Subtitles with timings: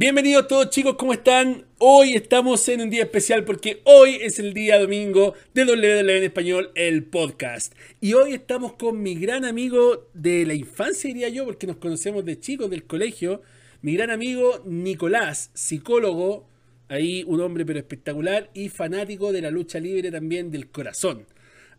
[0.00, 1.66] Bienvenidos todos chicos, ¿cómo están?
[1.76, 6.24] Hoy estamos en un día especial porque hoy es el día domingo de WWE en
[6.24, 7.74] español, el podcast.
[8.00, 12.24] Y hoy estamos con mi gran amigo de la infancia, diría yo, porque nos conocemos
[12.24, 13.42] de chicos del colegio,
[13.82, 16.48] mi gran amigo Nicolás, psicólogo,
[16.88, 21.26] ahí un hombre pero espectacular y fanático de la lucha libre también del corazón.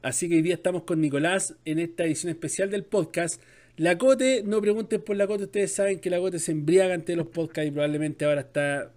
[0.03, 3.41] Así que hoy día estamos con Nicolás en esta edición especial del podcast
[3.77, 7.15] la Cote, no pregunten por la Cote, ustedes saben que la Cote se embriaga ante
[7.15, 8.91] los podcasts y probablemente ahora está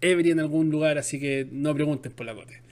[0.00, 2.62] ebria en algún lugar, así que no pregunten por la Cote.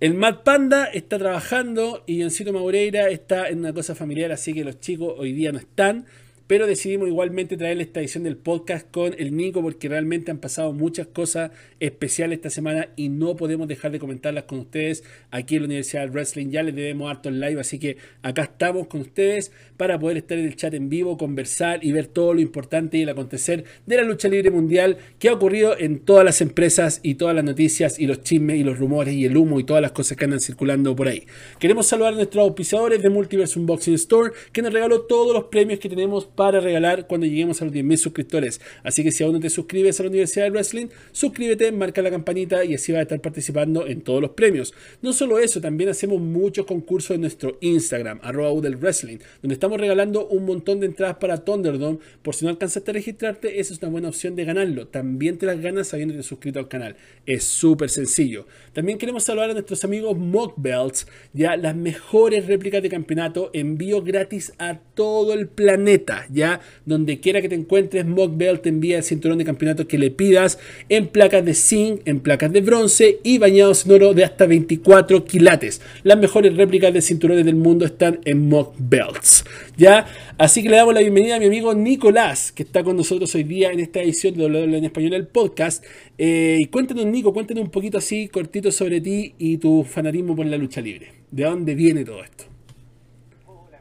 [0.00, 4.62] El Mad Panda está trabajando y Johncito Maureira está en una cosa familiar, así que
[4.62, 6.06] los chicos hoy día no están.
[6.48, 10.72] Pero decidimos igualmente traerle esta edición del podcast con el Nico porque realmente han pasado
[10.72, 15.62] muchas cosas especiales esta semana y no podemos dejar de comentarlas con ustedes aquí en
[15.62, 16.48] la Universidad del Wrestling.
[16.48, 20.38] Ya les debemos harto en live, así que acá estamos con ustedes para poder estar
[20.38, 23.96] en el chat en vivo, conversar y ver todo lo importante y el acontecer de
[23.96, 27.98] la lucha libre mundial que ha ocurrido en todas las empresas y todas las noticias
[27.98, 30.40] y los chismes y los rumores y el humo y todas las cosas que andan
[30.40, 31.26] circulando por ahí.
[31.58, 35.78] Queremos saludar a nuestros auspiciadores de Multiverse Unboxing Store que nos regaló todos los premios
[35.78, 38.60] que tenemos para regalar cuando lleguemos a los 10.000 suscriptores.
[38.84, 42.12] Así que si aún no te suscribes a la Universidad del Wrestling, suscríbete, marca la
[42.12, 44.72] campanita y así vas a estar participando en todos los premios.
[45.02, 49.80] No solo eso, también hacemos muchos concursos en nuestro Instagram, arroba del Wrestling, donde estamos
[49.80, 51.98] regalando un montón de entradas para Thunderdome.
[52.22, 54.86] Por si no alcanzaste a registrarte, esa es una buena opción de ganarlo.
[54.86, 56.94] También te las ganas habiéndote suscrito al canal.
[57.26, 58.46] Es súper sencillo.
[58.72, 64.02] También queremos saludar a nuestros amigos Mock Belts, ya las mejores réplicas de campeonato, envío
[64.02, 68.98] gratis a todo el planeta ya donde quiera que te encuentres, Mock Belt te envía
[68.98, 73.18] el cinturón de campeonato que le pidas en placas de zinc, en placas de bronce
[73.22, 75.80] y bañados en oro de hasta 24 quilates.
[76.02, 79.44] Las mejores réplicas de cinturones del mundo están en Mock Belts,
[79.76, 80.06] ya.
[80.38, 83.42] Así que le damos la bienvenida a mi amigo Nicolás, que está con nosotros hoy
[83.42, 85.84] día en esta edición de WWE en español, el podcast.
[86.16, 90.46] Eh, y cuéntanos, Nico, cuéntanos un poquito así, cortito sobre ti y tu fanatismo por
[90.46, 91.12] la lucha libre.
[91.30, 92.57] ¿De dónde viene todo esto?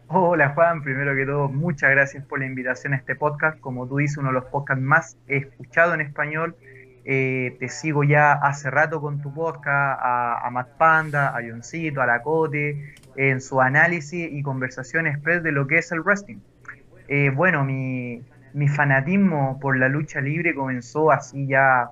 [0.09, 3.59] Hola Juan, primero que todo, muchas gracias por la invitación a este podcast.
[3.59, 6.55] Como tú dices, uno de los podcasts más escuchados en español.
[7.03, 12.05] Eh, te sigo ya hace rato con tu podcast, a, Matt Panda, a Johncito, a
[12.05, 16.39] La Cote, en su análisis y conversación express de lo que es el wrestling.
[17.09, 18.21] Eh, bueno, mi,
[18.53, 21.89] mi, fanatismo por la lucha libre comenzó así ya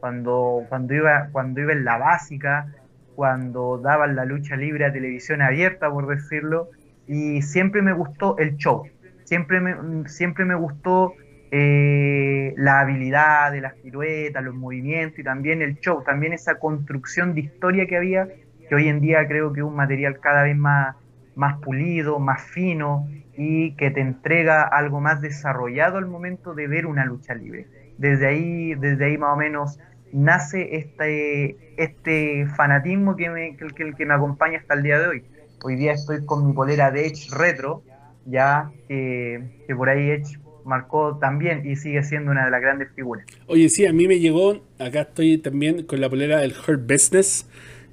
[0.00, 2.66] cuando, cuando, iba, cuando iba en la básica,
[3.14, 6.70] cuando daban la lucha libre a televisión abierta, por decirlo
[7.08, 8.84] y siempre me gustó el show,
[9.24, 11.14] siempre me, siempre me gustó
[11.50, 17.34] eh, la habilidad de las piruetas, los movimientos y también el show, también esa construcción
[17.34, 18.28] de historia que había,
[18.68, 20.94] que hoy en día creo que es un material cada vez más,
[21.34, 26.84] más pulido, más fino y que te entrega algo más desarrollado al momento de ver
[26.84, 27.66] una lucha libre.
[27.96, 29.80] Desde ahí, desde ahí más o menos
[30.12, 35.24] nace este, este fanatismo que me, que, que me acompaña hasta el día de hoy.
[35.62, 37.82] Hoy día estoy con mi polera de Edge Retro,
[38.26, 39.42] ya que,
[39.76, 43.24] por ahí Edge marcó también y sigue siendo una de las grandes figuras.
[43.46, 47.46] Oye, sí, a mí me llegó, acá estoy también con la polera del Hurt Business,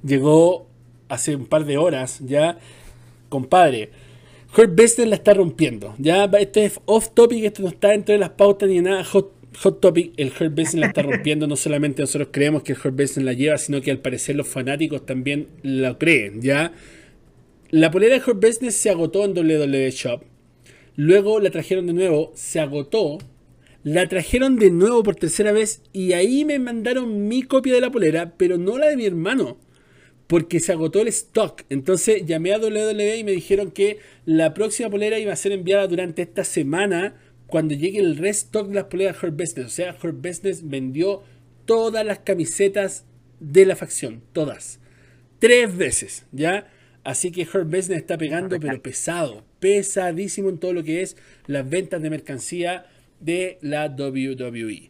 [0.04, 0.66] llegó
[1.08, 2.58] hace un par de horas ya,
[3.28, 3.90] compadre.
[4.56, 5.94] Hurt Business la está rompiendo.
[5.98, 9.04] Ya, esto es off topic, esto no está dentro de las pautas ni nada.
[9.04, 11.46] Hot, hot topic, el Hurt Business la está rompiendo.
[11.46, 14.46] no solamente nosotros creemos que el Hurt Business la lleva, sino que al parecer los
[14.46, 16.40] fanáticos también lo creen.
[16.40, 16.72] Ya,
[17.70, 20.22] la polera de Hurt Business se agotó en WWE Shop.
[20.94, 23.18] Luego la trajeron de nuevo, se agotó.
[23.82, 27.90] La trajeron de nuevo por tercera vez y ahí me mandaron mi copia de la
[27.90, 29.58] polera, pero no la de mi hermano,
[30.26, 31.62] porque se agotó el stock.
[31.70, 35.86] Entonces llamé a WWE y me dijeron que la próxima polera iba a ser enviada
[35.86, 37.14] durante esta semana
[37.46, 39.66] cuando llegue el restock de las poleras Hurt Business.
[39.66, 41.22] O sea, Hurt Business vendió
[41.64, 43.04] todas las camisetas
[43.38, 44.80] de la facción, todas.
[45.38, 46.68] Tres veces, ¿ya?
[47.06, 51.16] Así que Herb Business está pegando, pero pesado, pesadísimo en todo lo que es
[51.46, 52.86] las ventas de mercancía
[53.20, 54.88] de la WWE.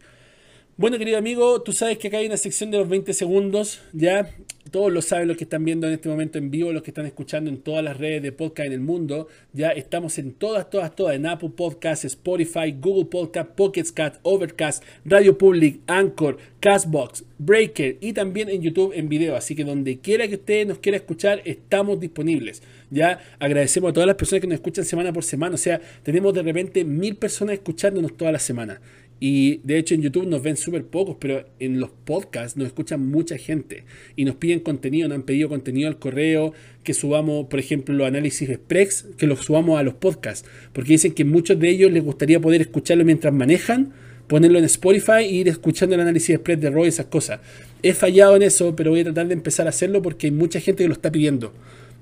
[0.78, 4.28] Bueno, querido amigo, tú sabes que acá hay una sección de los 20 segundos, ¿ya?
[4.70, 7.06] Todos lo saben los que están viendo en este momento en vivo, los que están
[7.06, 9.26] escuchando en todas las redes de podcast en el mundo.
[9.54, 14.84] Ya estamos en todas, todas, todas, en Apple Podcasts, Spotify, Google Podcast, Pocket Cast, Overcast,
[15.06, 19.34] Radio Public, Anchor, Castbox, Breaker y también en YouTube en video.
[19.34, 22.62] Así que donde quiera que usted nos quiera escuchar, estamos disponibles.
[22.90, 25.54] Ya agradecemos a todas las personas que nos escuchan semana por semana.
[25.54, 28.78] O sea, tenemos de repente mil personas escuchándonos toda la semana.
[29.18, 33.06] Y de hecho en YouTube nos ven súper pocos, pero en los podcasts nos escuchan
[33.06, 33.84] mucha gente
[34.14, 36.52] y nos piden contenido, nos han pedido contenido al correo,
[36.84, 41.12] que subamos, por ejemplo, los análisis express, que los subamos a los podcasts, porque dicen
[41.12, 43.92] que muchos de ellos les gustaría poder escucharlo mientras manejan,
[44.26, 47.40] ponerlo en Spotify e ir escuchando el análisis express de Roy y esas cosas.
[47.82, 50.60] He fallado en eso, pero voy a tratar de empezar a hacerlo porque hay mucha
[50.60, 51.52] gente que lo está pidiendo.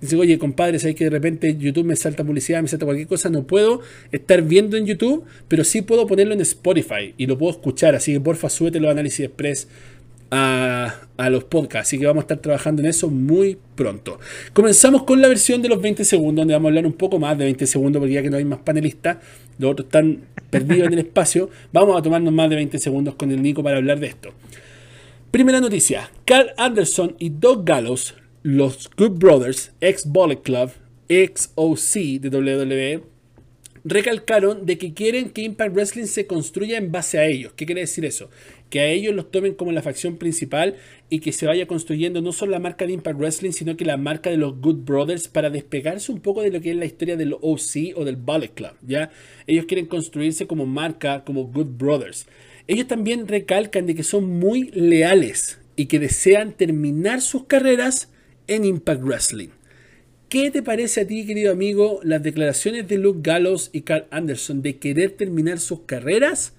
[0.04, 3.30] Dice, oye, compadre, sabes que de repente YouTube me salta publicidad, me salta cualquier cosa,
[3.30, 3.80] no puedo
[4.12, 7.94] estar viendo en YouTube, pero sí puedo ponerlo en Spotify y lo puedo escuchar.
[7.94, 9.66] Así que porfa, súbete los análisis express
[10.30, 11.88] a, a, los podcasts.
[11.88, 14.20] Así que vamos a estar trabajando en eso muy pronto.
[14.52, 17.38] Comenzamos con la versión de los 20 segundos, donde vamos a hablar un poco más
[17.38, 19.16] de 20 segundos, porque ya que no hay más panelistas,
[19.58, 21.48] los otros están perdidos en el espacio.
[21.72, 24.34] Vamos a tomarnos más de 20 segundos con el Nico para hablar de esto.
[25.30, 30.70] Primera noticia: Carl Anderson y Doug Gallows los Good Brothers, ex Bullet Club,
[31.08, 33.02] ex OC de WWE,
[33.84, 37.54] recalcaron de que quieren que Impact Wrestling se construya en base a ellos.
[37.56, 38.28] ¿Qué quiere decir eso?
[38.68, 40.76] Que a ellos los tomen como la facción principal
[41.08, 43.96] y que se vaya construyendo no solo la marca de Impact Wrestling, sino que la
[43.96, 47.16] marca de los Good Brothers para despegarse un poco de lo que es la historia
[47.16, 48.72] del OC o del Bullet Club.
[48.86, 49.10] ¿ya?
[49.46, 52.26] Ellos quieren construirse como marca, como Good Brothers.
[52.66, 58.10] Ellos también recalcan de que son muy leales y que desean terminar sus carreras
[58.46, 59.48] en Impact Wrestling.
[60.28, 64.62] ¿Qué te parece a ti, querido amigo, las declaraciones de Luke Gallows y Carl Anderson
[64.62, 66.54] de querer terminar sus carreras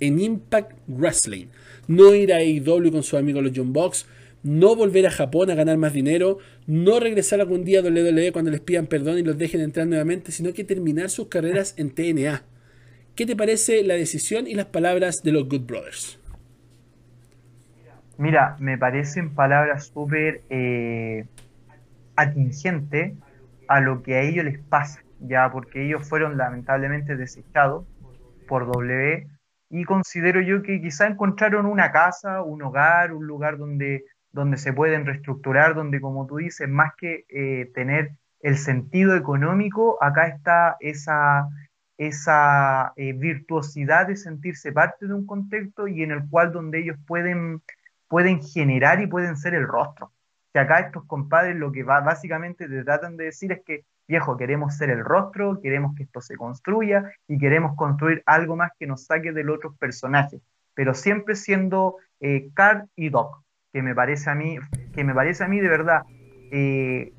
[0.00, 1.46] en Impact Wrestling?
[1.86, 4.06] No ir a AEW con sus amigos los John Box,
[4.42, 8.50] no volver a Japón a ganar más dinero, no regresar algún día a WWE cuando
[8.50, 12.44] les pidan perdón y los dejen entrar nuevamente, sino que terminar sus carreras en TNA.
[13.14, 16.18] ¿Qué te parece la decisión y las palabras de los Good Brothers?
[18.18, 21.24] Mira, me parecen palabras súper eh,
[22.16, 23.16] atingentes
[23.68, 27.86] a lo que a ellos les pasa, ya porque ellos fueron lamentablemente desechados
[28.48, 29.24] por W
[29.70, 34.72] y considero yo que quizá encontraron una casa, un hogar, un lugar donde, donde se
[34.72, 40.76] pueden reestructurar, donde como tú dices, más que eh, tener el sentido económico, acá está
[40.80, 41.46] esa,
[41.98, 46.96] esa eh, virtuosidad de sentirse parte de un contexto y en el cual donde ellos
[47.06, 47.62] pueden
[48.08, 50.12] pueden generar y pueden ser el rostro.
[50.52, 54.36] Que acá estos compadres lo que va, básicamente te tratan de decir es que, viejo,
[54.36, 58.86] queremos ser el rostro, queremos que esto se construya y queremos construir algo más que
[58.86, 60.40] nos saque del otro personaje,
[60.74, 62.50] pero siempre siendo eh,
[62.96, 64.58] y Doc, que me parece a mí,
[64.94, 66.02] que me parece a mí de verdad
[66.50, 67.12] eh,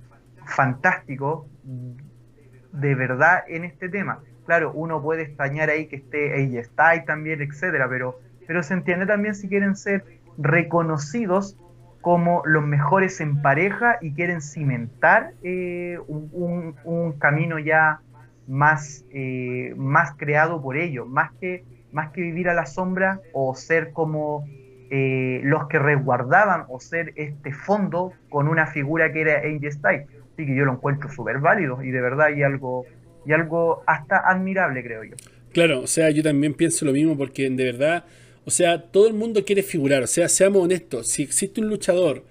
[0.45, 4.21] fantástico, de verdad en este tema.
[4.45, 8.73] Claro, uno puede extrañar ahí que esté ella está y también, etcétera, pero, pero se
[8.73, 11.57] entiende también si quieren ser reconocidos
[12.01, 17.99] como los mejores en pareja y quieren cimentar eh, un, camino ya
[18.47, 23.53] más, eh, más creado por ellos, más que, más que vivir a la sombra o
[23.53, 24.45] ser como
[24.91, 30.07] eh, los que resguardaban o ser este fondo con una figura que era AJ Styles.
[30.33, 32.85] Así que yo lo encuentro súper válido y de verdad y algo,
[33.25, 35.15] y algo hasta admirable, creo yo.
[35.51, 38.05] Claro, o sea, yo también pienso lo mismo porque de verdad
[38.49, 40.01] o sea, todo el mundo quiere figurar.
[40.01, 41.05] O sea, seamos honestos.
[41.05, 42.25] Si existe un luchador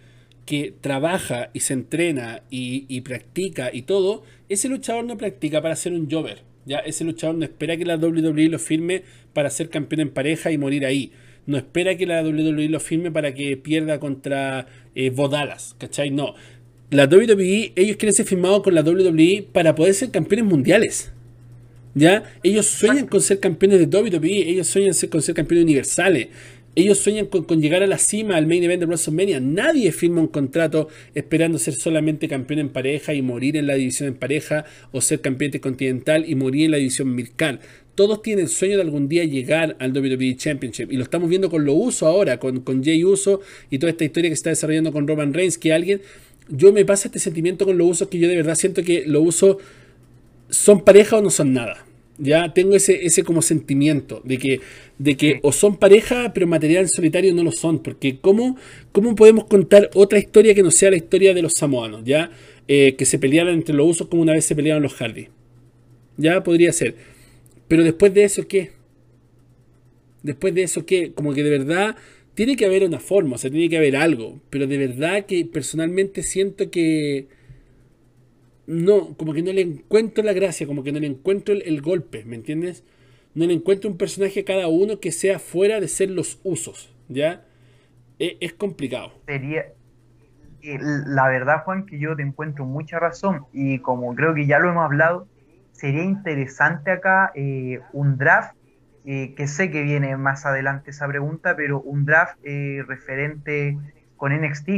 [0.46, 5.92] que trabaja y se entrena y, practica y todo, ese luchador no practica para ser
[5.92, 6.42] un jobber.
[6.66, 6.78] ¿ya?
[6.78, 10.58] Ese luchador no espera que la WWE lo firme para ser campeón en pareja y
[10.58, 11.12] morir ahí.
[11.46, 14.66] No espera que la WWE lo firme para que pierda contra
[14.96, 15.76] eh, Bodalas.
[15.78, 16.10] ¿Cachai?
[16.10, 16.34] No.
[16.90, 21.12] La WWE, ellos quieren ser firmados con la WWE para poder ser campeones mundiales.
[21.98, 22.22] ¿Ya?
[22.42, 26.28] Ellos sueñan con ser campeones de WWE, ellos sueñan con ser campeones universales,
[26.76, 29.40] ellos sueñan con, llegar a la cima, al main event de WrestleMania.
[29.40, 34.08] Nadie firma un contrato esperando ser solamente campeón en pareja y morir en la división
[34.10, 37.58] en pareja, o ser campeón continental y morir en la división Mircal.
[37.96, 40.92] Todos tienen el sueño de algún día llegar al WWE Championship.
[40.92, 44.04] Y lo estamos viendo con lo Uso ahora, con, con Jay Uso y toda esta
[44.04, 46.00] historia que se está desarrollando con Roman Reigns, que alguien,
[46.48, 49.20] yo me pasa este sentimiento con lo Uso que yo de verdad siento que lo
[49.20, 49.58] Uso
[50.48, 51.87] son pareja o no son nada.
[52.18, 54.60] Ya tengo ese, ese como sentimiento de que,
[54.98, 57.80] de que o son pareja, pero material solitario no lo son.
[57.80, 58.56] Porque ¿cómo,
[58.92, 62.02] cómo podemos contar otra historia que no sea la historia de los samoanos?
[62.04, 62.30] ¿Ya?
[62.66, 65.28] Eh, que se pelearan entre los usos como una vez se pelearon los Hardy.
[66.16, 66.96] Ya podría ser.
[67.68, 68.72] Pero después de eso, ¿qué?
[70.22, 71.12] Después de eso, ¿qué?
[71.12, 71.96] Como que de verdad
[72.34, 74.40] tiene que haber una forma, o sea, tiene que haber algo.
[74.50, 77.26] Pero de verdad que personalmente siento que
[78.68, 82.24] no, como que no le encuentro la gracia, como que no le encuentro el, golpe,
[82.26, 82.84] ¿me entiendes?
[83.34, 87.46] No le encuentro un personaje cada uno que sea fuera de ser los usos, ¿ya?
[88.18, 89.12] E, es, complicado.
[89.24, 89.68] Sería,
[90.60, 94.58] eh, la verdad, Juan, que yo te encuentro mucha razón y como creo que ya
[94.58, 95.26] lo hemos hablado,
[95.72, 98.54] sería interesante acá eh, un draft,
[99.06, 102.36] eh, que sé que viene más adelante esa pregunta, pero un draft
[102.86, 103.78] referente
[104.18, 104.68] con NXT.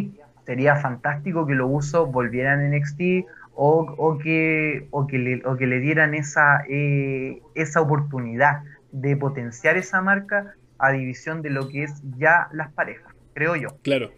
[0.46, 3.00] Sería fantástico que los usos volvieran a NXT
[3.62, 9.76] o, que, o, que, le, o que le dieran esa, eh, esa oportunidad de potenciar
[9.76, 13.68] esa marca a división de lo que es ya las parejas, creo yo.
[13.82, 14.12] Claro.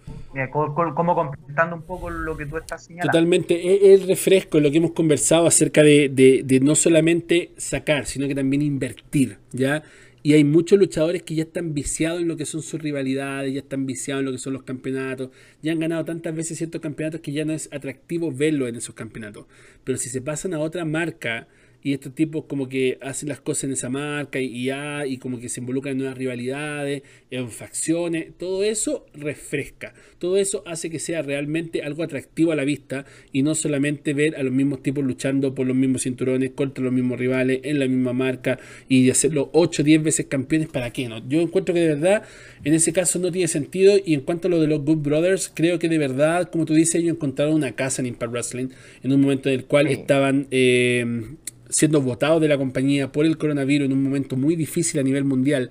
[0.52, 3.10] como, completando un poco lo que tú estás señalando.
[3.10, 8.06] Totalmente, es el refresco, lo que hemos conversado acerca de, de, de no solamente sacar,
[8.06, 9.82] sino que también invertir, ¿ya?
[10.24, 13.60] Y hay muchos luchadores que ya están viciados en lo que son sus rivalidades, ya
[13.60, 15.30] están viciados en lo que son los campeonatos,
[15.62, 18.94] ya han ganado tantas veces ciertos campeonatos que ya no es atractivo verlo en esos
[18.94, 19.46] campeonatos.
[19.82, 21.48] Pero si se pasan a otra marca
[21.82, 25.40] y estos tipos como que hacen las cosas en esa marca y, ya, y como
[25.40, 30.98] que se involucran en nuevas rivalidades, en facciones, todo eso refresca, todo eso hace que
[30.98, 35.04] sea realmente algo atractivo a la vista y no solamente ver a los mismos tipos
[35.04, 38.58] luchando por los mismos cinturones contra los mismos rivales en la misma marca
[38.88, 41.26] y de hacerlo 8 o 10 veces campeones, ¿para qué no?
[41.28, 42.22] Yo encuentro que de verdad
[42.64, 45.50] en ese caso no tiene sentido y en cuanto a lo de los Good Brothers,
[45.52, 48.68] creo que de verdad, como tú dices, ellos encontraron una casa en Impact Wrestling
[49.02, 50.46] en un momento en el cual estaban...
[50.50, 51.34] Eh,
[51.72, 55.24] siendo votados de la compañía por el coronavirus en un momento muy difícil a nivel
[55.24, 55.70] mundial,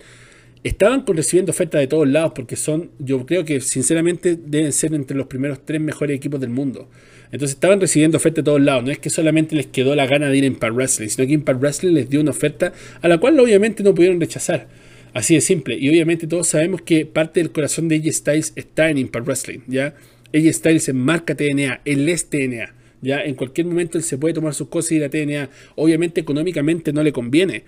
[0.63, 5.17] estaban recibiendo ofertas de todos lados porque son, yo creo que sinceramente deben ser entre
[5.17, 6.89] los primeros tres mejores equipos del mundo.
[7.31, 8.84] Entonces estaban recibiendo ofertas de todos lados.
[8.84, 11.34] No es que solamente les quedó la gana de ir a Impact Wrestling, sino que
[11.34, 14.67] Impact Wrestling les dio una oferta a la cual obviamente no pudieron rechazar.
[15.13, 15.77] Así de simple.
[15.79, 19.60] Y obviamente todos sabemos que parte del corazón de AJ Styles está en Impact Wrestling.
[19.67, 19.96] ¿ya?
[20.34, 22.74] AJ Styles en marca TNA, él es TNA.
[23.01, 25.50] Ya en cualquier momento él se puede tomar sus cosas y ir a TNA.
[25.75, 27.63] Obviamente económicamente no le conviene,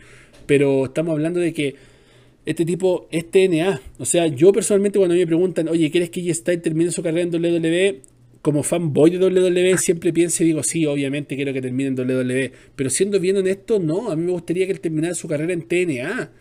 [0.46, 1.76] pero estamos hablando de que
[2.46, 3.82] este tipo es TNA.
[3.98, 7.34] O sea, yo personalmente cuando me preguntan, oye, ¿quieres que J-Style termine su carrera en
[7.34, 8.02] WWE?
[8.42, 12.52] Como fanboy de WWE siempre pienso y digo, sí, obviamente quiero que termine en WWE.
[12.76, 15.62] Pero siendo bien honesto, no, a mí me gustaría que él terminara su carrera en
[15.62, 16.32] TNA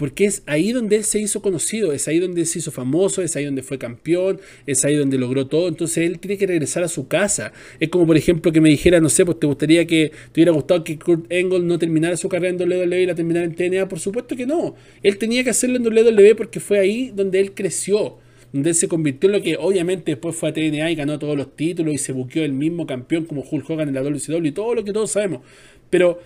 [0.00, 3.36] porque es ahí donde él se hizo conocido, es ahí donde se hizo famoso, es
[3.36, 6.88] ahí donde fue campeón, es ahí donde logró todo, entonces él tiene que regresar a
[6.88, 7.52] su casa.
[7.80, 10.52] Es como por ejemplo que me dijera, no sé, pues te gustaría que te hubiera
[10.52, 13.90] gustado que Kurt Angle no terminara su carrera en WWE y la terminara en TNA,
[13.90, 14.74] por supuesto que no.
[15.02, 18.16] Él tenía que hacerlo en WWE porque fue ahí donde él creció
[18.54, 21.36] donde él se convirtió en lo que obviamente después fue a TNA y ganó todos
[21.36, 24.52] los títulos y se buqueó el mismo campeón como Hulk Hogan en la WCW y
[24.52, 25.42] todo lo que todos sabemos.
[25.90, 26.20] Pero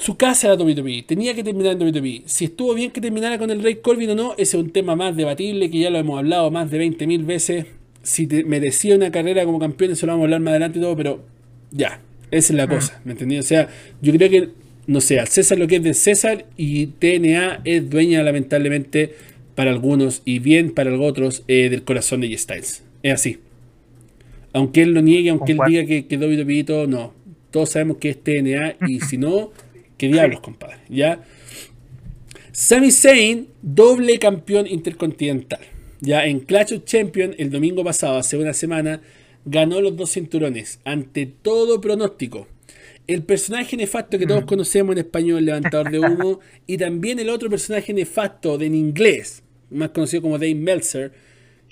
[0.00, 2.22] su casa era WWE, tenía que terminar en WWE.
[2.24, 4.96] Si estuvo bien que terminara con el Rey Corbin o no, ese es un tema
[4.96, 7.66] más debatible que ya lo hemos hablado más de 20.000 veces.
[8.02, 10.96] Si merecía una carrera como campeón, eso lo vamos a hablar más adelante y todo,
[10.96, 11.22] pero
[11.70, 12.70] ya, esa es la mm.
[12.70, 13.38] cosa, ¿me entendí?
[13.38, 13.68] O sea,
[14.00, 14.48] yo creo que,
[14.86, 19.14] no sé, al César lo que es de César y TNA es dueña lamentablemente
[19.54, 22.82] para algunos y bien para otros eh, del corazón de G-Styles.
[23.02, 23.38] Es así.
[24.54, 27.12] Aunque él lo niegue, aunque él diga que, que WWE y todo, no.
[27.50, 29.50] Todos sabemos que es TNA y si no
[30.00, 30.78] ¿Qué diablos, compadre?
[30.88, 31.22] ¿Ya?
[32.52, 35.60] Sami Zayn, doble campeón intercontinental.
[36.00, 39.02] Ya en Clash of Champions, el domingo pasado, hace una semana,
[39.44, 42.48] ganó los dos cinturones, ante todo pronóstico.
[43.06, 44.46] El personaje nefasto que todos mm.
[44.46, 49.42] conocemos en español, levantador de humo, y también el otro personaje nefasto de en inglés,
[49.68, 51.12] más conocido como Dave Meltzer,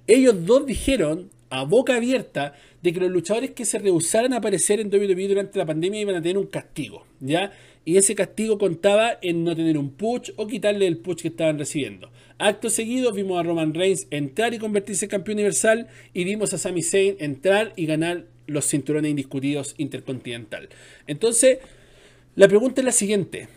[0.06, 4.80] ellos dos dijeron a boca abierta de que los luchadores que se rehusaran a aparecer
[4.80, 7.52] en WWE durante la pandemia iban a tener un castigo, ¿ya?
[7.84, 11.58] Y ese castigo contaba en no tener un push o quitarle el push que estaban
[11.58, 12.10] recibiendo.
[12.38, 16.58] Acto seguido vimos a Roman Reigns entrar y convertirse en campeón universal y vimos a
[16.58, 20.68] Sami Zayn entrar y ganar los cinturones indiscutidos intercontinental.
[21.06, 21.58] Entonces,
[22.36, 23.48] la pregunta es la siguiente.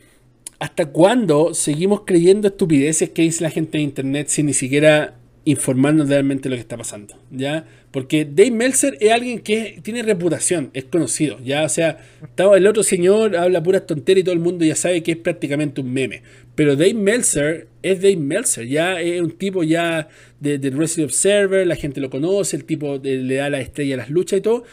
[0.59, 6.10] ¿Hasta cuándo seguimos creyendo estupideces que dice la gente de internet sin ni siquiera informarnos
[6.10, 7.15] realmente lo que está pasando?
[7.31, 7.65] ¿Ya?
[7.91, 11.39] Porque Dave Meltzer es alguien que tiene reputación, es conocido.
[11.43, 12.00] Ya, o sea,
[12.55, 15.81] el otro señor habla puras tonterías y todo el mundo ya sabe que es prácticamente
[15.81, 16.21] un meme.
[16.55, 20.07] Pero Dave Meltzer es Dave Meltzer, ya es un tipo ya
[20.39, 23.98] de, de Wrestling Observer, la gente lo conoce, el tipo le da la estrella a
[23.98, 24.63] las luchas y todo.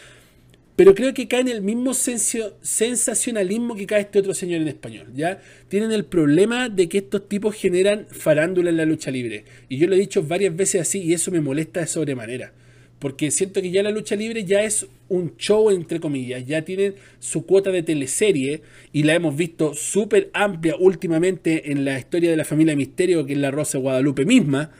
[0.79, 5.07] Pero creo que cae en el mismo sensacionalismo que cae este otro señor en español.
[5.13, 5.41] ¿ya?
[5.67, 9.43] Tienen el problema de que estos tipos generan farándula en la lucha libre.
[9.67, 12.53] Y yo lo he dicho varias veces así y eso me molesta de sobremanera
[12.97, 16.95] porque siento que ya la lucha libre ya es un show, entre comillas, ya tienen
[17.19, 18.61] su cuota de teleserie
[18.93, 23.33] y la hemos visto súper amplia últimamente en la historia de la familia Misterio, que
[23.33, 24.71] es la Rosa Guadalupe misma.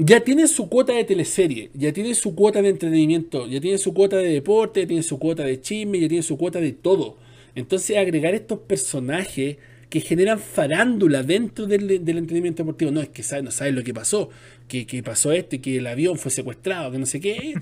[0.00, 3.92] Ya tiene su cuota de teleserie, ya tiene su cuota de entretenimiento, ya tiene su
[3.92, 7.16] cuota de deporte, ya tiene su cuota de chisme, ya tiene su cuota de todo.
[7.56, 9.56] Entonces agregar estos personajes
[9.90, 12.90] que generan farándula dentro del, entretenimiento deportivo.
[12.92, 14.30] No, es que no sabes lo que pasó,
[14.68, 17.54] que, pasó esto y que el avión fue secuestrado, que no sé qué.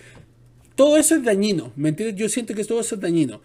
[0.75, 2.16] Todo eso es dañino, ¿me entiendes?
[2.16, 3.40] Yo siento que todo eso es dañino.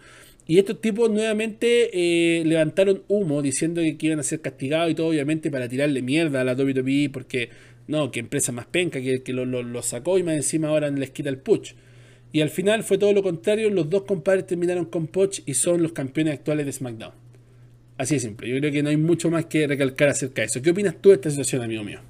[0.46, 5.06] Y estos tipos nuevamente eh, levantaron humo diciendo que, iban a ser castigados y todo,
[5.06, 7.48] obviamente, para tirarle mierda a la WWE, porque
[7.88, 11.28] no, que empresa más penca, que, que lo, sacó y más encima ahora les quita
[11.28, 11.74] el push.
[12.32, 15.82] Y al final fue todo lo contrario, los dos compadres terminaron con Poch y son
[15.82, 17.12] los campeones actuales de SmackDown.
[17.98, 18.48] Así de simple.
[18.48, 20.62] Yo creo que no hay mucho más que recalcar acerca de eso.
[20.62, 22.00] ¿Qué opinas tú de esta situación, amigo mío?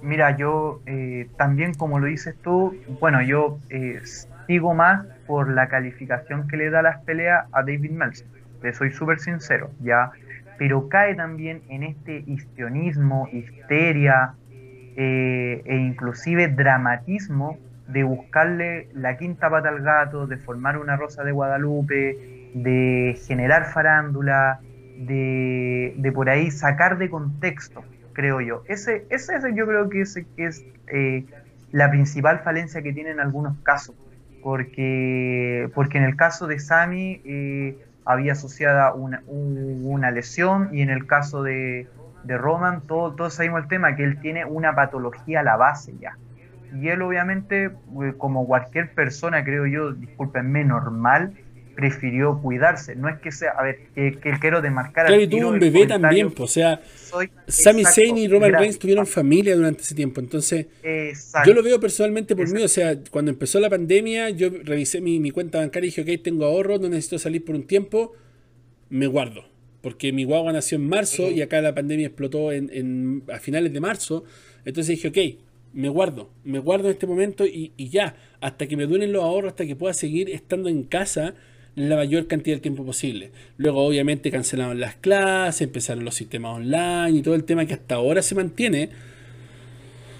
[0.00, 4.00] Mira, yo eh, también como lo dices tú, bueno, yo eh,
[4.46, 8.26] sigo más por la calificación que le da las peleas a David Meltzer.
[8.62, 10.12] Te soy súper sincero, ya.
[10.58, 14.34] Pero cae también en este histrionismo, histeria
[14.96, 21.24] eh, e inclusive dramatismo de buscarle la quinta pata al gato, de formar una rosa
[21.24, 24.60] de Guadalupe, de generar farándula,
[24.98, 28.64] de, por ahí sacar de contexto creo yo.
[28.66, 31.24] Ese, ese, yo creo que, ese, es eh,
[31.70, 33.94] la principal falencia que tiene en algunos casos,
[34.42, 40.88] porque, porque en el caso de Sami eh, había asociada una, una, lesión y en
[40.88, 41.86] el caso de,
[42.24, 45.94] de Roman todo, todos sabemos el tema, que él tiene una patología a la base
[46.00, 46.16] ya.
[46.74, 51.34] Y él obviamente, eh, como cualquier persona, creo yo, discúlpenme, normal,
[51.78, 52.96] prefirió cuidarse.
[52.96, 55.06] No es que sea, a ver, que, que quiero demarcar.
[55.06, 56.80] Claro, y tuvo un bebé también, pues, o sea,
[57.46, 60.20] Sami Zayn y Roman Reigns tuvieron familia durante ese tiempo.
[60.20, 60.66] Entonces,
[61.46, 65.20] yo lo veo personalmente por mí, o sea, cuando empezó la pandemia, yo revisé mi,
[65.20, 68.12] mi cuenta bancaria y dije, ok, tengo ahorro, no necesito salir por un tiempo,
[68.90, 69.44] me guardo.
[69.80, 73.72] Porque mi guagua nació en marzo y acá la pandemia explotó en, en, a finales
[73.72, 74.24] de marzo.
[74.64, 75.40] Entonces dije, ok,
[75.74, 79.22] me guardo, me guardo en este momento y, y ya, hasta que me duelen los
[79.22, 81.36] ahorros, hasta que pueda seguir estando en casa
[81.78, 83.30] la mayor cantidad de tiempo posible.
[83.56, 87.96] Luego obviamente cancelaron las clases, empezaron los sistemas online y todo el tema que hasta
[87.96, 88.90] ahora se mantiene.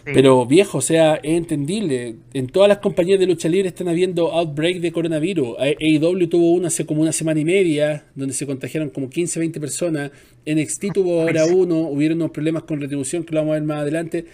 [0.05, 2.17] Pero viejo, o sea, es entendible.
[2.33, 5.57] En todas las compañías de lucha libre están habiendo outbreak de coronavirus.
[5.59, 9.61] AEW tuvo uno hace como una semana y media, donde se contagiaron como 15, 20
[9.61, 10.11] personas.
[10.47, 13.83] NXT tuvo ahora uno, hubieron unos problemas con retribución que lo vamos a ver más
[13.83, 14.25] adelante.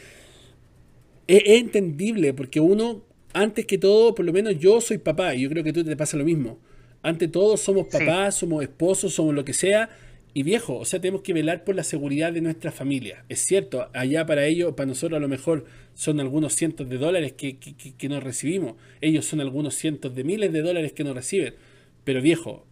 [1.26, 3.02] Es, es entendible, porque uno,
[3.33, 5.97] antes que todo, por lo menos yo soy papá, y yo creo que tú te
[5.97, 6.57] pasa lo mismo
[7.04, 9.90] ante todo somos papás, somos esposos, somos lo que sea.
[10.32, 13.25] Y viejo, o sea, tenemos que velar por la seguridad de nuestra familia.
[13.28, 17.34] Es cierto, allá para ellos, para nosotros a lo mejor son algunos cientos de dólares
[17.34, 18.75] que, que, nos recibimos.
[19.02, 21.54] Ellos son algunos cientos de miles de dólares que nos reciben.
[22.04, 22.64] Pero viejo,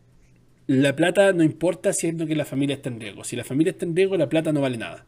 [0.66, 3.22] la plata no importa siendo que la familia está en riesgo.
[3.22, 5.04] Si la familia está en riesgo, la plata no vale nada.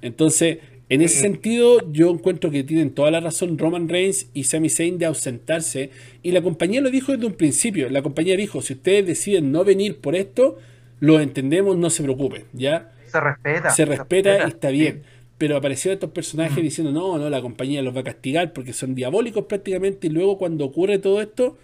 [0.00, 0.58] Entonces,
[0.90, 4.98] en ese sentido, yo encuentro que tienen toda la razón Roman Reigns y Sami Zayn
[4.98, 5.90] de ausentarse.
[6.22, 7.90] Y la compañía lo dijo desde un principio.
[7.90, 10.56] La compañía dijo, si ustedes deciden no venir por esto,
[11.00, 12.92] lo entendemos, no se preocupen, ¿ya?
[13.06, 13.70] Se respeta.
[13.70, 15.02] Se respeta, y está bien.
[15.36, 18.94] Pero aparecieron estos personajes diciendo, no, no, la compañía los va a castigar porque son
[18.94, 20.06] diabólicos prácticamente.
[20.06, 21.58] Y luego cuando ocurre todo esto,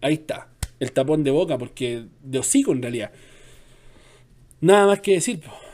[0.00, 0.48] ahí está,
[0.80, 3.12] el tapón de boca, porque de hocico en realidad.
[4.62, 5.69] Nada más que decir, pues.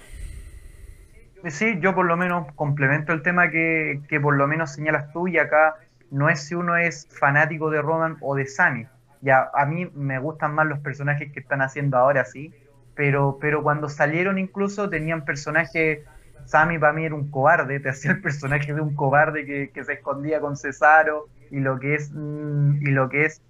[1.49, 5.38] Sí, yo por lo menos complemento el tema que, por lo menos señalas tú y
[5.38, 5.77] acá
[6.11, 8.87] no es si uno es fanático de Roman o de Sami.
[9.20, 12.53] Ya, a mí me gustan más los personajes que están haciendo ahora, sí,
[12.94, 16.05] pero, pero cuando salieron incluso tenían personajes,
[16.44, 19.92] Sami para mí era un cobarde, te hacía el personaje de un cobarde que, se
[19.92, 23.42] escondía con Cesaro y lo que es, mm, y lo que es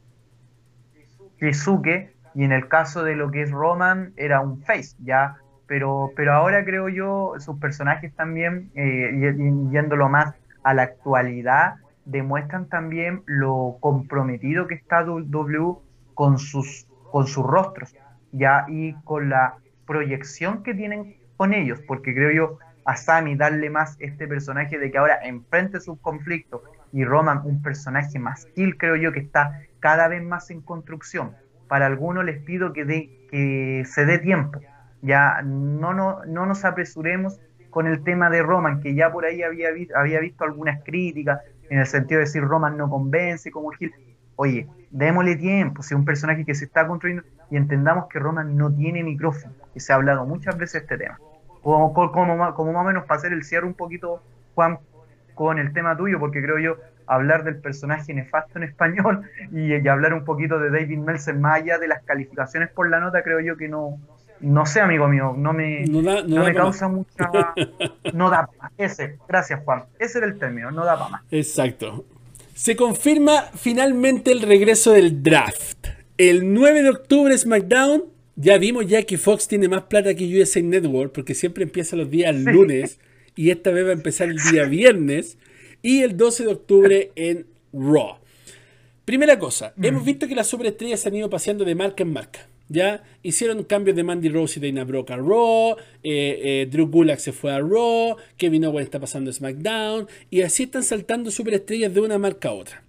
[2.34, 6.32] y en el caso de lo que es Roman era un face, ya pero, pero
[6.32, 9.34] ahora creo yo, sus personajes también, eh,
[9.70, 15.74] yéndolo más a la actualidad, demuestran también lo comprometido que está W
[16.14, 17.94] con sus, con sus rostros,
[18.32, 23.68] ya, y con la proyección que tienen con ellos, porque creo yo, a Sami darle
[23.68, 28.78] más este personaje de que ahora enfrente sus conflictos y Roman un personaje más kill,
[28.78, 31.32] creo yo que está cada vez más en construcción.
[31.68, 34.60] Para algunos les pido que, de, que se dé tiempo,
[35.02, 39.42] ya no, no, no nos apresuremos con el tema de Roman, que ya por ahí
[39.42, 43.92] había, había visto algunas críticas en el sentido de decir Roman no convence como Gil.
[44.36, 48.56] Oye, démosle tiempo, si es un personaje que se está construyendo y entendamos que Roman
[48.56, 51.18] no tiene micrófono, que se ha hablado muchas veces este tema.
[51.62, 54.22] Como, como, como, más o menos para hacer el cierre un poquito,
[54.54, 54.78] Juan,
[55.34, 59.88] con el tema tuyo, porque creo yo hablar del personaje nefasto en español y, y
[59.88, 63.40] hablar un poquito de David Meltzer más allá de las calificaciones por la nota, creo
[63.40, 63.98] yo que no,
[64.40, 67.30] no sé, amigo mío, no me, no, me causa mucha.
[68.12, 69.84] No da para Ese, gracias, Juan.
[69.98, 71.22] Ese era el término, no da para más.
[71.30, 72.04] Exacto.
[72.54, 75.88] Se confirma finalmente el regreso del draft.
[76.16, 78.04] El 9 de octubre SmackDown.
[78.36, 82.10] Ya vimos ya que Fox tiene más plata que USA Network porque siempre empieza los
[82.10, 83.00] días lunes
[83.34, 85.38] y esta vez va a empezar el día viernes
[85.82, 88.18] y el 12 de octubre en Raw.
[89.04, 89.84] Primera cosa, mm.
[89.84, 92.40] hemos visto que las superestrellas se han ido paseando de marca en marca.
[92.68, 93.02] ¿Ya?
[93.22, 97.32] Hicieron cambios de Mandy Rose y Dana Brooke a Raw, eh, eh, Drew Gulak se
[97.32, 102.00] fue a Raw, Kevin Owens está pasando a SmackDown, y así están saltando superestrellas de
[102.00, 102.82] una marca a otra.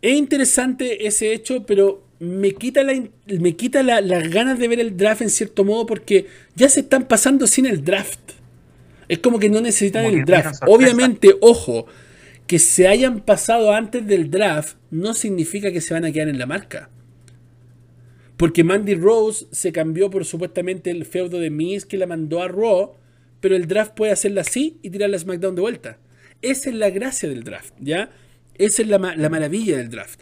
[0.00, 4.96] Es interesante ese hecho, pero me quita, la, me quita las ganas de ver el
[4.96, 8.18] draft en cierto modo porque ya se están pasando sin el draft.
[9.08, 10.62] Es como que no necesitan el draft.
[10.66, 11.86] Obviamente, ojo,
[12.46, 16.38] que se hayan pasado antes del draft no significa que se van a quedar en
[16.38, 16.90] la marca.
[18.42, 22.48] Porque Mandy Rose se cambió por supuestamente el feudo de Miz que la mandó a
[22.48, 22.94] Raw,
[23.38, 25.98] pero el draft puede hacerla así y tirarla a SmackDown de vuelta.
[26.42, 28.10] Esa es la gracia del draft, ¿ya?
[28.58, 30.20] Esa es la, maravilla del draft.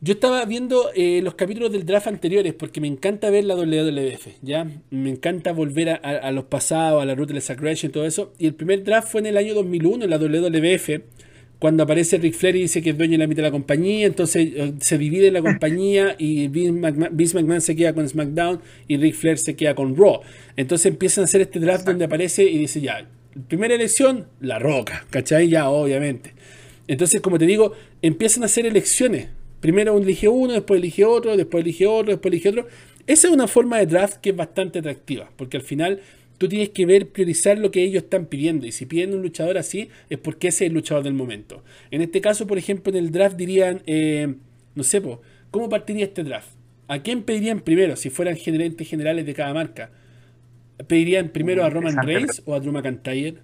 [0.00, 4.38] Yo estaba viendo eh, los capítulos del draft anteriores porque me encanta ver la WWF,
[4.40, 4.66] ¿ya?
[4.88, 8.32] Me encanta volver a, los pasados, a la ruta de Sacration y todo eso.
[8.38, 11.02] Y el primer draft fue en el año 2001 en la WWF
[11.60, 14.06] cuando aparece Rick Flair y dice que es dueño de la mitad de la compañía,
[14.06, 19.14] entonces eh, se divide la compañía y Vince McMahon, se queda con SmackDown y Rick
[19.14, 20.22] Flair se queda con Raw.
[20.56, 23.06] Entonces empiezan a hacer este draft donde aparece y dice ya,
[23.46, 25.50] primera elección, La Roca, ¿cachai?
[25.50, 26.32] Ya, obviamente.
[26.88, 29.28] Entonces, como te digo, empiezan a hacer elecciones.
[29.60, 32.68] Primero elige uno, después elige otro, después elige otro, después elige otro.
[33.06, 36.00] Esa es una forma de draft que es bastante atractiva, porque al final
[36.40, 38.66] tú tienes que ver, priorizar lo que ellos están pidiendo.
[38.66, 41.62] Y si piden un luchador así, es porque ese es el luchador del momento.
[41.90, 44.36] En este caso, por ejemplo, en el draft dirían, eh,
[44.74, 45.02] no sé,
[45.50, 46.48] ¿cómo partiría este draft?
[46.88, 49.90] ¿A quién pedirían primero si fueran gerentes generales de cada marca?
[50.86, 53.42] ¿Pedirían primero a Roman Reigns o a Drew McIntyre?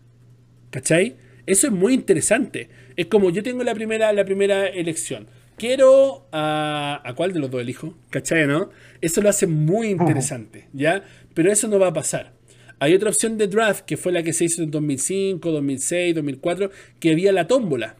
[0.70, 1.16] ¿Cachai?
[1.44, 2.70] Eso es muy interesante.
[2.96, 5.26] Es como yo tengo la primera, la primera elección.
[5.58, 7.02] Quiero a.
[7.04, 7.94] ¿A cuál de los dos elijo?
[8.08, 8.70] ¿Cachai, no?
[9.02, 11.04] Eso lo hace muy interesante, ¿ya?
[11.34, 12.35] Pero eso no va a pasar.
[12.78, 16.70] Hay otra opción de draft que fue la que se hizo en 2005, 2006, 2004,
[17.00, 17.96] que había la tómbola,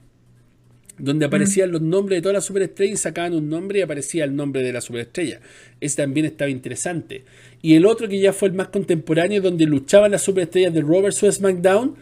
[0.99, 1.29] donde mm.
[1.29, 4.63] aparecían los nombres de todas las superestrellas y sacaban un nombre y aparecía el nombre
[4.63, 5.41] de la superestrella.
[5.81, 7.25] Ese también estaba interesante.
[7.63, 11.17] Y el otro que ya fue el más contemporáneo, donde luchaban las superestrellas de Robert
[11.19, 11.97] vs SmackDown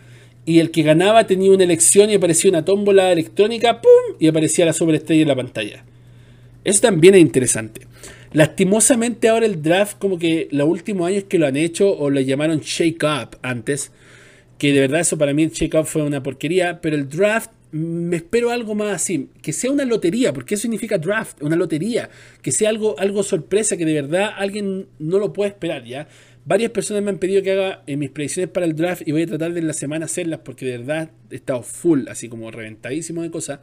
[0.45, 4.17] y el que ganaba tenía una elección y aparecía una tómbola electrónica, ¡pum!
[4.19, 5.85] y aparecía la superestrella en la pantalla.
[6.65, 7.83] Eso también es interesante.
[8.35, 12.21] Lastimosamente ahora el draft, como que los últimos años que lo han hecho o lo
[12.21, 13.93] llamaron shake up antes,
[14.59, 17.53] que de verdad eso para mí el shake up fue una porquería, pero el draft
[17.71, 22.11] me espero algo más así, que sea una lotería, porque eso significa draft, una lotería,
[22.43, 26.09] que sea algo, algo sorpresa, que de verdad alguien no lo puede esperar, ¿ya?
[26.45, 29.23] Varias personas me han pedido que haga en mis predicciones para el draft y voy
[29.23, 32.51] a tratar de en la semana hacerlas porque de verdad he estado full, así como
[32.51, 33.61] reventadísimo de cosas.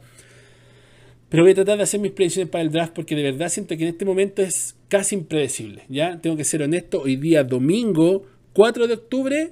[1.32, 3.74] Pero voy a tratar de hacer mis predicciones para el draft porque de verdad siento
[3.74, 5.82] que en este momento es casi impredecible.
[5.88, 6.20] ¿ya?
[6.20, 9.50] Tengo que ser honesto, hoy día domingo 4 de octubre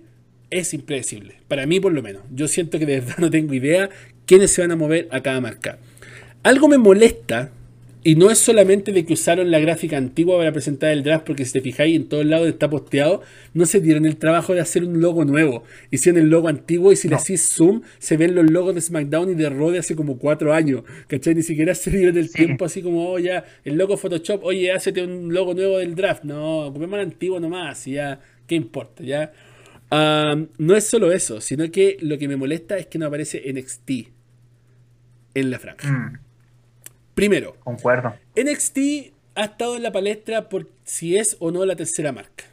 [0.50, 1.36] es impredecible.
[1.48, 2.22] Para mí por lo menos.
[2.34, 3.88] Yo siento que de verdad no tengo idea
[4.26, 5.78] quiénes se van a mover a cada marca.
[6.42, 7.50] Algo me molesta
[8.02, 11.44] y no es solamente de que usaron la gráfica antigua para presentar el draft, porque
[11.44, 14.84] si te fijáis en todos lados está posteado, no se dieron el trabajo de hacer
[14.84, 15.64] un logo nuevo.
[15.90, 19.32] Hicieron el logo antiguo y si le hacís zoom, se ven los logos de SmackDown
[19.32, 20.82] y de Raw de hace como cuatro años.
[21.08, 21.34] ¿Cachai?
[21.34, 25.02] Ni siquiera se dieron el tiempo así como, oh, ya, el logo Photoshop, oye, hácete
[25.04, 26.24] un logo nuevo del draft.
[26.24, 29.04] No, ocupemos el antiguo nomás, y ya, ¿qué importa?
[29.04, 29.32] Ya.
[29.90, 33.90] no es solo eso, sino que lo que me molesta es que no aparece NXT
[35.34, 35.92] en la franja.
[35.92, 36.29] Mm.
[37.14, 38.14] Primero, concuerdo.
[38.36, 38.78] NXT
[39.34, 42.44] ha estado en la palestra por si es o no la tercera marca.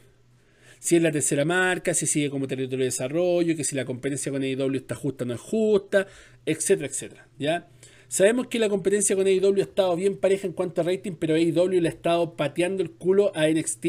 [0.80, 4.30] Si es la tercera marca, si sigue como territorio de desarrollo, que si la competencia
[4.30, 6.06] con AEW está justa o no es justa,
[6.46, 7.28] etcétera, etcétera.
[7.38, 7.68] ¿ya?
[8.06, 11.34] Sabemos que la competencia con AEW ha estado bien pareja en cuanto a rating, pero
[11.34, 13.86] AEW le ha estado pateando el culo a NXT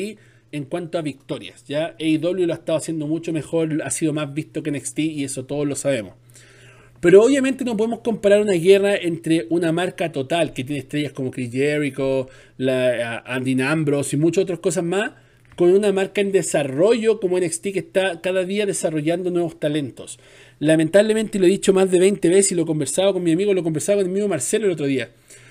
[0.51, 1.63] en cuanto a victorias.
[1.67, 1.95] ¿ya?
[1.99, 5.45] AEW lo ha estado haciendo mucho mejor, ha sido más visto que NXT y eso
[5.45, 6.15] todos lo sabemos.
[7.01, 11.31] Pero obviamente no podemos comparar una guerra entre una marca total que tiene estrellas como
[11.31, 15.11] Chris Jericho, la, Andy Ambrose y muchas otras cosas más,
[15.55, 20.19] con una marca en desarrollo como NXT que está cada día desarrollando nuevos talentos.
[20.59, 23.53] Lamentablemente lo he dicho más de 20 veces y lo he conversado con mi amigo,
[23.53, 25.09] lo he conversado con mi amigo Marcelo el otro día.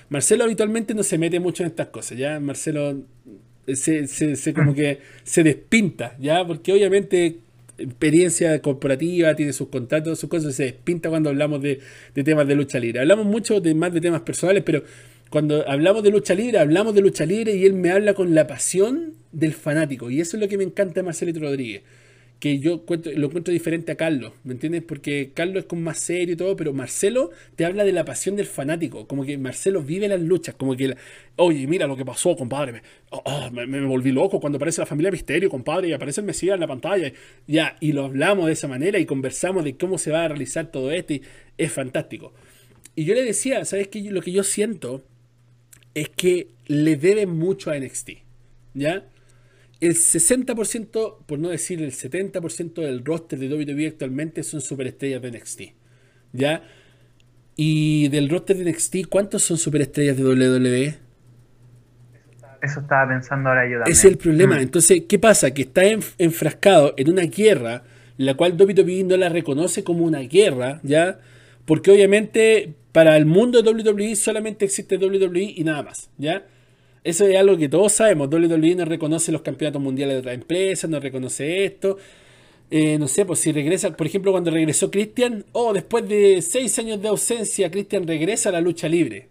[0.09, 2.39] Marcelo habitualmente no se mete mucho en estas cosas, ¿ya?
[2.39, 3.03] Marcelo
[3.67, 6.45] se, se como que se despinta, ¿ya?
[6.45, 7.39] Porque obviamente
[7.79, 11.79] experiencia corporativa, tiene sus contratos, sus cosas, se despinta cuando hablamos de,
[12.13, 12.99] temas de lucha libre.
[12.99, 14.83] Hablamos mucho de, más de temas personales, pero
[15.29, 18.47] cuando hablamos de lucha libre, hablamos de lucha libre y él me habla con la
[18.47, 20.09] pasión del fanático.
[20.09, 21.83] Y eso es lo que me encanta de Marcelito Rodríguez
[22.39, 24.81] que yo lo encuentro diferente a Carlos, ¿me entiendes?
[24.83, 28.37] Porque Carlos es como más serio y todo, pero Marcelo te habla de la pasión
[28.37, 30.95] del fanático, como que Marcelo vive las luchas, como que,
[31.35, 35.11] oye, mira lo que pasó, compadre, oh, me, me, volví loco cuando aparece la familia
[35.11, 37.11] Misterio, compadre, y aparece el Mesías en la pantalla,
[37.45, 40.71] ya, y lo hablamos de esa manera y conversamos de cómo se va a realizar
[40.71, 41.21] todo esto, y
[41.57, 42.31] es fantástico.
[42.95, 44.01] Y yo le decía, ¿sabes qué?
[44.11, 45.03] Lo que yo siento
[45.93, 48.11] es que le debe mucho a NXT,
[48.75, 49.05] ¿ya?
[49.81, 55.31] El 60%, por no decir el 70% del roster de WWE actualmente son superestrellas de
[55.31, 55.61] NXT.
[56.33, 56.63] ¿Ya?
[57.55, 60.95] Y del roster de NXT, ¿cuántos son superestrellas de WWE?
[62.61, 63.91] Eso estaba pensando ahora yo también.
[63.91, 64.57] Ese es el problema.
[64.57, 64.59] Mm.
[64.59, 65.51] Entonces, ¿qué pasa?
[65.51, 65.83] Que está
[66.17, 67.83] enfrascado en una guerra
[68.19, 71.19] la cual WWE no la reconoce como una guerra, ¿ya?
[71.65, 76.45] Porque obviamente para el mundo de WWE solamente existe WWE y nada más, ¿ya?
[77.03, 78.29] Eso es algo que todos sabemos.
[78.29, 81.97] WWE no reconoce los campeonatos mundiales de otras empresas, no reconoce esto.
[82.71, 86.77] Eh, no sé, pues si regresa, por ejemplo, cuando regresó Christian, oh, después de seis
[86.77, 89.27] años de ausencia, Christian regresa a la lucha libre.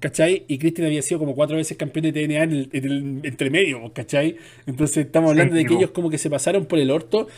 [0.00, 0.44] ¿Cachai?
[0.48, 4.36] Y Christian había sido como cuatro veces campeón de TNA en el, en entremedio, ¿cachai?
[4.66, 7.28] Entonces estamos hablando de que ellos como que se pasaron por el orto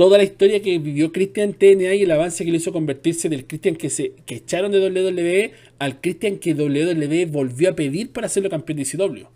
[0.00, 3.46] toda la historia que vivió Christian TNA y el avance que le hizo convertirse del
[3.46, 8.26] Christian que se que echaron de WWE al Christian que WWE volvió a pedir para
[8.26, 9.26] hacerlo campeón de CW.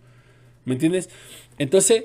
[0.65, 1.11] ¿Me entiendes?
[1.59, 2.05] Entonces,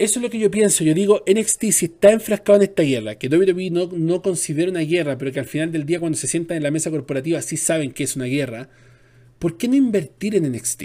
[0.00, 0.82] eso es lo que yo pienso.
[0.82, 4.80] Yo digo, NXT si está enfrascado en esta guerra, que WWE no, no considera una
[4.80, 7.56] guerra, pero que al final del día cuando se sientan en la mesa corporativa sí
[7.56, 8.68] saben que es una guerra,
[9.38, 10.82] ¿por qué no invertir en NXT?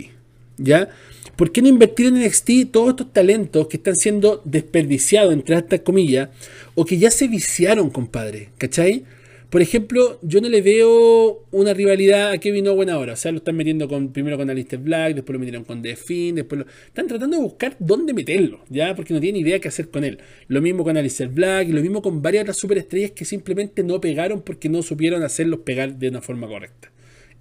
[0.60, 0.90] ¿Ya?
[1.36, 5.82] ¿Por qué no invertir en NXT todos estos talentos que están siendo desperdiciados, entre estas
[5.82, 6.30] comillas,
[6.76, 8.50] o que ya se viciaron, compadre?
[8.58, 9.04] ¿Cachai?
[9.50, 13.14] Por ejemplo, yo no le veo una rivalidad a Kevin Owen ahora.
[13.14, 15.96] O sea, lo están metiendo con, primero con Alistair Black, después lo metieron con The
[16.34, 16.66] después lo...
[16.88, 18.96] Están tratando de buscar dónde meterlo, ¿ya?
[18.96, 20.20] Porque no tienen idea qué hacer con él.
[20.48, 24.02] Lo mismo con Alistair Black y lo mismo con varias otras superestrellas que simplemente no
[24.02, 26.92] pegaron porque no supieron hacerlos pegar de una forma correcta.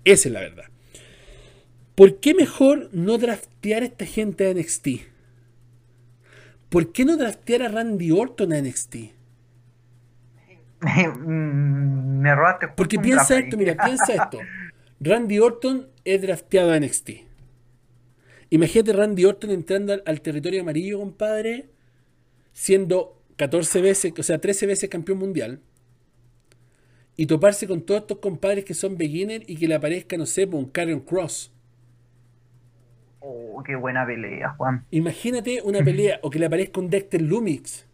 [0.05, 0.74] Esa es la verdad.
[1.95, 4.89] ¿Por qué mejor no draftear a esta gente a NXT?
[6.69, 8.97] ¿Por qué no draftear a Randy Orton a NXT?
[11.21, 12.69] Me robaste.
[12.77, 14.39] Porque piensa esto, mira, piensa esto.
[14.99, 17.11] Randy Orton es drafteado a NXT.
[18.51, 21.69] Imagínate Randy Orton entrando al, territorio amarillo, compadre,
[22.53, 25.61] siendo 14 veces, o sea, 13 veces campeón mundial.
[27.17, 30.45] Y toparse con todos estos compadres que son beginners y que le aparezca, no sé,
[30.47, 31.54] un Karen Cross
[33.27, 34.85] Oh, qué buena pelea, Juan.
[34.91, 37.87] Imagínate una pelea o que le aparezca un Dexter Lumix.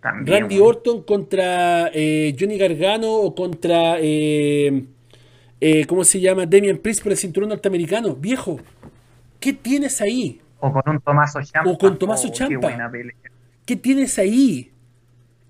[0.00, 4.84] Randy Orton contra eh, Johnny Gargano o contra, eh,
[5.60, 6.46] eh, ¿cómo se llama?
[6.46, 8.14] Damian Priest por el cinturón norteamericano.
[8.14, 8.60] Viejo,
[9.40, 10.40] ¿qué tienes ahí?
[10.60, 11.70] O con un Tomaso Champa.
[11.70, 12.92] O con Tomaso oh, Champa.
[13.66, 14.70] Qué, tienes ahí?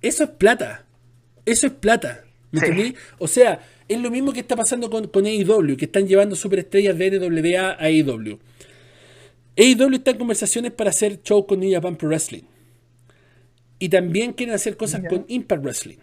[0.00, 0.86] Eso es plata.
[1.44, 2.24] Eso es plata.
[2.50, 2.94] ¿Me entendí?
[3.18, 6.96] O sea, es lo mismo que está pasando con, con AEW, que están llevando superestrellas
[6.96, 8.38] de NWA a AEW.
[9.56, 12.42] AEW está en conversaciones para hacer show con New Japan Pro Wrestling.
[13.78, 15.98] Y también quieren hacer cosas con Impact Wrestling.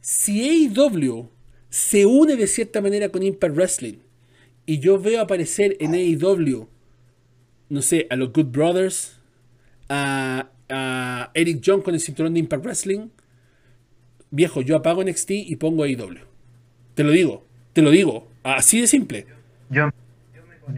[0.00, 1.30] Si AEW
[1.68, 3.98] se une de cierta manera con Impact Wrestling
[4.66, 6.68] y yo veo aparecer en AEW,
[7.68, 9.20] no sé, a los Good Brothers,
[9.88, 13.08] a, a Eric John con el cinturón de Impact Wrestling,
[14.30, 16.31] viejo, yo apago NXT y pongo AEW.
[16.94, 19.26] Te lo digo, te lo digo, así de simple.
[19.70, 19.90] Yo,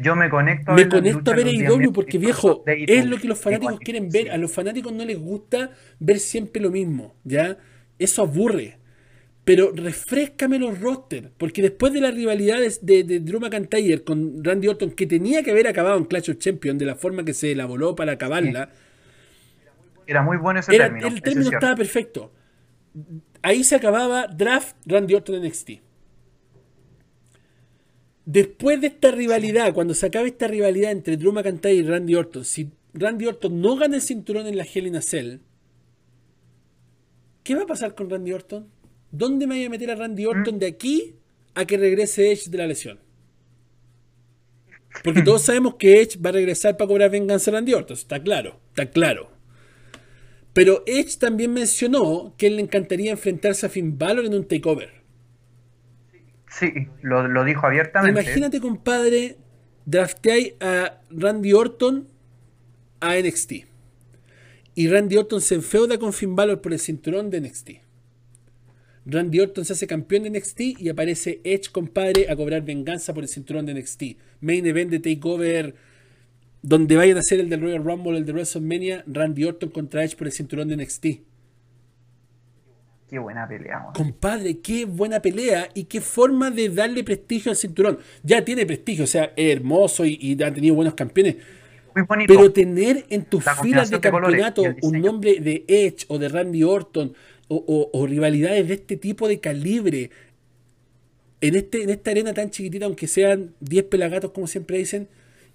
[0.01, 3.39] yo me conecto a Me conecto a ver AEW porque, viejo, es lo que los
[3.39, 4.31] fanáticos quieren ver.
[4.31, 7.59] A los fanáticos no les gusta ver siempre lo mismo, ¿ya?
[7.99, 8.79] Eso aburre.
[9.45, 14.69] Pero refrescame los rosters, porque después de las rivalidades de, de Drew McIntyre con Randy
[14.69, 17.53] Orton, que tenía que haber acabado en Clash of Champions de la forma que se
[17.53, 18.71] elaboró para acabarla,
[20.07, 21.07] era muy bueno ese término.
[21.07, 22.33] El término estaba perfecto.
[23.43, 25.71] Ahí se acababa Draft Randy Orton NXT.
[28.27, 32.45] Después de esta rivalidad, cuando se acabe esta rivalidad entre Drew McIntyre y Randy Orton,
[32.45, 35.39] si Randy Orton no gana el cinturón en la Hell in a Cell,
[37.43, 38.67] ¿qué va a pasar con Randy Orton?
[39.11, 41.17] ¿Dónde me voy a meter a Randy Orton de aquí
[41.55, 42.99] a que regrese Edge de la lesión?
[45.03, 48.23] Porque todos sabemos que Edge va a regresar para cobrar venganza a Randy Orton, está
[48.23, 49.31] claro, está claro.
[50.55, 55.04] Pero Edge también mencionó que él le encantaría enfrentarse a Finn Balor en un takeover.
[56.59, 58.21] Sí, lo, dijo abiertamente.
[58.21, 59.37] Imagínate, compadre,
[59.87, 62.07] drafteáis a Randy Orton
[63.01, 63.53] a NXT.
[64.77, 67.71] Y Randy Orton se enfeuda con Finn Balor por el cinturón de NXT.
[69.07, 73.25] Randy Orton se hace campeón de NXT y aparece Edge, compadre, a cobrar venganza por
[73.25, 74.03] el cinturón de NXT.
[74.41, 75.75] Main event de Takeover,
[76.63, 80.17] donde vayan a ser el del Royal Rumble, el de WrestleMania, Randy Orton contra Edge
[80.17, 81.07] por el cinturón de NXT.
[83.15, 83.87] Qué buena pelea.
[83.95, 88.01] Compadre, qué buena pelea y qué forma de darle prestigio al cinturón.
[88.25, 91.37] Ya tiene prestigio, o sea, es hermoso y, ha tenido buenos campeones.
[91.95, 92.35] Muy bonito.
[92.35, 97.15] Pero tener en tus filas de campeonato un nombre de Edge o de Randy Orton
[97.47, 100.11] o, rivalidades de este tipo de calibre
[101.41, 105.07] en, este, en esta arena tan chiquitita, aunque sean 10 pelagatos como siempre dicen,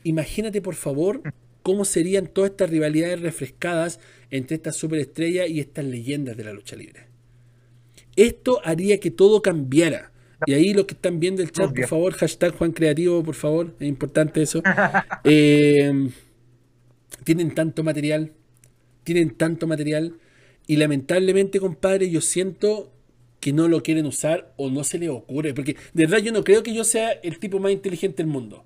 [0.06, 1.22] imagínate por favor
[1.62, 4.00] cómo serían todas estas rivalidades refrescadas
[4.32, 7.09] entre estas superestrellas y estas leyendas de la lucha libre.
[8.20, 10.12] Esto haría que todo cambiara.
[10.46, 13.74] Y ahí los que están viendo el chat, por favor, hashtag Juan Creativo, por favor,
[13.80, 14.62] es importante eso.
[15.24, 16.10] Eh,
[17.24, 18.34] tienen tanto material,
[19.06, 20.18] tienen tanto material.
[20.68, 22.92] Y lamentablemente, compadre, yo siento
[23.40, 25.54] que no lo quieren usar o no se les ocurre.
[25.54, 28.66] Porque de verdad yo no creo que yo sea el tipo más inteligente del mundo.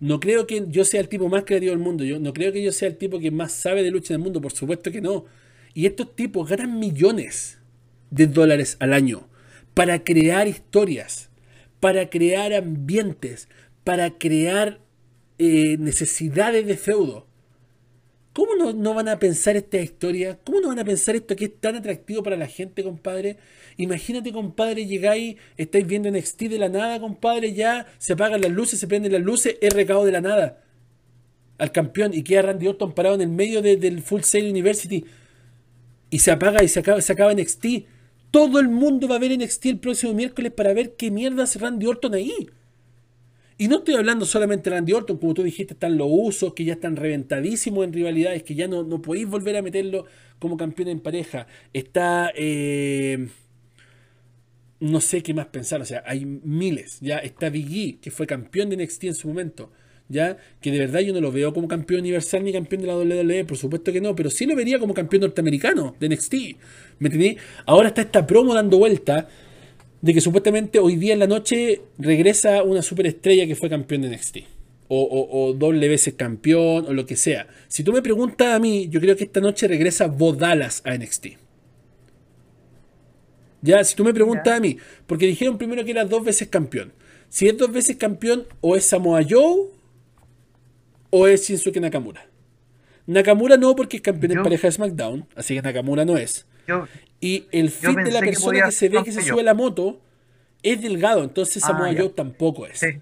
[0.00, 2.04] No creo que yo sea el tipo más creativo del mundo.
[2.04, 4.24] Yo no creo que yo sea el tipo que más sabe de lucha en el
[4.24, 4.40] mundo.
[4.40, 5.26] Por supuesto que no.
[5.74, 7.58] Y estos tipos ganan millones
[8.14, 9.28] de dólares al año
[9.74, 11.30] para crear historias,
[11.80, 13.48] para crear ambientes,
[13.82, 14.80] para crear
[15.38, 17.26] eh, necesidades de feudo.
[18.32, 20.38] ¿Cómo no, no, van a pensar esta historia?
[20.44, 23.36] ¿Cómo no van a pensar esto que es tan atractivo para la gente, compadre?
[23.76, 28.80] Imagínate, compadre, llegáis, estáis viendo NXT de la nada, compadre, ya se apagan las luces,
[28.80, 30.64] se prenden las luces, es recado de la nada
[31.58, 35.04] al campeón y queda Randy Orton parado en el medio del Full Sail University
[36.10, 37.66] y se apaga y se acaba, se acaba NXT.
[38.34, 41.60] Todo el mundo va a ver NXT el próximo miércoles para ver qué mierda hace
[41.60, 42.50] Randy Orton ahí.
[43.58, 46.64] Y no estoy hablando solamente de Randy Orton, como tú dijiste, están los usos que
[46.64, 50.06] ya están reventadísimos en rivalidades, que ya no, no podéis volver a meterlo
[50.40, 51.46] como campeón en pareja.
[51.72, 52.32] Está.
[52.34, 53.28] Eh,
[54.80, 56.98] no sé qué más pensar, o sea, hay miles.
[57.00, 59.70] Ya está Big E, que fue campeón de NXT en su momento.
[60.08, 60.36] ¿Ya?
[60.60, 63.44] Que de verdad yo no lo veo como campeón universal ni campeón de la WWE,
[63.44, 66.34] por supuesto que no, pero sí lo vería como campeón norteamericano de NXT.
[66.98, 67.36] ¿Me entendí?
[67.66, 69.28] Ahora está esta promo dando vuelta
[70.00, 74.10] de que supuestamente hoy día en la noche regresa una superestrella que fue campeón de
[74.10, 74.38] NXT.
[74.88, 77.48] O, o, doble veces campeón, o lo que sea.
[77.68, 81.28] Si tú me preguntas a mí, yo creo que esta noche regresa Bodalas a NXT.
[83.62, 86.92] Ya, si tú me preguntas a mí, porque dijeron primero que era dos veces campeón.
[87.30, 89.70] Si es dos veces campeón, o es Samoa Joe,
[91.16, 92.26] o es Shinsuke Nakamura.
[93.06, 96.44] Nakamura no, porque es campeón en pareja de SmackDown, así que Nakamura no es.
[97.20, 100.00] y el fit de la persona que, se ve que se sube la moto
[100.64, 102.80] es delgado, entonces ah, Samoa Joe tampoco es.
[102.80, 103.00] Sí.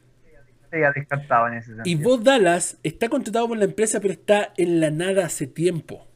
[0.71, 1.85] descartado en ese sentido.
[1.87, 6.07] Y vos Dallas está contratado por la empresa, pero está en la nada hace tiempo.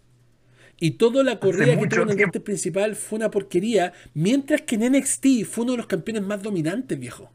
[0.79, 4.75] Y toda la corrida que tuvo en el norte principal fue una porquería, mientras que
[4.75, 7.33] en NXT fue uno de los campeones más dominantes, viejo.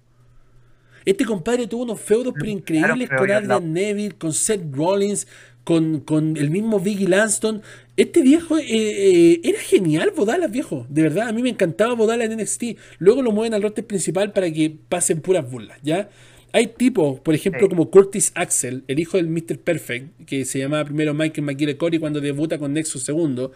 [1.05, 5.27] Este compadre tuvo unos feudos pero increíbles con Adrian Neville, con Seth Rollins,
[5.63, 7.61] con, el mismo Biggie Lanston.
[7.97, 10.85] Este viejo eh, eh, era genial, Bodalas, viejo.
[10.89, 12.77] De verdad, a mí me encantaba Bodalas en NXT.
[12.99, 16.09] Luego lo mueven al roster principal para que pasen puras burlas, ¿ya?
[16.53, 19.57] Hay tipos, por ejemplo, como Curtis Axel, el hijo del Mr.
[19.59, 23.53] Perfect, que se llamaba primero Michael McGillicuddy cuando debuta con Nexus segundo.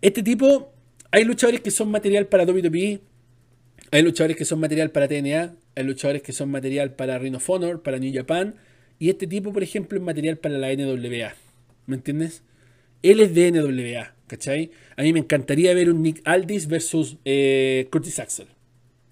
[0.00, 0.72] Este tipo,
[1.10, 3.00] hay luchadores que son material para WWE,
[3.90, 7.50] hay luchadores que son material para TNA, hay luchadores que son material para Ring of
[7.50, 8.54] Honor, para New Japan,
[8.98, 11.34] y este tipo, por ejemplo, es material para la NWA.
[11.86, 12.42] ¿Me entiendes?
[13.02, 14.70] Él es de NWA, ¿cachai?
[14.96, 18.46] A mí me encantaría ver un Nick Aldis versus eh, Curtis Axel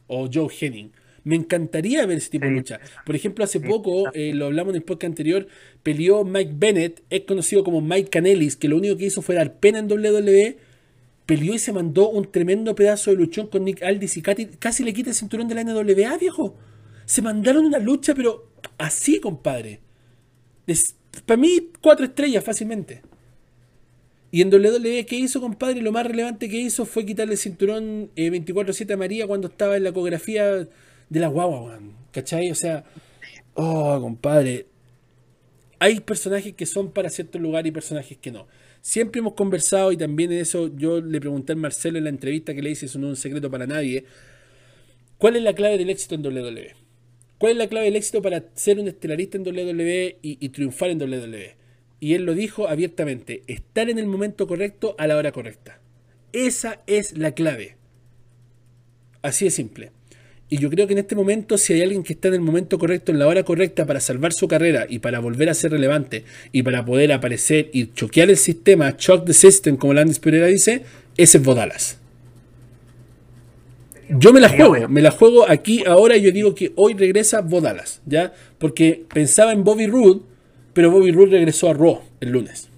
[0.07, 0.93] o Joe Henning.
[1.25, 2.81] Me encantaría ver ese tipo de lucha.
[3.05, 5.49] Por ejemplo, hace poco, eh, lo hablamos en el podcast anterior,
[5.83, 9.59] peleó Mike Bennett, es conocido como Mike Canelis, que lo único que hizo fue dar
[9.59, 10.57] pena en WWE
[11.29, 14.95] peleó y se mandó un tremendo pedazo de luchón con Nick Aldis y casi, le
[14.95, 16.57] quita el cinturón de la NWA, viejo.
[17.05, 19.81] Se mandaron una lucha, pero así, compadre.
[21.27, 23.03] para mí, cuatro estrellas fácilmente.
[24.31, 25.83] Y en WWE, ¿qué hizo, compadre?
[25.83, 29.77] Lo más relevante que hizo fue quitarle el cinturón 24-7 eh, a María cuando estaba
[29.77, 31.79] en la ecografía de la guagua,
[32.11, 32.51] ¿cachai?
[32.51, 32.85] O sea,
[33.53, 34.67] oh, compadre.
[35.79, 38.47] Hay personajes que son para cierto lugar y personajes que no.
[38.89, 42.55] Siempre hemos conversado y también en eso yo le pregunté a Marcelo en la entrevista
[42.55, 44.07] que le hice, eso no es un secreto para nadie.
[45.19, 46.75] ¿Cuál es la clave del éxito en WWE?
[47.37, 51.03] ¿Cuál es la clave del éxito para ser un estelarista en WWE y, triunfar en
[51.03, 51.57] WWE?
[52.01, 55.83] Y él lo dijo abiertamente, estar en el momento correcto a la hora correcta.
[56.33, 57.77] Esa es la clave.
[59.21, 59.93] Así de simple.
[60.51, 62.79] Y yo creo que en este momento, si hay alguien que está en el momento
[62.79, 66.25] correcto, en la hora correcta para salvar su carrera y para volver a ser relevante
[66.53, 70.85] y para poder aparecer y choquear el sistema, shock the system, como Landis Pereira dice,
[71.19, 71.99] ese es Bodalas.
[74.09, 77.43] Yo me la juego, me la juego aquí ahora y yo digo que hoy regresa
[77.43, 78.33] Bodalas, ¿ya?
[78.57, 80.23] Porque pensaba en Bobby Roode,
[80.73, 82.71] pero Bobby Roode regresó a Raw el lunes.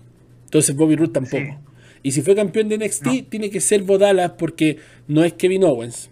[0.47, 1.61] Entonces Bobby Roode tampoco.
[2.03, 6.11] Y si fue campeón de NXT, tiene que ser Bodalas porque no es Kevin Owens,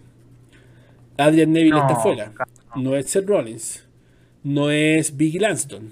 [1.19, 2.31] Adrian Neville está fuera.
[2.75, 2.95] No.
[2.95, 3.85] es Seth Rollins.
[4.43, 5.91] No es Biggie Lanston.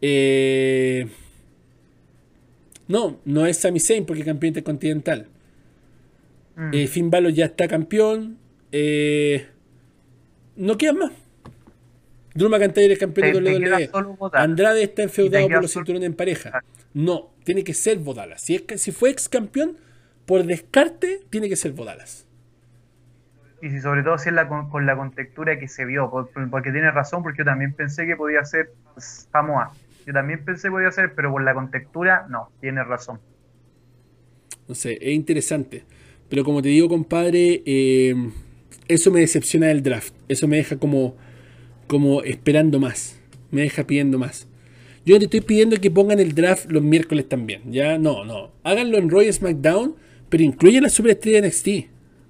[0.00, 1.06] Eh,
[2.86, 5.26] no, no es Sami Zayn porque es campeón intercontinental.
[6.56, 6.70] Mm.
[6.72, 8.38] Eh, Finn Balor ya está campeón.
[8.72, 9.46] Eh,
[10.56, 11.12] no quedan más.
[12.34, 13.90] Drew McIntyre es campeón de WWE.
[14.32, 16.62] Andrade está enfeudado por los cinturones en pareja.
[16.94, 18.40] No, tiene que ser Bodalas.
[18.40, 19.76] Si, es que, si fue ex campeón,
[20.24, 22.27] por descarte, tiene que ser Bodalas
[23.60, 26.10] y si sobre todo si es la, con, la contextura que se vio,
[26.50, 29.72] porque tiene razón, porque yo también pensé que podía ser Samoa.
[30.06, 33.20] Yo también pensé que podía ser, pero por la contextura, no, tiene razón.
[34.66, 35.84] No sé, es interesante.
[36.28, 38.14] Pero como te digo, compadre, eh,
[38.86, 40.14] eso me decepciona del draft.
[40.28, 41.16] Eso me deja como,
[41.86, 43.20] como esperando más.
[43.50, 44.46] Me deja pidiendo más.
[45.04, 47.72] Yo te estoy pidiendo que pongan el draft los miércoles también.
[47.72, 48.52] Ya, no, no.
[48.62, 49.96] Háganlo en Royal SmackDown,
[50.28, 51.68] pero incluyen la superestrella NXT.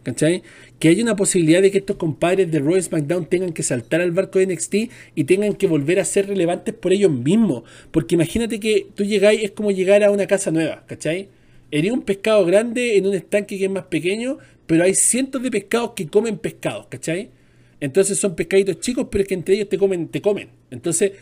[0.09, 0.43] ¿Cachai?
[0.79, 4.11] Que haya una posibilidad de que estos compadres de Royal SmackDown tengan que saltar al
[4.11, 4.75] barco de NXT
[5.15, 7.65] y tengan que volver a ser relevantes por ellos mismos.
[7.91, 11.29] Porque imagínate que tú llegáis, es como llegar a una casa nueva, ¿cachai?
[11.71, 15.51] Eres un pescado grande en un estanque que es más pequeño, pero hay cientos de
[15.51, 17.29] pescados que comen pescados, ¿cachai?
[17.79, 20.49] Entonces son pescaditos chicos, pero es que entre ellos te comen, te comen.
[20.71, 21.13] Entonces,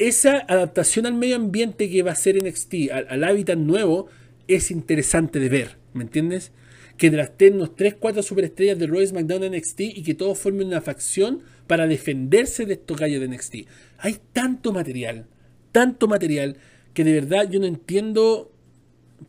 [0.00, 4.08] esa adaptación al medio ambiente que va a ser NXT, al hábitat nuevo,
[4.48, 6.50] es interesante de ver, ¿me entiendes?
[6.98, 10.82] Que draften unos 3-4 superestrellas de Royce McDonald en NXT y que todos formen una
[10.82, 13.54] facción para defenderse de estos gallos de NXT.
[13.98, 15.26] Hay tanto material,
[15.72, 16.58] tanto material,
[16.92, 18.52] que de verdad yo no entiendo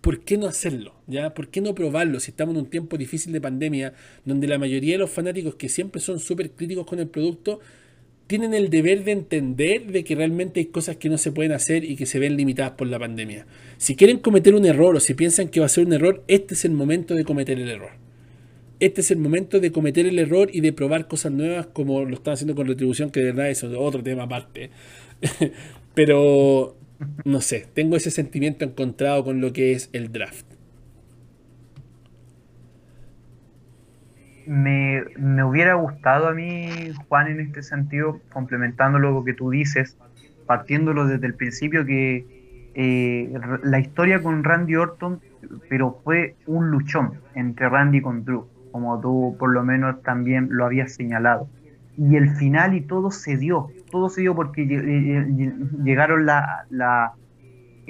[0.02, 0.96] ¿por qué no hacerlo?
[1.08, 1.34] ¿Ya?
[1.34, 3.94] ¿Por qué no probarlo si estamos en un tiempo difícil de pandemia
[4.26, 7.60] donde la mayoría de los fanáticos que siempre son súper críticos con el producto
[8.30, 11.84] tienen el deber de entender de que realmente hay cosas que no se pueden hacer
[11.84, 13.48] y que se ven limitadas por la pandemia.
[13.78, 16.54] Si quieren cometer un error o si piensan que va a ser un error, este
[16.54, 17.90] es el momento de cometer el error.
[18.80, 22.14] Este es el momento de cometer el error y de probar cosas nuevas como lo
[22.14, 24.70] están haciendo con Retribución, que de verdad es otro tema aparte.
[25.96, 26.78] Pero
[27.26, 30.46] no sé, tengo ese sentimiento encontrado con lo que es el draft.
[34.50, 39.96] Me, me, hubiera gustado a mí, Juan, en este sentido, complementando lo que tú dices,
[40.48, 42.26] partiéndolo desde el principio, que
[42.74, 43.32] eh,
[43.64, 45.20] la historia con Randy Orton,
[45.70, 50.66] pero fue un luchón entre Randy con Drew, como tú por lo menos también lo
[50.66, 51.48] habías señalado.
[51.98, 54.66] Y el final y todo se dio, todo se dio porque
[55.84, 57.14] llegaron la, la,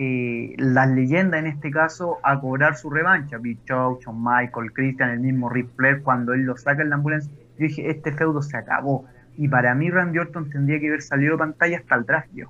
[0.01, 3.37] eh, las leyendas en este caso a cobrar su revancha.
[3.37, 7.29] Big Shawn Michael, Christian, el mismo Ric Flair, cuando él lo saca en la ambulancia,
[7.57, 9.03] yo dije, este feudo se acabó.
[9.35, 12.47] Y para mí Randy Orton tendría que haber salido de pantalla hasta el yo.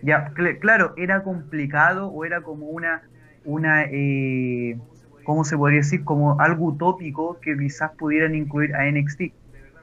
[0.00, 3.02] Ya, claro, era complicado o era como una,
[3.44, 4.78] una eh,
[5.24, 6.02] ¿cómo se podría decir?
[6.02, 9.20] Como algo utópico que quizás pudieran incluir a NXT.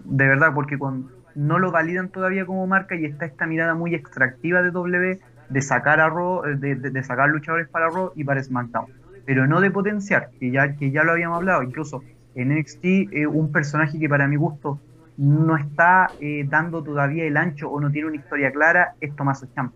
[0.03, 3.93] De verdad, porque cuando no lo validan todavía como marca y está esta mirada muy
[3.93, 5.19] extractiva de W
[5.49, 8.87] de sacar a eh, de, sacar luchadores para Raw y para SmackDown,
[9.25, 12.03] pero no de potenciar, que ya, que ya lo habíamos hablado, incluso
[12.35, 14.79] en NXT eh, un personaje que para mi gusto
[15.17, 19.47] no está eh, dando todavía el ancho o no tiene una historia clara es Tomaso
[19.55, 19.75] Champa.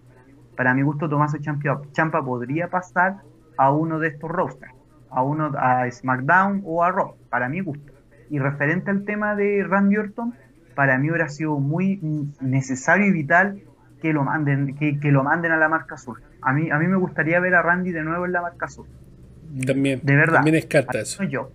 [0.55, 3.21] Para mi gusto Tomaso Champa, Champa podría pasar
[3.57, 4.73] a uno de estos rosters,
[5.09, 7.91] a uno a SmackDown o a Raw, para mi gusto.
[8.29, 10.35] Y referente al tema de Randy Orton,
[10.75, 11.99] para mí hubiera sido muy
[12.39, 13.61] necesario y vital
[14.01, 16.21] que lo manden, que, lo manden a la marca azul.
[16.41, 18.87] A mí, a mí me gustaría ver a Randy de nuevo en la marca azul.
[19.65, 20.35] También, de verdad.
[20.35, 21.23] También es carta eso.
[21.23, 21.51] Yo.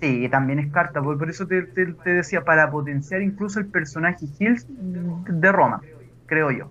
[0.00, 1.62] Sí, también es carta, por, eso te,
[2.04, 5.80] decía, para potenciar incluso el personaje Hills de Roma,
[6.26, 6.70] creo yo.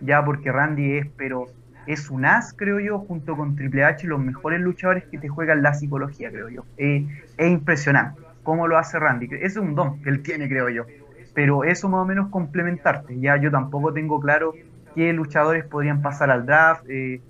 [0.00, 1.46] Ya porque Randy es, pero
[1.86, 5.62] es un as, creo yo, junto con Triple H, los mejores luchadores que te juegan
[5.62, 6.64] la psicología, creo yo.
[6.76, 7.04] es
[7.38, 9.26] impresionante cómo lo hace Randy.
[9.26, 10.86] Ese es un don que él tiene, creo yo.
[11.34, 13.18] Pero eso más o menos complementarte.
[13.20, 14.54] Ya yo tampoco tengo claro
[14.94, 16.84] qué luchadores podrían pasar al draft.
[16.88, 17.20] Eh,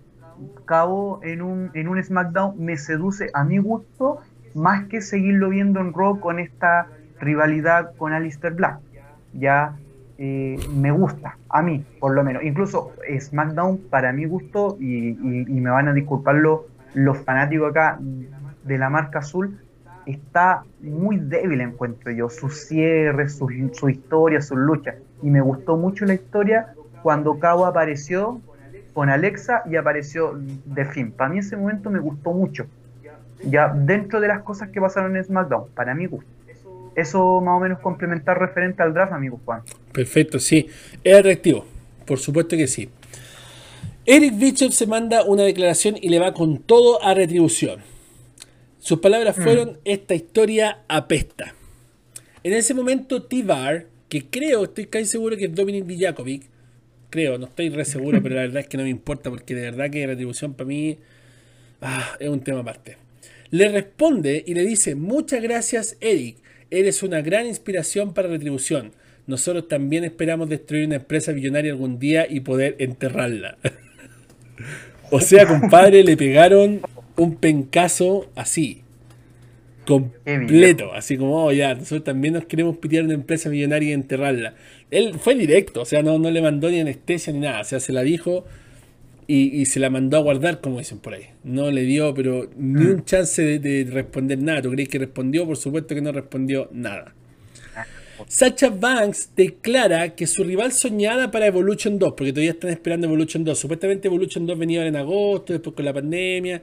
[0.64, 4.18] Cabo en un, en un SmackDown me seduce a mi gusto
[4.54, 6.88] más que seguirlo viendo en Raw con esta
[7.20, 8.80] rivalidad con Alistair Black.
[9.32, 9.76] Ya
[10.18, 12.42] eh, me gusta, a mí por lo menos.
[12.42, 16.36] Incluso SmackDown para mi gusto, y, y me van a disculpar
[16.94, 17.98] los fanáticos acá
[18.64, 19.58] de la marca azul,
[20.06, 24.94] está muy débil, encuentro yo, su cierre, su, su historia, su lucha.
[25.22, 28.40] Y me gustó mucho la historia cuando Cabo apareció
[28.92, 31.12] con Alexa y apareció de fin.
[31.12, 32.66] Para mí ese momento me gustó mucho.
[33.44, 36.30] Ya dentro de las cosas que pasaron en SmackDown, para mí gusto.
[36.94, 39.62] Eso más o menos complementar referente al draft, amigo Juan.
[39.92, 40.68] Perfecto, sí.
[41.02, 41.64] Es atractivo,
[42.06, 42.90] por supuesto que sí.
[44.04, 47.80] Eric Bishop se manda una declaración y le va con todo a retribución.
[48.82, 49.42] Sus palabras mm.
[49.42, 51.54] fueron, esta historia apesta.
[52.42, 56.42] En ese momento T-Bar, que creo, estoy casi seguro que es Dominic Dijakovic,
[57.08, 59.62] creo, no estoy re seguro, pero la verdad es que no me importa porque de
[59.62, 60.98] verdad que retribución para mí
[61.80, 62.96] ah, es un tema aparte.
[63.50, 68.90] Le responde y le dice, muchas gracias Eric, eres una gran inspiración para retribución.
[69.28, 73.58] Nosotros también esperamos destruir una empresa billonaria algún día y poder enterrarla.
[75.12, 76.82] o sea, compadre, le pegaron
[77.22, 78.82] un pencazo así.
[79.86, 84.54] Completo, así como, oh, ya, nosotros también nos queremos pitear una empresa millonaria y enterrarla.
[84.90, 87.80] Él fue directo, o sea, no, no le mandó ni anestesia ni nada, o sea,
[87.80, 88.44] se la dijo
[89.26, 91.24] y, se la mandó a guardar, como dicen por ahí.
[91.42, 94.62] No le dio, pero ni un chance de, responder nada.
[94.62, 95.46] ¿Tú crees que respondió?
[95.46, 97.14] Por supuesto que no respondió nada.
[98.28, 103.42] Sacha Banks declara que su rival soñada para Evolution 2, porque todavía están esperando Evolution
[103.42, 103.58] 2.
[103.58, 106.62] Supuestamente Evolution 2 venía en agosto, después con la pandemia.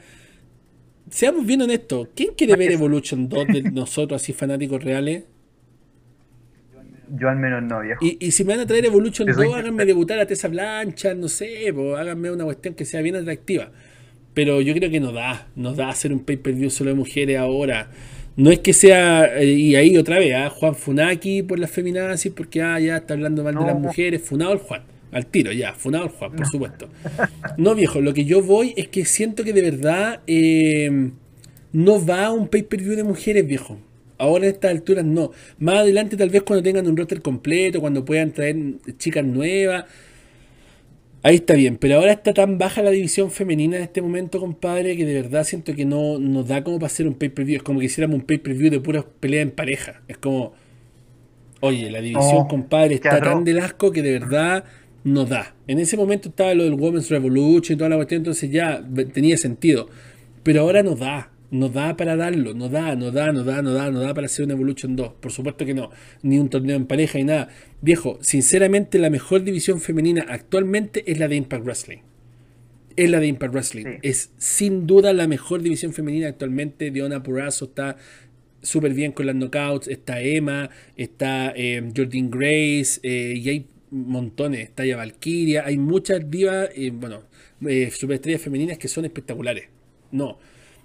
[1.10, 5.24] Seamos bien honestos, ¿quién quiere ver Evolution 2 de nosotros, así fanáticos reales?
[7.18, 8.06] Yo al menos no, viejo.
[8.06, 11.28] Y, y si me van a traer Evolution 2, háganme debutar a Tessa Blancha, no
[11.28, 13.72] sé, háganme una cuestión que sea bien atractiva.
[14.34, 17.90] Pero yo creo que no da, no da hacer un pay-per-view solo de mujeres ahora.
[18.36, 20.50] No es que sea, eh, y ahí otra vez, ¿ah?
[20.50, 24.54] Juan Funaki por las feminazis, porque ah, ya está hablando mal de las mujeres, funado
[24.54, 26.90] el Juan, al tiro, ya, funado el Juan, por supuesto.
[27.58, 31.12] No, viejo, lo que yo voy es que siento que de verdad eh,
[31.72, 33.80] no va un pay-per-view de mujeres, viejo.
[34.18, 35.32] Ahora a estas alturas no.
[35.60, 38.58] Más adelante tal vez cuando tengan un roster completo, cuando puedan traer
[38.98, 39.86] chicas nuevas.
[41.24, 44.96] Ahí está bien, pero ahora está tan baja la división femenina en este momento, compadre,
[44.96, 47.58] que de verdad siento que no nos da como para hacer un pay-per-view.
[47.58, 50.02] Es como que hiciéramos un pay-per-view de puras peleas en pareja.
[50.08, 50.54] Es como,
[51.62, 54.64] oye, la división, compadre, está tan del asco que de verdad
[55.04, 55.56] nos da.
[55.68, 58.84] En ese momento estaba lo del Women's Revolution y toda la cuestión, entonces ya
[59.14, 59.88] tenía sentido.
[60.44, 61.32] Pero ahora nos da.
[61.52, 64.28] No da para darlo, no da, no da, no da, no da, no da para
[64.28, 65.14] hacer una Evolution 2.
[65.20, 65.90] Por supuesto que no.
[66.22, 67.50] Ni un torneo en pareja ni nada.
[67.82, 71.98] Viejo, sinceramente la mejor división femenina actualmente es la de Impact Wrestling.
[72.96, 73.86] Es la de Impact Wrestling.
[74.04, 76.92] Es sin duda la mejor división femenina actualmente.
[76.92, 77.98] Diona Purazo está
[78.62, 79.88] súper bien con las knockouts.
[79.88, 84.72] Está Emma, está eh, Jordan Grace eh, y hay montones.
[84.78, 85.66] Ya Valkyria.
[85.66, 87.24] Hay muchas divas, eh, bueno,
[87.92, 89.68] superestrellas femeninas que son espectaculares.
[90.12, 90.38] No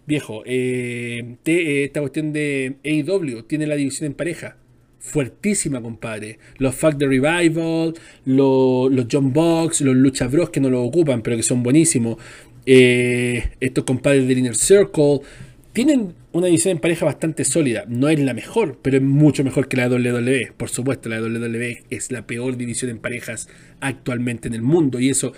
[0.07, 4.59] Viejo, eh, eh, esta cuestión de AEW tiene la división en pareja.
[4.99, 6.39] Fuertísima, compadre.
[6.59, 7.95] Los Fuck the Revival,
[8.27, 12.19] los, John Box, los Lucha Bros que no lo ocupan, pero que son buenísimos.
[12.67, 15.21] Eh, estos compadres del Inner Circle
[15.73, 17.85] tienen una división en pareja bastante sólida.
[17.87, 20.53] No es la mejor, pero es mucho mejor que la WWE.
[20.57, 23.49] Por supuesto, la WWE es la peor división en parejas
[23.81, 24.99] actualmente en el mundo.
[24.99, 25.33] Y eso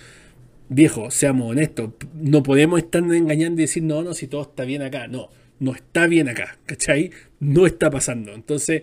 [0.71, 4.81] viejo, seamos honestos, no podemos estar engañando y decir, no, no, si todo está bien
[4.81, 5.07] acá.
[5.07, 5.29] No,
[5.61, 7.11] no está bien acá, ¿cachai?
[7.41, 8.33] No está pasando.
[8.33, 8.83] Entonces,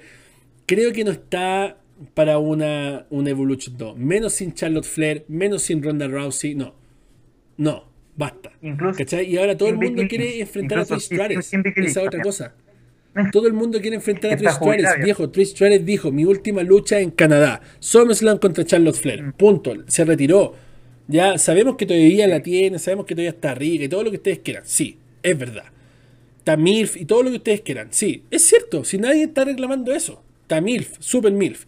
[0.67, 1.77] creo que no está
[2.13, 3.97] para una, una Evolution 2.
[3.97, 6.75] Menos sin Charlotte Flair, menos sin Ronda Rousey, no.
[7.57, 7.85] No,
[8.15, 8.51] basta.
[8.97, 9.29] ¿cachai?
[9.29, 11.51] Y ahora todo el mundo quiere enfrentar a Trish Stratus.
[11.75, 12.55] Esa otra cosa.
[13.31, 15.03] Todo el mundo quiere enfrentar a Trish Stratus.
[15.03, 17.61] Viejo, Trish Stratus dijo, mi última lucha en Canadá.
[17.79, 19.23] SummerSlam contra Charlotte Flair.
[19.23, 19.33] Mm.
[19.33, 19.73] Punto.
[19.87, 20.55] Se retiró
[21.07, 24.17] ya sabemos que todavía la tiene, sabemos que todavía está rica y todo lo que
[24.17, 24.63] ustedes quieran.
[24.65, 25.65] Sí, es verdad.
[26.43, 27.87] Tamilf y todo lo que ustedes quieran.
[27.91, 28.83] Sí, es cierto.
[28.83, 30.23] Si nadie está reclamando eso.
[30.47, 31.65] Tamilf, super Milf.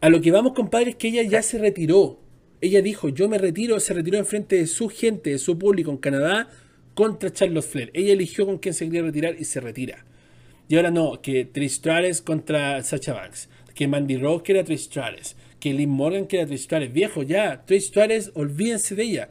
[0.00, 2.18] A lo que vamos, compadre, es que ella ya se retiró.
[2.60, 5.90] Ella dijo, yo me retiro, se retiró en frente de su gente, de su público
[5.90, 6.50] en Canadá,
[6.94, 7.90] contra Charlotte Flair.
[7.94, 10.04] Ella eligió con quién se quería retirar y se retira.
[10.68, 11.80] Y ahora no, que Trish
[12.22, 13.48] contra Sacha Banks.
[13.74, 14.88] Que Mandy Rose era Trish
[15.60, 16.92] que Liz Morgan que era Trish Stratus.
[16.92, 19.28] Viejo, ya, Trish Stratus, olvídense de ella.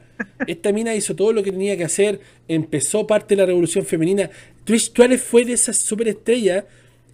[0.47, 4.29] Esta mina hizo todo lo que tenía que hacer, empezó parte de la revolución femenina.
[4.63, 6.65] Trish Stratus fue de esas superestrellas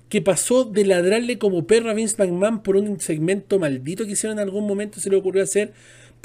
[0.09, 4.37] que pasó de ladrarle como perro a Vince McMahon por un segmento maldito que hicieron
[4.37, 5.73] en algún momento, se le ocurrió hacer,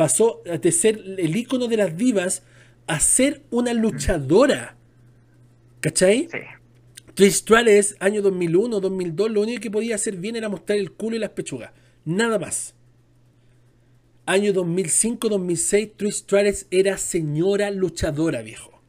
[0.01, 2.43] pasó de ser el ícono de las divas
[2.87, 4.75] a ser una luchadora.
[5.81, 6.27] ¿Cachai?
[6.33, 6.39] Sí.
[7.13, 11.17] Trish Stratus, año 2001, 2002, lo único que podía hacer bien era mostrar el culo
[11.17, 11.73] y las pechugas.
[12.07, 12.75] Nada más.
[14.25, 18.81] Año 2005-2006, Trish Stratus era señora luchadora, viejo.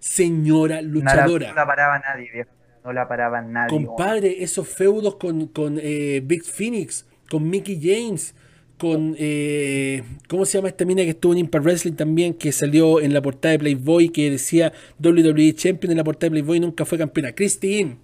[0.00, 1.50] Señora luchadora.
[1.50, 2.50] No la, paraba nadie, viejo.
[2.84, 3.86] No la paraba nadie.
[3.86, 8.34] Compadre, esos feudos con, con eh, Big Phoenix, con Mickey James,
[8.78, 9.14] con.
[9.18, 12.34] Eh, ¿Cómo se llama esta mina que estuvo en Impact Wrestling también?
[12.34, 14.72] Que salió en la portada de Playboy, que decía
[15.02, 17.32] WWE Champion en la portada de Playboy y nunca fue campeona.
[17.32, 17.96] Christine.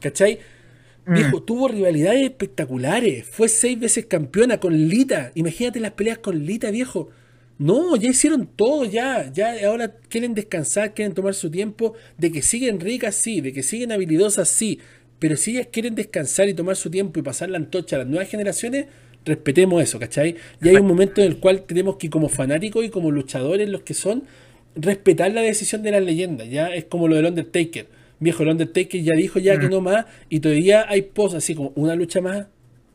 [0.00, 0.40] ¿Cachai?
[1.06, 1.46] Viejo, mm.
[1.46, 3.26] tuvo rivalidades espectaculares.
[3.26, 5.32] Fue seis veces campeona con Lita.
[5.34, 7.10] Imagínate las peleas con Lita, viejo.
[7.58, 9.30] No, ya hicieron todo, ya.
[9.32, 11.94] Ya ahora quieren descansar, quieren tomar su tiempo.
[12.16, 13.40] De que siguen ricas, sí.
[13.40, 14.80] De que siguen habilidosas, sí.
[15.18, 18.08] Pero si ellas quieren descansar y tomar su tiempo y pasar la antorcha a las
[18.08, 18.86] nuevas generaciones,
[19.24, 20.36] respetemos eso, ¿cachai?
[20.62, 23.82] Y hay un momento en el cual tenemos que, como fanáticos y como luchadores, los
[23.82, 24.24] que son,
[24.76, 26.48] respetar la decisión de las leyendas.
[26.50, 27.86] Ya es como lo del Undertaker
[28.20, 29.70] Viejo, el Undertaker ya dijo ya que mm.
[29.70, 30.06] no más.
[30.28, 32.46] Y todavía hay posts así como una lucha más,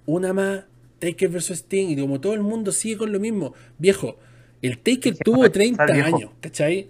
[0.06, 0.64] una más,
[1.00, 1.90] Taker versus Sting.
[1.90, 3.54] Y como todo el mundo sigue con lo mismo.
[3.78, 4.18] Viejo,
[4.62, 6.88] el Taker tuvo 30 años, ¿cachai?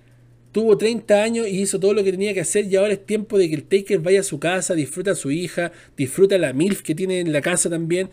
[0.51, 3.37] Tuvo 30 años y hizo todo lo que tenía que hacer y ahora es tiempo
[3.37, 6.53] de que el Taker vaya a su casa, disfruta a su hija, disfruta a la
[6.53, 8.09] MILF que tiene en la casa también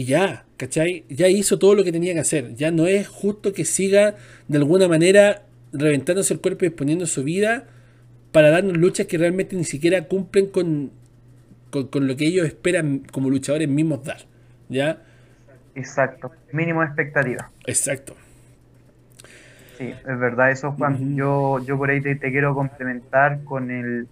[0.00, 1.04] y ya, ¿cachai?
[1.10, 2.54] Ya hizo todo lo que tenía que hacer.
[2.54, 4.14] Ya no es justo que siga
[4.48, 5.42] de alguna manera
[5.74, 7.66] reventándose el cuerpo y exponiendo su vida
[8.32, 10.90] para darnos luchas que realmente ni siquiera cumplen con,
[11.68, 14.22] con, lo que ellos esperan como luchadores mismos dar.
[14.70, 15.02] ¿Ya?
[15.74, 16.30] Exacto.
[16.50, 17.50] Mínimo expectativa.
[17.66, 18.16] Exacto.
[19.76, 21.14] Sí, es verdad eso, Juan.
[21.14, 24.08] yo, yo por ahí te, quiero complementar con el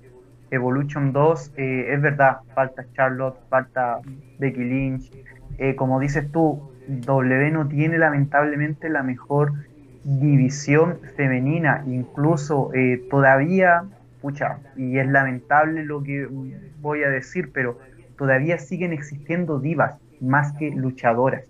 [0.51, 1.53] Evolution 2.
[1.57, 4.01] Eh, es verdad, falta Charlotte, falta
[4.39, 5.11] Becky Lynch.
[5.59, 9.53] Eh, como dices tú, W no tiene lamentablemente la mejor
[10.05, 13.85] división femenina, incluso eh, todavía,
[14.23, 16.27] pucha, y es lamentable lo que
[16.81, 17.79] voy a decir, pero
[18.17, 21.45] todavía siguen existiendo divas más que luchadoras.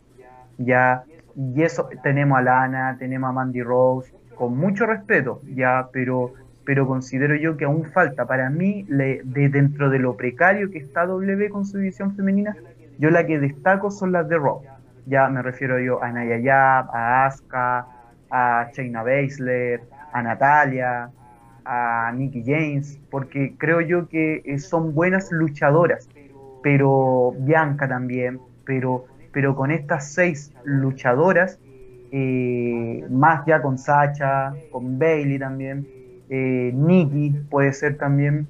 [0.57, 1.05] Ya,
[1.37, 6.33] y eso tenemos a Lana, tenemos a Mandy Rose, con mucho respeto, ya, pero,
[6.65, 8.27] pero considero yo que aún falta.
[8.27, 12.57] Para mí, de dentro de lo precario que está W con su división femenina,
[12.99, 14.61] yo la que destaco son las de Raw.
[15.07, 17.86] Ya me refiero yo a Naya Yap, a Asuka,
[18.30, 19.80] a Shayna Baszler,
[20.12, 21.11] a Natalia,
[21.64, 26.09] a Nikki James, porque creo yo que eh, son buenas luchadoras,
[26.62, 31.59] pero Bianca también, pero, pero con estas seis luchadoras,
[32.11, 35.86] eh, más ya con Sacha, con Bailey también,
[36.30, 38.49] eh, Nikki puede ser también,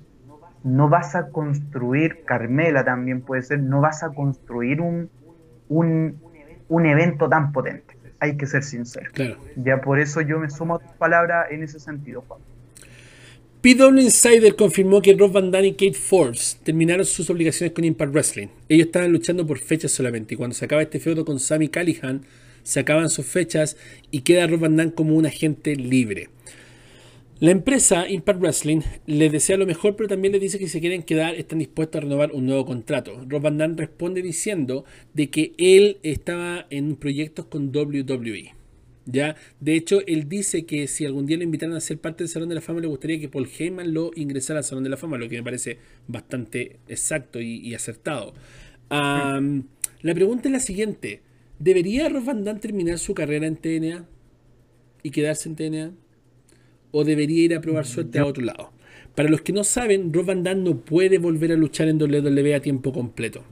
[0.64, 5.10] no vas a construir, Carmela también puede ser, no vas a construir un,
[5.68, 6.20] un,
[6.68, 9.10] un evento tan potente hay que ser sincero.
[9.56, 12.40] Ya por eso yo me sumo a tus palabras en ese sentido, Juan.
[13.60, 18.12] PW Insider confirmó que Rob Van Damme y Kate Forbes terminaron sus obligaciones con Impact
[18.12, 18.48] Wrestling.
[18.68, 22.22] Ellos estaban luchando por fechas solamente y cuando se acaba este feudo con Sammy Callihan,
[22.62, 23.76] se acaban sus fechas
[24.10, 26.28] y queda Rob Van Damme como un agente libre.
[27.40, 30.80] La empresa Impact Wrestling les desea lo mejor, pero también les dice que si se
[30.80, 33.24] quieren quedar están dispuestos a renovar un nuevo contrato.
[33.28, 34.84] Rob Van Damme responde diciendo
[35.14, 38.54] de que él estaba en proyectos con WWE.
[39.06, 39.36] ¿ya?
[39.60, 42.48] De hecho, él dice que si algún día lo invitaran a ser parte del Salón
[42.48, 45.16] de la Fama, le gustaría que Paul Heyman lo ingresara al Salón de la Fama,
[45.16, 45.78] lo que me parece
[46.08, 48.34] bastante exacto y, acertado.
[48.90, 51.22] la pregunta es la siguiente.
[51.60, 54.08] ¿Debería Rob Van Damme terminar su carrera en TNA
[55.04, 56.07] y quedarse en TNA?
[56.98, 58.72] O debería ir a probar mm, suerte a otro lado.
[59.14, 62.54] Para los que no saben, Rob Van Damme no puede volver a luchar en WWE
[62.54, 63.44] a tiempo completo.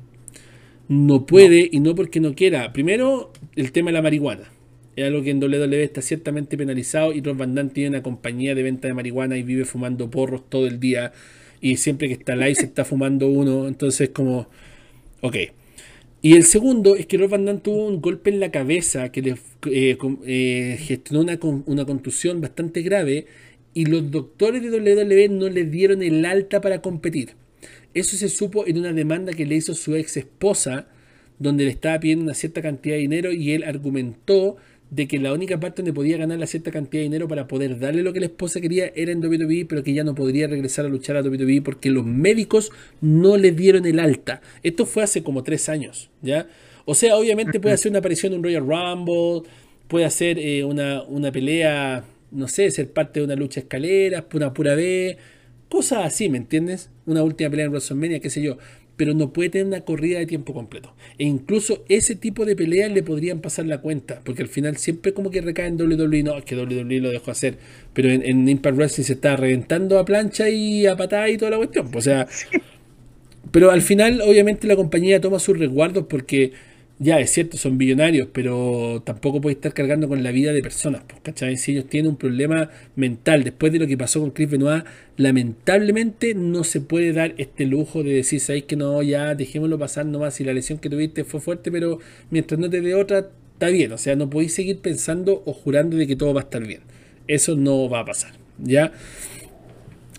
[0.88, 2.72] No puede y no porque no quiera.
[2.72, 4.51] Primero, el tema de la marihuana.
[4.94, 8.55] Es algo que en WWE está ciertamente penalizado y Rob Van Damme tiene una compañía
[8.55, 11.12] de venta de marihuana y vive fumando porros todo el día.
[11.61, 13.68] Y siempre que está live se está fumando uno.
[13.68, 14.49] Entonces, como.
[15.20, 15.36] Ok.
[16.27, 19.22] Y el segundo es que Rob Van Damme tuvo un golpe en la cabeza que
[19.22, 19.37] le
[19.70, 19.97] eh,
[20.27, 23.27] eh, gestionó una, una contusión bastante grave
[23.74, 27.35] y los doctores de WWE no le dieron el alta para competir.
[27.95, 30.89] Eso se supo en una demanda que le hizo su ex esposa,
[31.39, 34.57] donde le estaba pidiendo una cierta cantidad de dinero y él argumentó
[34.91, 37.78] de que la única parte donde podía ganar la cierta cantidad de dinero para poder
[37.78, 40.87] darle lo que la esposa quería era en WWE, pero que ya no podría regresar
[40.87, 42.70] a luchar a WWE porque los médicos
[43.01, 44.41] no le dieron el alta.
[44.62, 46.49] Esto fue hace como tres años, ¿ya?
[46.84, 49.49] O sea, obviamente puede hacer una aparición en un Royal Rumble,
[49.89, 54.55] puede hacer eh, una, una, pelea, no sé, ser parte de una lucha escaleras, una
[54.55, 55.18] pura B,
[55.68, 56.91] cosas así, ¿me entiendes?
[57.07, 58.57] Una última pelea en WrestleMania, qué sé yo
[58.97, 60.94] pero no puede tener una corrida de tiempo completo.
[61.18, 65.12] E incluso ese tipo de peleas le podrían pasar la cuenta, porque al final siempre
[65.12, 67.59] como que recae en WWE, no, es que WWE lo dejó hacer,
[67.92, 71.57] pero en, Impact Wrestling se está reventando a plancha y a patada y toda la
[71.59, 71.90] cuestión.
[71.94, 72.26] O sea,
[73.51, 76.53] pero al final obviamente la compañía toma sus resguardos porque
[76.99, 81.03] ya es cierto, son billonarios, pero tampoco puede estar cargando con la vida de personas,
[81.22, 81.57] ¿cachai?
[81.59, 84.84] Si ellos tienen un problema mental, después de lo que pasó con Chris Benoit,
[85.18, 89.03] lamentablemente no se puede dar este lujo de decir, ¿sabéis que no?
[89.03, 91.99] Ya dejémoslo pasar nomás, si la lesión que tuviste fue fuerte, pero
[92.30, 95.99] mientras no te dé otra, está bien, o sea, no podéis seguir pensando o jurando
[95.99, 96.80] de que todo va a estar bien.
[97.28, 98.92] Eso no va a pasar, ¿ya?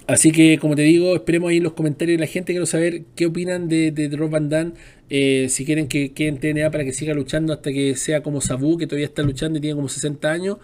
[0.08, 2.54] Así que, como te digo, esperemos ahí en los comentarios de la gente.
[2.54, 4.72] Quiero saber qué opinan de, de, Rob Van Damme.
[5.10, 8.42] Eh, si quieren que quede en TNA para que siga luchando hasta que sea como
[8.42, 10.58] Sabu, que todavía está luchando y tiene como 60 años.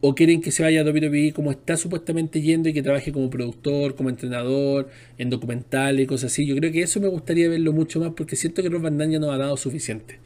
[0.00, 3.30] O quieren que se vaya a WWE como está supuestamente yendo y que trabaje como
[3.30, 6.46] productor, como entrenador, en documentales y cosas así.
[6.46, 9.14] Yo creo que eso me gustaría verlo mucho más porque siento que Rob Van Damme
[9.14, 10.18] ya nos ha dado suficiente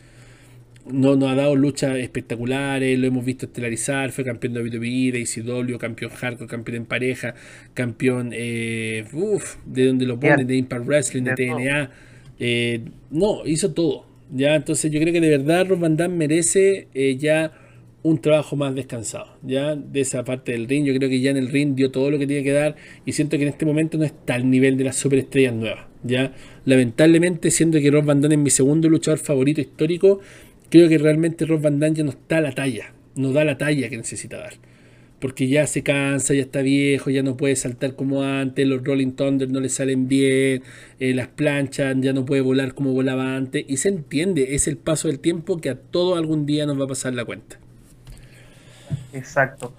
[0.90, 5.20] no nos ha dado luchas espectaculares, lo hemos visto estelarizar, fue campeón de WWE, de
[5.20, 7.34] ICW, campeón hardcore, campeón en pareja,
[7.74, 9.04] campeón, eh,
[9.66, 11.90] de donde lo ponen, de Impact Wrestling, de, TNA,
[12.38, 16.88] eh, no, hizo todo, ya, entonces yo creo que de verdad Rob Van Damme merece
[16.94, 17.52] eh, ya
[18.02, 21.36] un trabajo más descansado, ya, de esa parte del ring, yo creo que ya en
[21.36, 23.98] el ring dio todo lo que tenía que dar y siento que en este momento
[23.98, 26.32] no está al nivel de las superestrellas nuevas, ¿ya?
[26.64, 30.20] Lamentablemente, siendo que Rob Van Damme es mi segundo luchador favorito histórico,
[30.70, 33.58] creo que realmente Rob Van Damme ya no está a la talla, no da la
[33.58, 34.54] talla que necesita dar.
[35.20, 39.12] Porque ya se cansa, ya está viejo, ya no puede saltar como antes, los Rolling
[39.12, 40.62] Thunder no le salen bien,
[41.00, 43.64] eh, las planchas ya no puede volar como volaba antes.
[43.66, 46.84] Y se entiende, es el paso del tiempo que a todo algún día nos va
[46.84, 47.56] a pasar la cuenta.
[49.12, 49.74] Exacto.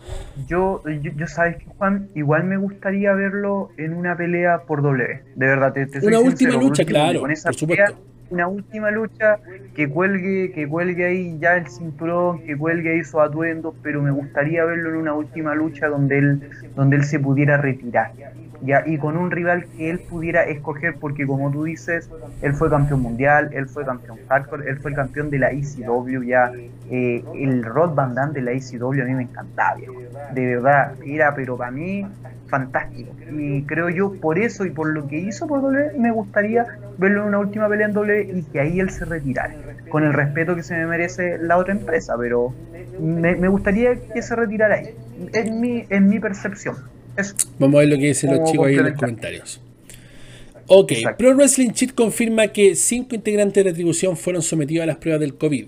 [0.47, 5.23] Yo, yo, sabes que Juan, igual me gustaría verlo en una pelea por doble.
[5.35, 7.95] De verdad, te, te Una última lucha, claro, por supuesto
[8.29, 9.39] una última lucha
[9.73, 14.11] que cuelgue, que cuelgue ahí ya el cinturón, que cuelgue ahí su atuendo, pero me
[14.11, 16.43] gustaría verlo en una última lucha donde él,
[16.75, 18.13] donde él se pudiera retirar.
[18.61, 22.11] Ya, y con un rival que él pudiera escoger, porque como tú dices,
[22.41, 26.23] él fue campeón mundial, él fue campeón hardcore, él fue el campeón de la ECW,
[26.23, 26.55] ya
[26.87, 29.79] eh, el Rod Van Damme de la ECW a mí me encantaba,
[30.27, 32.13] de verdad, era, pero para mí,
[32.47, 33.17] fantástico.
[33.27, 35.61] Y creo yo, por eso y por lo que hizo por
[35.95, 36.67] me gustaría
[36.99, 39.55] verlo en una última pelea en doble y que ahí él se retirara,
[39.89, 42.53] con el respeto que se me merece la otra empresa, pero
[42.99, 44.89] me, gustaría que se retirara ahí,
[45.33, 46.75] en mi, en mi percepción.
[47.57, 49.61] Vamos a ver lo que dicen los chicos ahí en los comentarios.
[50.67, 55.19] Ok, Pro Wrestling Cheat confirma que cinco integrantes de retribución fueron sometidos a las pruebas
[55.19, 55.65] del COVID.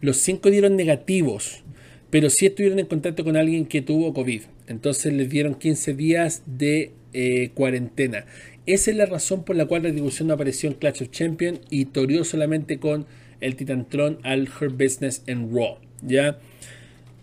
[0.00, 1.62] Los cinco dieron negativos,
[2.10, 4.42] pero sí estuvieron en contacto con alguien que tuvo COVID.
[4.66, 8.24] Entonces les dieron 15 días de eh, cuarentena.
[8.66, 11.86] Esa es la razón por la cual Retribución no apareció en Clash of Champions y
[11.86, 13.06] torió solamente con
[13.40, 15.78] el Titantron al Her Business en Raw.
[16.02, 16.38] ¿ya?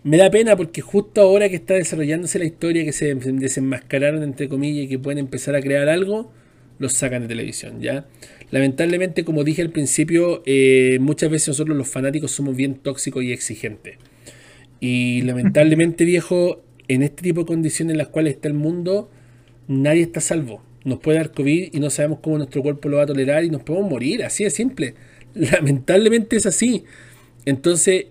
[0.03, 4.47] Me da pena porque justo ahora que está desarrollándose la historia, que se desenmascararon entre
[4.47, 6.31] comillas y que pueden empezar a crear algo,
[6.79, 8.05] los sacan de televisión, ¿ya?
[8.51, 13.33] Lamentablemente, como dije al principio, eh, muchas veces nosotros los fanáticos somos bien tóxicos y
[13.33, 13.97] exigentes.
[14.79, 19.09] Y lamentablemente, viejo, en este tipo de condiciones en las cuales está el mundo,
[19.67, 20.63] nadie está salvo.
[20.87, 23.49] Nos puede dar COVID y no sabemos cómo nuestro cuerpo lo va a tolerar y
[23.49, 24.93] nos podemos morir, así de simple.
[25.33, 26.85] Lamentablemente es así.
[27.43, 28.05] Entonces,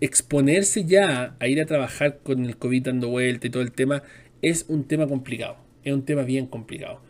[0.00, 4.02] exponerse ya a ir a trabajar con el COVID dando vuelta y todo el tema
[4.40, 5.58] es un tema complicado.
[5.84, 7.02] Es un tema bien complicado.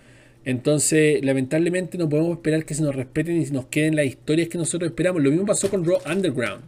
[0.44, 4.58] Entonces, lamentablemente no podemos esperar que se nos respeten y nos queden las historias que
[4.58, 5.22] nosotros esperamos.
[5.22, 6.64] Lo mismo pasó con Raw Underground.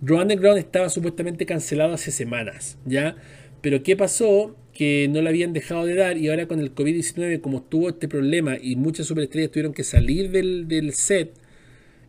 [0.00, 3.16] Raw Underground estaba supuestamente cancelado hace semanas, ¿ya?
[3.60, 4.56] Pero ¿qué pasó?
[4.78, 8.06] Que no lo habían dejado de dar y ahora con el COVID-19, como tuvo este
[8.06, 11.32] problema y muchas superestrellas tuvieron que salir del, del set,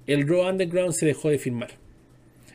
[0.05, 1.71] el Raw Underground se dejó de filmar.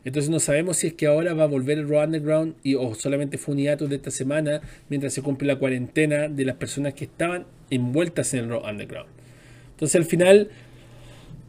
[0.05, 2.95] Entonces no sabemos si es que ahora va a volver el Raw Underground y, o
[2.95, 6.95] solamente fue un hiato de esta semana mientras se cumple la cuarentena de las personas
[6.95, 9.09] que estaban envueltas en el Raw Underground.
[9.73, 10.51] Entonces al final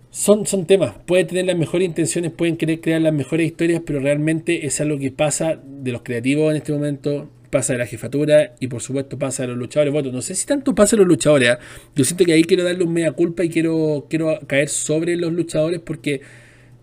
[0.09, 0.95] son, son temas.
[1.05, 4.97] Pueden tener las mejores intenciones, pueden querer crear las mejores historias, pero realmente es algo
[4.97, 9.17] que pasa de los creativos en este momento, pasa de la jefatura y por supuesto
[9.17, 9.93] pasa de los luchadores.
[9.93, 11.51] Bueno, no sé si tanto pasa de los luchadores.
[11.51, 11.59] ¿ah?
[11.95, 15.31] Yo siento que ahí quiero darle un media culpa y quiero, quiero caer sobre los
[15.31, 16.19] luchadores porque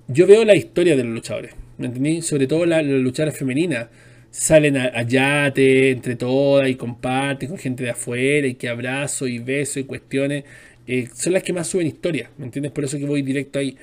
[0.09, 1.53] yo veo la historia de los luchadores.
[1.77, 2.23] ¿Me entendí?
[2.23, 3.89] Sobre todo las la luchadoras femeninas.
[4.31, 9.41] Salen a, yate entre todas y comparten con gente de afuera y que abrazo y
[9.41, 10.45] beso y cuestiones.
[10.87, 12.73] Eh, son las que más suben historia, ¿me entiendes?
[12.73, 13.77] Por eso que voy directo ahí.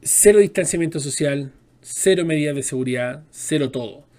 [0.00, 4.10] Cero distanciamiento social, cero medidas de seguridad, cero todo.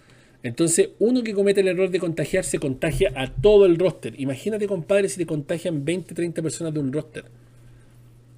[0.44, 4.20] Entonces, uno que comete el error de contagiarse contagia a todo el roster.
[4.20, 7.26] Imagínate, compadre, si te contagian 20, 30 personas de un roster.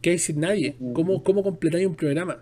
[0.01, 0.75] ¿Qué hay decir nadie?
[0.93, 2.37] ¿Cómo, cómo completáis un programa?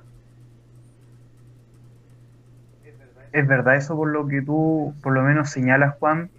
[3.33, 6.29] es verdad eso por lo que tú por lo menos señalas, Juan.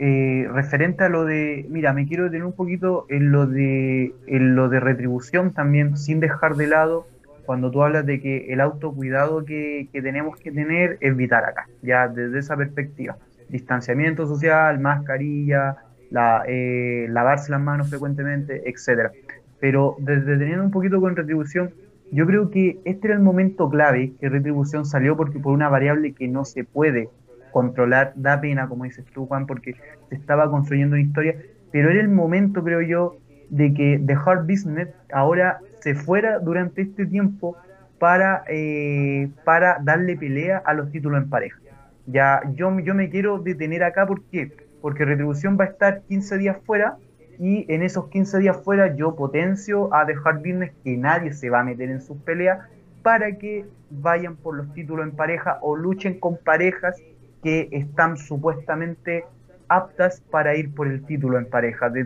[0.00, 4.54] Eh, referente a lo de, mira, me quiero detener un poquito en lo de en
[4.54, 7.06] lo de retribución también, sin dejar de lado
[7.48, 11.66] cuando tú hablas de que el autocuidado que, que tenemos que tener es vital acá,
[11.80, 13.16] ya desde esa perspectiva.
[13.48, 15.76] Distanciamiento social, mascarilla,
[16.10, 19.12] la, eh, lavarse las manos frecuentemente, etcétera.
[19.60, 21.70] Pero desde teniendo un poquito con retribución,
[22.12, 26.12] yo creo que este era el momento clave que Retribución salió porque por una variable
[26.12, 27.08] que no se puede
[27.50, 29.74] controlar, da pena, como dices tú, Juan, porque
[30.10, 31.34] se estaba construyendo una historia,
[31.72, 33.16] pero era el momento, creo yo,
[33.48, 37.56] de que The Hard Business ahora se fuera durante este tiempo
[37.98, 41.58] para, eh, para darle pelea a los títulos en pareja.
[42.06, 44.52] Ya, yo, yo me quiero detener acá, ¿por qué?
[44.80, 46.96] Porque Retribución va a estar 15 días fuera
[47.38, 51.60] y en esos 15 días fuera yo potencio a dejar Business que nadie se va
[51.60, 52.66] a meter en sus peleas
[53.02, 56.96] para que vayan por los títulos en pareja o luchen con parejas
[57.42, 59.24] que están supuestamente
[59.68, 61.90] aptas para ir por el título en pareja.
[61.90, 62.02] De,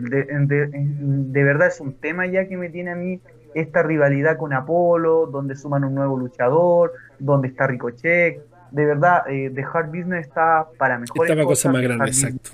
[1.43, 3.19] verdad es un tema ya que me tiene a mí
[3.55, 8.41] esta rivalidad con Apolo, donde suman un nuevo luchador, donde está Ricochet.
[8.71, 11.25] De verdad, eh, The Hard Business está para mejor.
[11.25, 12.51] Está la cosa más grande, exacto.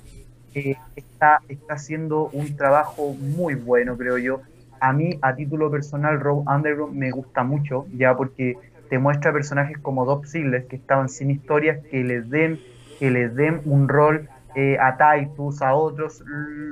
[0.54, 4.40] Eh, está, está haciendo un trabajo muy bueno, creo yo.
[4.80, 8.56] a mí, a título personal, Rob Underground me gusta mucho, ya porque
[8.88, 12.58] te muestra personajes como Dob Ziggler, que estaban sin historias, que les den,
[12.98, 16.24] que les den un rol eh, a Titus, a otros,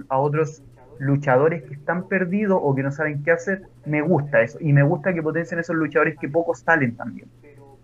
[0.08, 0.62] a otros
[0.98, 4.58] luchadores que están perdidos o que no saben qué hacer, me gusta eso.
[4.60, 7.28] Y me gusta que potencien esos luchadores que pocos salen también.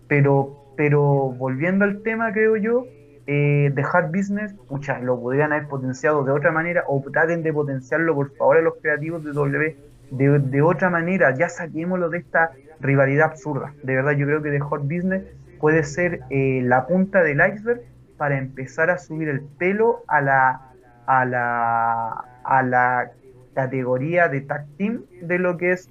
[0.07, 1.01] Pero, pero
[1.37, 2.85] volviendo al tema, creo yo,
[3.27, 7.51] eh, de Hard Business, pucha, lo podrían haber potenciado de otra manera o traten de
[7.51, 9.75] potenciarlo por favor a los creativos de W
[10.11, 13.73] de, otra manera, ya saquémoslo de esta rivalidad absurda.
[13.83, 15.23] De verdad, yo creo que The Hard Business
[15.59, 17.81] puede ser eh, la punta del iceberg
[18.17, 20.61] para empezar a subir el pelo a la,
[21.07, 23.11] a la, a la
[23.53, 25.89] categoría de tag team de lo que es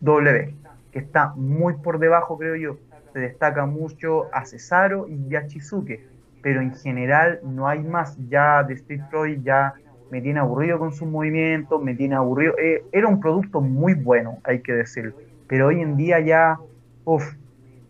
[0.00, 0.54] W,
[0.92, 2.76] que está muy por debajo, creo yo.
[3.12, 6.04] Se destaca mucho a Cesaro y a Chizuke,
[6.42, 8.18] pero en general no hay más.
[8.28, 9.74] Ya de Street Troy ya
[10.10, 12.54] me tiene aburrido con sus movimientos, me tiene aburrido.
[12.58, 15.14] Eh, era un producto muy bueno, hay que decirlo,
[15.46, 16.58] pero hoy en día ya,
[17.04, 17.34] uff,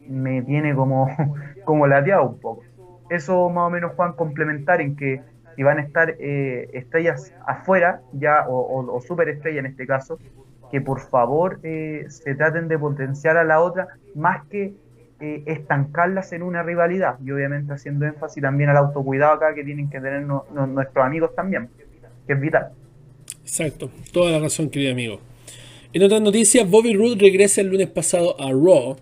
[0.06, 1.08] me tiene como,
[1.64, 2.62] como lateado un poco.
[3.10, 5.20] Eso más o menos, Juan, complementar en que
[5.54, 10.18] si van a estar eh, estrellas afuera, ya, o, o, superestrella en este caso,
[10.70, 14.74] que por favor eh, se traten de potenciar a la otra más que
[15.20, 17.16] eh, estancarlas en una rivalidad.
[17.24, 21.68] Y obviamente haciendo énfasis también al autocuidado acá que tienen que tener nuestros amigos también,
[22.26, 22.72] que es vital.
[23.42, 25.20] Exacto, toda la razón, querido amigo.
[25.92, 28.96] En otras noticias, Bobby Roode regresa el lunes pasado a Raw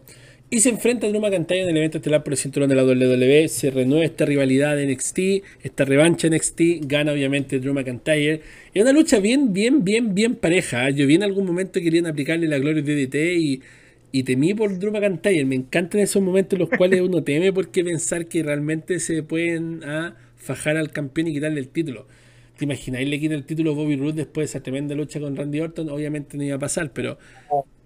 [0.52, 2.84] y se enfrenta a Drew McIntyre en el evento estelar por el cinturón de la
[2.84, 3.48] WWE.
[3.48, 5.18] Se renueva esta rivalidad de NXT,
[5.62, 6.60] esta revancha NXT.
[6.82, 8.42] Gana obviamente Drew McIntyre.
[8.74, 10.90] Es una lucha bien, bien, bien, bien pareja.
[10.90, 13.62] Yo vi en algún momento que querían aplicarle la Gloria DDT y,
[14.12, 15.46] y temí por Drew McIntyre.
[15.46, 19.82] Me encantan esos momentos en los cuales uno teme porque pensar que realmente se pueden
[19.84, 22.06] ah, fajar al campeón y quitarle el título.
[22.58, 25.34] ¿Te imagináis le quita el título a Bobby Roode después de esa tremenda lucha con
[25.34, 25.88] Randy Orton?
[25.88, 27.16] Obviamente no iba a pasar, pero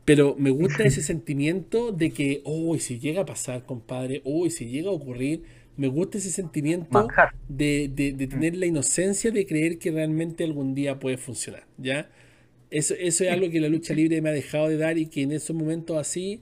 [0.07, 4.67] pero me gusta ese sentimiento de que, uy, si llega a pasar, compadre, uy, si
[4.67, 5.43] llega a ocurrir,
[5.77, 7.07] me gusta ese sentimiento
[7.49, 12.09] de, de, tener la inocencia de creer que realmente algún día puede funcionar, ¿ya?
[12.71, 15.23] Eso, eso es algo que la lucha libre me ha dejado de dar y que
[15.23, 16.41] en esos momentos así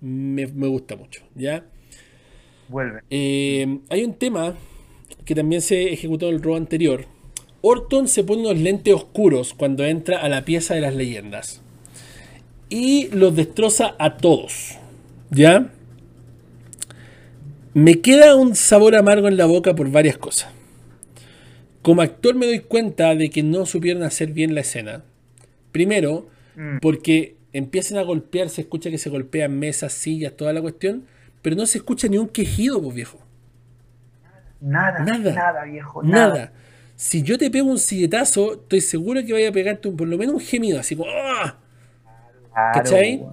[0.00, 1.66] me, gusta mucho, ¿ya?
[2.68, 3.02] Vuelve.
[3.10, 4.56] Eh, hay un tema
[5.24, 7.06] que también se ejecutó en el robo anterior.
[7.60, 11.63] Orton se pone unos lentes oscuros cuando entra a la pieza de las leyendas
[12.74, 14.76] y los destroza a todos.
[15.30, 15.70] ¿Ya?
[17.72, 20.50] Me queda un sabor amargo en la boca por varias cosas.
[21.82, 25.04] Como actor me doy cuenta de que no supieron hacer bien la escena.
[25.70, 26.78] Primero, mm.
[26.80, 31.04] porque empiezan a golpear, se escucha que se golpean mesas, sillas, toda la cuestión,
[31.42, 33.20] pero no se escucha ni un quejido, pues viejo.
[34.60, 36.52] Nada, nada, nada viejo, nada.
[36.96, 40.34] Si yo te pego un silletazo, estoy seguro que vaya a pegarte por lo menos
[40.34, 41.60] un gemido, así como ¡ah!
[42.54, 43.24] ¿Cachai?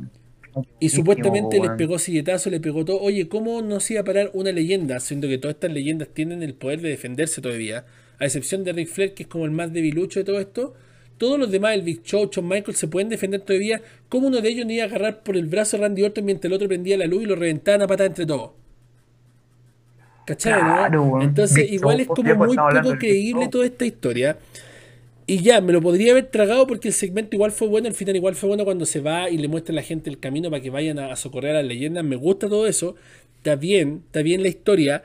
[0.80, 3.00] Y supuestamente les pegó silletazo, le pegó todo.
[3.00, 5.00] Oye, ¿cómo no se iba a parar una leyenda?
[5.00, 7.86] Siendo que todas estas leyendas tienen el poder de defenderse todavía.
[8.20, 10.74] A excepción de Rick Flair, que es como el más debilucho de todo esto.
[11.18, 13.82] Todos los demás, el Big Show, Shawn Michael, se pueden defender todavía.
[14.10, 16.50] ¿Cómo uno de ellos no iba a agarrar por el brazo a Randy Orton mientras
[16.50, 18.52] el otro prendía la luz y lo reventaban a patada entre todos?
[20.26, 20.92] ¿Cachai?
[20.92, 21.22] no?
[21.22, 24.38] Entonces, igual es como muy poco creíble toda esta historia.
[25.32, 28.18] Y ya, me lo podría haber tragado porque el segmento igual fue bueno, el final
[28.18, 30.62] igual fue bueno cuando se va y le muestra a la gente el camino para
[30.62, 32.04] que vayan a, socorrer a las leyendas.
[32.04, 32.98] Me gusta todo eso,
[33.38, 35.04] está bien, está bien la historia.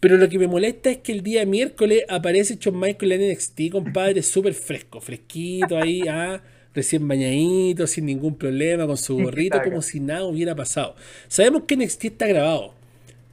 [0.00, 3.70] Pero lo que me molesta es que el día miércoles aparece John Michael en NXT,
[3.70, 6.42] compadre, súper fresco, fresquito ahí, ah,
[6.74, 10.96] recién bañadito, sin ningún problema, con su gorrito, como si nada hubiera pasado.
[11.28, 12.74] Sabemos que NXT está grabado,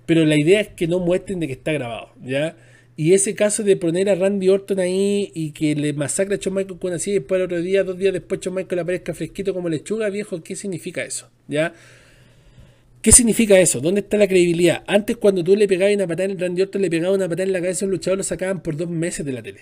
[0.06, 2.56] pero la idea es que no muestren de que está grabado, ¿ya?
[2.98, 6.56] Y ese caso de poner a Randy Orton ahí y que le masacra a Shawn
[6.56, 9.54] Michael con así, y después el otro día, dos días después, Shawn Michael aparezca fresquito
[9.54, 11.30] como lechuga, viejo, ¿qué significa eso?
[11.48, 11.74] ¿Ya?
[13.02, 13.80] ¿Qué significa eso?
[13.80, 14.84] ¿Dónde está la credibilidad?
[14.86, 17.54] Antes, cuando tú le pegabas una patada en Randy Orton, le pegabas una patada en
[17.54, 19.62] la cabeza a un luchador, lo sacaban por dos meses de la tele.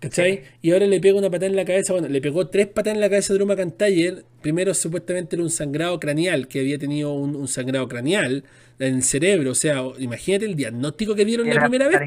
[0.00, 0.42] ¿Cachai?
[0.62, 1.92] Y ahora le pega una patada en la cabeza.
[1.92, 4.22] Bueno, le pegó tres patadas en la cabeza a Drew McIntyre.
[4.40, 8.44] Primero, supuestamente era un sangrado craneal, que había tenido un sangrado craneal
[8.80, 9.52] en el cerebro.
[9.52, 12.00] O sea, imagínate el diagnóstico que dieron la primera vez.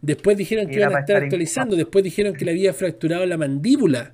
[0.00, 1.76] Después dijeron que iban a estar actualizando.
[1.76, 4.12] Después dijeron que le había fracturado la mandíbula.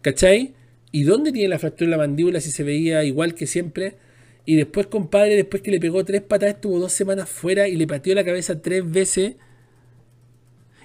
[0.00, 0.54] ¿Cachai?
[0.90, 3.96] ¿Y dónde tiene la fractura la mandíbula si se veía igual que siempre?
[4.44, 7.86] Y después, compadre, después que le pegó tres patadas, estuvo dos semanas fuera y le
[7.86, 9.34] pateó la cabeza tres veces.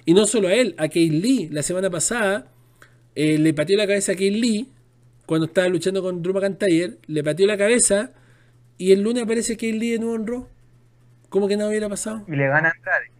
[0.08, 2.46] Y no solo a él, a Kay Lee, la semana pasada,
[3.14, 4.72] eh, le pateó la cabeza a Kay Lee
[5.26, 8.12] cuando estaba luchando con Drew McIntyre, le pateó la cabeza
[8.78, 10.48] y el lunes aparece que Lee de nuevo en Raw.
[11.28, 12.24] ¿Cómo que no hubiera pasado?
[12.26, 13.10] Y le gana Andrade.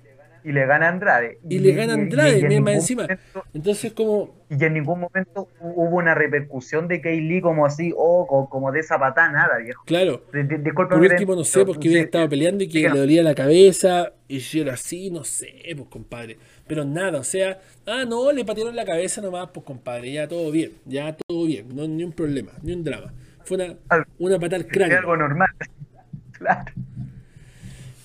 [0.43, 1.39] y le gana Andrade.
[1.47, 3.07] Y, le gana Andrade, más encima.
[3.53, 4.35] Entonces, como.
[4.49, 8.81] Y en ningún momento hubo una repercusión de Kay Lee como así, o como, de
[8.81, 9.83] esa patada, nada, viejo.
[9.85, 10.23] Claro.
[10.25, 14.39] Por último, no sé, porque hubiera estado peleando y que le dolía la cabeza, y
[14.39, 16.39] yo era así, no sé, pues compadre.
[16.69, 20.51] Pero nada, o sea, ah, no, le patearon la cabeza nomás, pues compadre, ya todo
[20.51, 23.13] bien, ya todo bien, no, ni un problema, ni un drama.
[23.45, 23.75] Fue una,
[24.19, 24.99] una patada al cráneo.
[24.99, 25.49] Algo normal,
[26.33, 26.73] claro.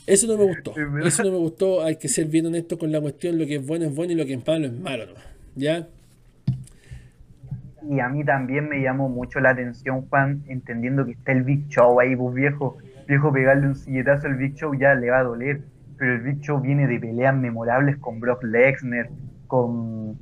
[0.06, 0.74] Eso no me gustó.
[1.06, 1.84] Eso no me gustó.
[1.84, 3.38] Hay que ser bien honesto con la cuestión.
[3.38, 5.06] Lo que es bueno es bueno y lo que es malo es malo.
[5.56, 5.88] ¿Ya?
[7.90, 11.68] Y a mí también me llamó mucho la atención, Juan, entendiendo que está el Big
[11.68, 12.78] Show ahí, pues viejo.
[13.08, 15.62] Viejo, pegarle un silletazo al Big Show ya le va a doler.
[15.98, 19.10] Pero el Big Show viene de peleas memorables con Brock Lesnar,
[19.48, 20.18] con,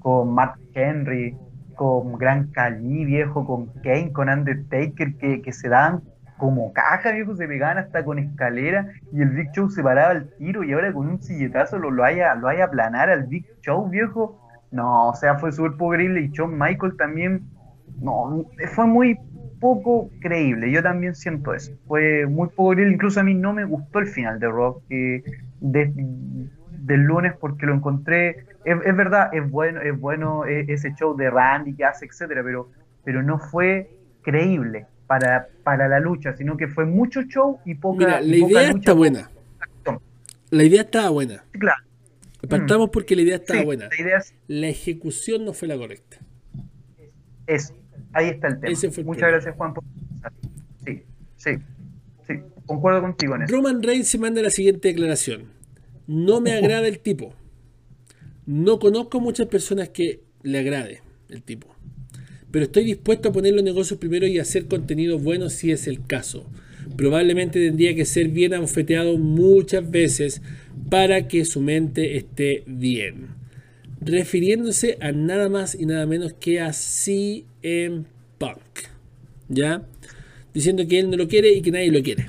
[0.00, 1.36] con Mark Henry,
[1.76, 6.02] con Gran Cali, viejo, con Kane, con Undertaker, que, que se dan
[6.42, 10.28] como caja, viejo, se pegaban hasta con escalera y el Big Show se paraba al
[10.38, 13.88] tiro y ahora con un silletazo lo, lo haya, lo haya aplanar al Big Show,
[13.88, 14.40] viejo.
[14.72, 17.44] No, o sea, fue súper creíble y Shawn Michael también,
[18.00, 18.44] no,
[18.74, 19.16] fue muy
[19.62, 23.64] poco creíble, yo también siento eso, fue muy poco creíble, incluso a mí no me
[23.64, 25.22] gustó el final de Rock eh,
[25.60, 31.30] del lunes porque lo encontré, es, verdad, es bueno, es bueno e, ese show de
[31.30, 32.70] Randy que hace, etcétera, pero,
[33.04, 33.88] pero no fue
[34.22, 37.98] creíble, para, para la lucha, sino que fue mucho show y poca.
[37.98, 39.30] Mira, la idea está buena.
[40.50, 41.44] La idea estaba buena.
[41.52, 41.82] Claro.
[42.48, 42.90] Partamos mm.
[42.90, 43.88] porque la idea estaba buena.
[44.48, 46.18] La, ejecución no fue la correcta.
[47.46, 47.74] Eso,
[48.12, 48.74] ahí está el tema.
[49.04, 49.84] Muchas gracias, Juan, por.
[50.84, 51.02] Sí,
[51.36, 51.50] sí,
[52.26, 52.34] sí,
[52.66, 53.54] concuerdo contigo en eso.
[53.54, 55.44] Roman Reigns se manda la siguiente declaración.
[56.06, 57.34] No me agrada el tipo.
[58.44, 61.72] No conozco muchas personas que le agrade el tipo
[62.52, 66.06] pero estoy dispuesto a poner los negocios primero y hacer contenido bueno si es el
[66.06, 66.46] caso.
[66.96, 70.42] Probablemente tendría que ser bien abofeteado muchas veces
[70.90, 73.41] para que su mente esté bien.
[74.04, 78.04] Refiriéndose a nada más y nada menos que a CM
[78.38, 78.88] Punk.
[79.48, 79.86] ¿Ya?
[80.52, 82.26] Diciendo que él no lo quiere y que nadie lo quiere.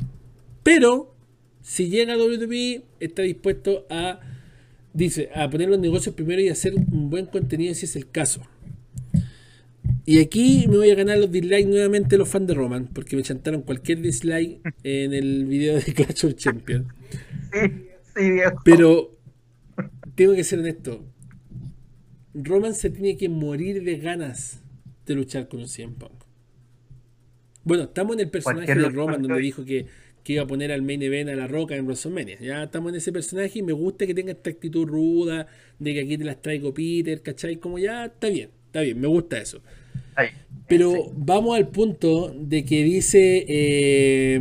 [0.61, 1.15] Pero,
[1.61, 4.19] si llega a WWE, está dispuesto a,
[4.93, 8.41] dice, a poner los negocios primero y hacer un buen contenido si es el caso.
[10.05, 13.23] Y aquí me voy a ganar los dislikes nuevamente los fans de Roman, porque me
[13.23, 16.87] chantaron cualquier dislike en el video de Clash of Champions.
[17.51, 17.59] Sí,
[18.15, 18.61] sí, viejo.
[18.63, 19.17] Pero
[20.15, 21.05] tengo que ser honesto.
[22.33, 24.61] Roman se tiene que morir de ganas
[25.05, 26.23] de luchar con un CM Punk.
[27.63, 29.85] Bueno, estamos en el personaje de Roman donde dijo que,
[30.23, 32.39] que, iba a poner al main event a la roca en WrestleMania.
[32.41, 35.47] Ya estamos en ese personaje y me gusta que tenga esta actitud ruda,
[35.79, 37.57] de que aquí te las traigo Peter, ¿cachai?
[37.57, 39.61] Como ya está bien, está bien, me gusta eso.
[40.67, 44.39] Pero vamos al punto de que dice, eh,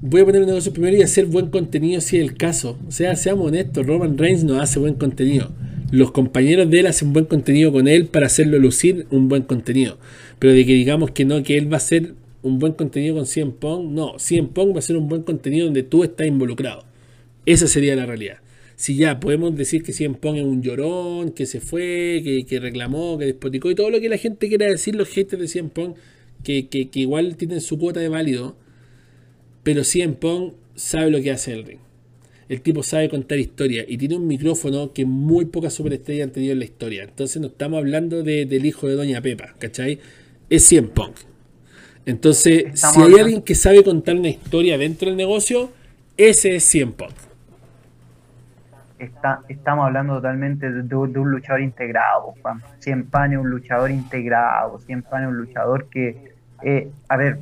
[0.00, 2.78] voy a poner un negocio primero y hacer buen contenido si es el caso.
[2.86, 5.52] O sea, seamos honestos, Roman Reigns no hace buen contenido.
[5.90, 9.98] Los compañeros de él hacen buen contenido con él para hacerlo lucir un buen contenido.
[10.38, 13.26] Pero de que digamos que no, que él va a hacer un buen contenido con
[13.26, 16.84] CM Pong, no, CM Pong va a ser un buen contenido donde tú estás involucrado.
[17.46, 18.38] Esa sería la realidad
[18.76, 23.18] si ya podemos decir que CM Pong es un llorón, que se fue, que, reclamó,
[23.18, 25.94] que despoticó y todo lo que la gente quiera decir, los haters de CM Pong,
[26.42, 28.56] que, que, igual tienen su cuota de válido,
[29.62, 31.78] pero CM Pong sabe lo que hace el ring.
[32.48, 36.52] El tipo sabe contar historia y tiene un micrófono que muy pocas superestrellas han tenido
[36.52, 37.04] en la historia.
[37.04, 39.98] Entonces no estamos hablando del hijo de Doña Pepa, ¿cachai?
[40.50, 41.12] Es CM Pong.
[42.06, 45.70] Entonces, si hay alguien que sabe contar una historia dentro del negocio,
[46.16, 47.12] ese es CM Pong
[49.04, 52.62] está, estamos hablando totalmente de, un luchador integrado, Juan.
[52.78, 57.38] Cien es un luchador integrado, Cien es un luchador que, eh, a ver,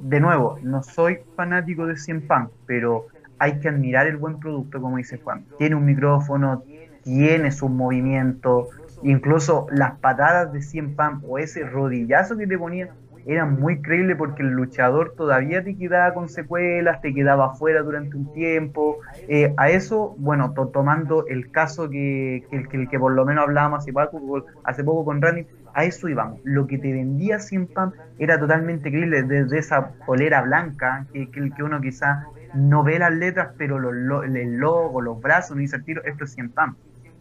[0.00, 3.06] de nuevo, no soy fanático de Cien Pan, pero
[3.38, 5.44] hay que admirar el buen producto, como dice Juan.
[5.58, 6.62] Tiene un micrófono,
[7.02, 8.68] tiene su movimiento,
[9.02, 12.90] incluso las patadas de Cien Pan o ese rodillazo que te ponía
[13.26, 18.16] era muy creíble porque el luchador todavía te quedaba con secuelas, te quedaba afuera durante
[18.16, 18.98] un tiempo.
[19.28, 23.92] Eh, a eso, bueno, tomando el caso que, que, que, por lo menos hablábamos hace
[23.92, 26.40] poco, hace poco con Randy, a eso íbamos.
[26.44, 31.62] Lo que te vendía sin Pam era totalmente creíble, desde esa polera blanca, que, que,
[31.62, 35.84] uno quizá no ve las letras, pero los, el logo, los brazos, no dice el
[35.84, 36.76] tiro, esto es Cien Pam.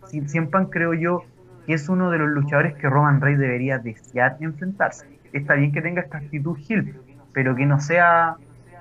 [0.05, 1.23] Cien Pam creo yo
[1.65, 5.81] que es uno de los luchadores que Roman Reigns debería desear enfrentarse está bien que
[5.81, 6.95] tenga esta actitud Gil,
[7.33, 8.37] pero que no sea,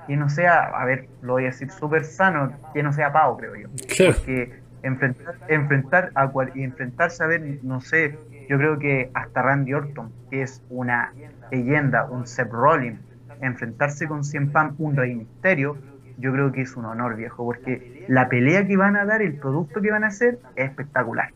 [0.07, 3.37] que no sea, a ver, lo voy a decir súper sano, que no sea pavo,
[3.37, 3.69] creo yo.
[3.69, 8.17] Porque enfrentar, enfrentar a enfrentarse a ver, no sé,
[8.49, 11.11] yo creo que hasta Randy Orton, que es una
[11.51, 12.99] leyenda, un Seth Rollins,
[13.41, 15.77] enfrentarse con Cien Pam, un Rey Misterio,
[16.17, 19.35] yo creo que es un honor, viejo, porque la pelea que van a dar, el
[19.35, 21.31] producto que van a hacer, es espectacular.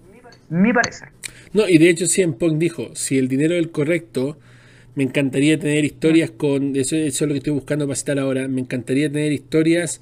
[0.49, 1.09] Mi parecer.
[1.53, 4.37] No, y de hecho CM Punk dijo, si el dinero es el correcto,
[4.95, 8.61] me encantaría tener historias con, eso, es lo que estoy buscando para citar ahora, me
[8.61, 10.01] encantaría tener historias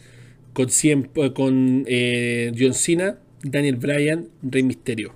[0.54, 0.68] con,
[1.34, 5.14] con eh, John Cena, Daniel Bryan, Rey Misterio.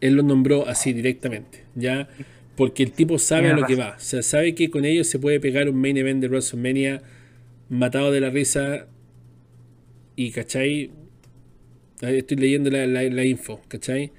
[0.00, 2.08] Él lo nombró así directamente, ya
[2.56, 5.18] porque el tipo sabe a lo que va, o sea, sabe que con ellos se
[5.18, 7.02] puede pegar un main event de WrestleMania
[7.68, 8.86] matado de la risa
[10.14, 10.92] y, ¿cachai?
[12.00, 14.12] Estoy leyendo la, la info, ¿cachai?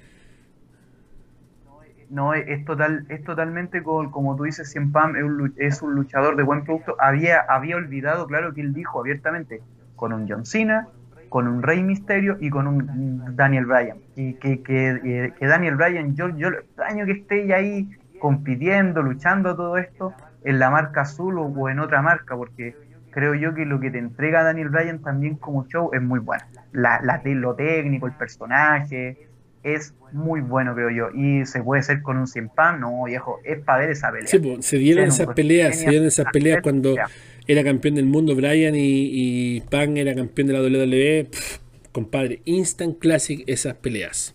[2.10, 5.14] No, es, total, es totalmente como, tú dices, Cien Pam
[5.56, 6.96] es un, luchador de buen producto.
[6.98, 9.60] Había, había olvidado, claro, que él dijo abiertamente,
[9.94, 10.88] con un John Cena,
[11.28, 13.98] con un Rey Misterio y con un Daniel Bryan.
[14.16, 19.76] Y que, que, que Daniel Bryan, yo, yo extraño que esté ahí compitiendo, luchando todo
[19.76, 22.74] esto en la marca azul o, en otra marca, porque
[23.10, 26.44] creo yo que lo que te entrega Daniel Bryan también como show es muy bueno.
[26.72, 29.28] La, la, lo técnico, el personaje,
[29.62, 31.10] es muy bueno, creo yo.
[31.14, 34.28] Y se puede hacer con un sin pan, no, viejo, es para ver esa pelea.
[34.28, 36.94] Sí, se dieron esas peleas, se dieron esas peleas cuando
[37.46, 41.30] era campeón del mundo Brian y, Pan era campeón de la WWE.
[41.92, 44.34] compadre, instant classic esas peleas.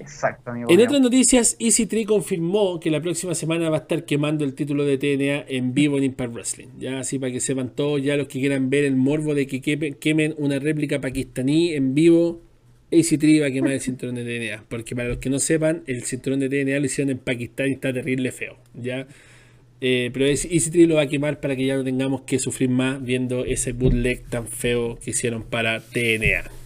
[0.00, 0.70] Exacto, amigo.
[0.70, 4.54] En otras noticias, Easy Tree confirmó que la próxima semana va a estar quemando el
[4.54, 6.68] título de TNA en vivo en Impact Wrestling.
[6.78, 9.60] Ya así para que sepan todos, ya los que quieran ver el morbo de que
[9.98, 12.40] quemen una réplica pakistaní en vivo,
[12.90, 14.64] AC3 va a quemar el cinturón de TNA.
[14.68, 17.72] Porque para los que no sepan, el cinturón de TNA lo hicieron en Pakistán y
[17.72, 18.56] está terrible feo.
[18.74, 19.06] ¿ya?
[19.80, 23.02] Eh, pero AC3 lo va a quemar para que ya no tengamos que sufrir más
[23.02, 26.65] viendo ese bootleg tan feo que hicieron para TNA.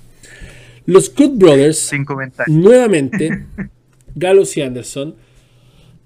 [0.86, 1.90] Los Good Brothers,
[2.46, 3.46] nuevamente,
[4.14, 5.14] Gallows y Anderson,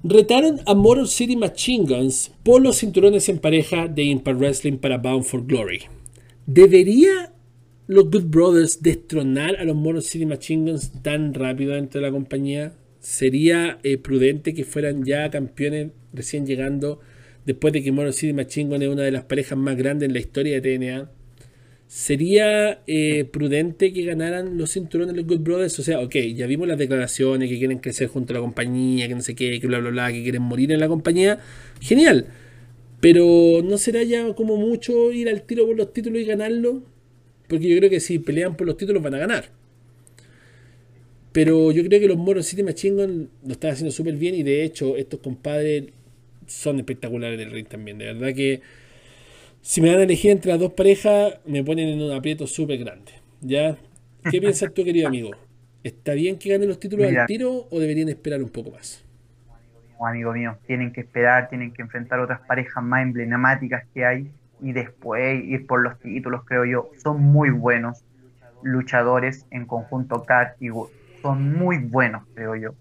[0.02, 4.98] retaron a Motor City Machine Guns por los cinturones en pareja de Impact Wrestling para
[4.98, 5.82] Bound for Glory.
[6.46, 7.32] ¿Debería
[7.86, 12.12] los Good Brothers destronar a los Motor City Machine Guns tan rápido dentro de la
[12.12, 12.74] compañía?
[13.00, 17.00] ¿Sería eh, prudente que fueran ya campeones recién llegando
[17.46, 20.12] después de que Motor City Machine Guns es una de las parejas más grandes en
[20.12, 21.10] la historia de TNA?
[21.86, 25.78] ¿Sería eh, prudente que ganaran los cinturones de los Good Brothers?
[25.78, 29.14] O sea, ok, ya vimos las declaraciones que quieren crecer junto a la compañía, que
[29.14, 31.38] no sé qué, que bla, bla, bla, que quieren morir en la compañía.
[31.80, 32.26] Genial.
[33.00, 36.82] Pero ¿no será ya como mucho ir al tiro por los títulos y ganarlo?
[37.48, 39.50] Porque yo creo que si pelean por los títulos van a ganar.
[41.32, 44.64] Pero yo creo que los Moros City Machine lo están haciendo súper bien y de
[44.64, 45.84] hecho estos compadres
[46.46, 47.98] son espectaculares en el ring también.
[47.98, 48.62] De verdad que
[49.64, 52.78] si me dan a elegir entre las dos parejas me ponen en un aprieto súper
[52.78, 53.12] grande.
[53.40, 53.76] ¿Ya?
[54.30, 55.30] ¿Qué piensas tú, querido amigo?
[55.82, 59.02] ¿Está bien que ganen los títulos al tiro o deberían esperar un poco más?
[59.98, 64.72] Amigo mío, tienen que esperar, tienen que enfrentar otras parejas más emblemáticas que hay y
[64.72, 66.90] después ir por los títulos, creo yo.
[67.02, 68.04] Son muy buenos
[68.62, 70.68] luchadores en conjunto Cat y
[71.22, 72.74] Son muy buenos, creo yo.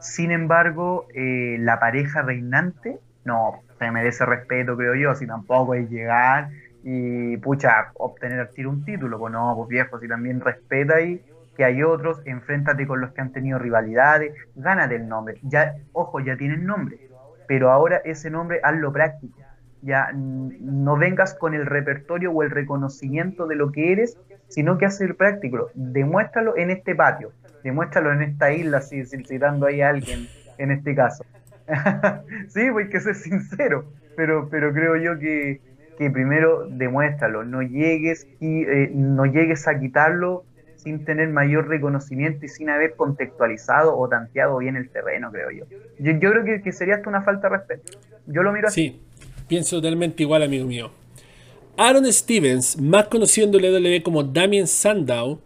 [0.00, 5.88] Sin embargo, eh, la pareja reinante, no, se merece respeto, creo yo, si tampoco es
[5.90, 6.50] llegar
[6.82, 11.24] y, pucha, obtener al tiro un título, pues no, pues viejo, si también respeta ahí
[11.56, 15.38] que hay otros, enfréntate con los que han tenido rivalidades, gánate el nombre.
[15.42, 16.98] Ya, ojo, ya tienen nombre,
[17.46, 19.38] pero ahora ese nombre hazlo práctico
[19.84, 24.16] ya no vengas con el repertorio o el reconocimiento de lo que eres,
[24.48, 25.70] sino que hacer práctico.
[25.74, 30.94] Demuéstralo en este patio, demuéstralo en esta isla, si, citando ahí a alguien en este
[30.94, 31.24] caso.
[32.48, 33.84] sí, pues que ser sincero,
[34.16, 35.60] pero, pero creo yo que,
[36.12, 40.44] primero demuéstralo, no llegues y eh, no llegues a quitarlo
[40.76, 45.64] sin tener mayor reconocimiento y sin haber contextualizado o tanteado bien el terreno, creo yo.
[45.98, 47.98] Yo, creo que, que, sería hasta una falta de respeto.
[48.26, 49.00] Yo lo miro así.
[49.48, 50.90] Pienso totalmente igual, amigo mío.
[51.76, 55.40] Aaron Stevens, más conocido en WWE como Damien Sandow,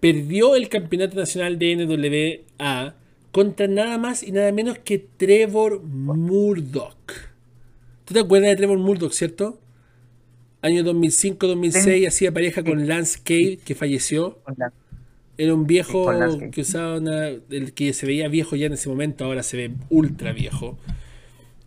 [0.00, 2.94] perdió el campeonato nacional de NWA
[3.32, 7.12] contra nada más y nada menos que Trevor Murdoch.
[8.04, 9.58] ¿Tú te acuerdas de Trevor Murdoch, cierto?
[10.60, 14.38] Año 2005-2006 hacía pareja con Lance Cade, que falleció.
[15.36, 16.06] Era un viejo
[16.52, 17.28] que usaba una.
[17.50, 20.78] El que se veía viejo ya en ese momento, ahora se ve ultra viejo.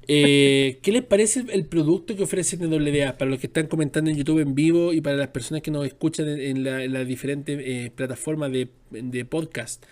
[0.08, 3.18] Eh, ¿Qué les parece el producto que ofrece NWA?
[3.18, 5.86] Para los que están comentando en YouTube en vivo y para las personas que nos
[5.86, 9.84] escuchan en, las diferentes eh, plataformas de, podcast.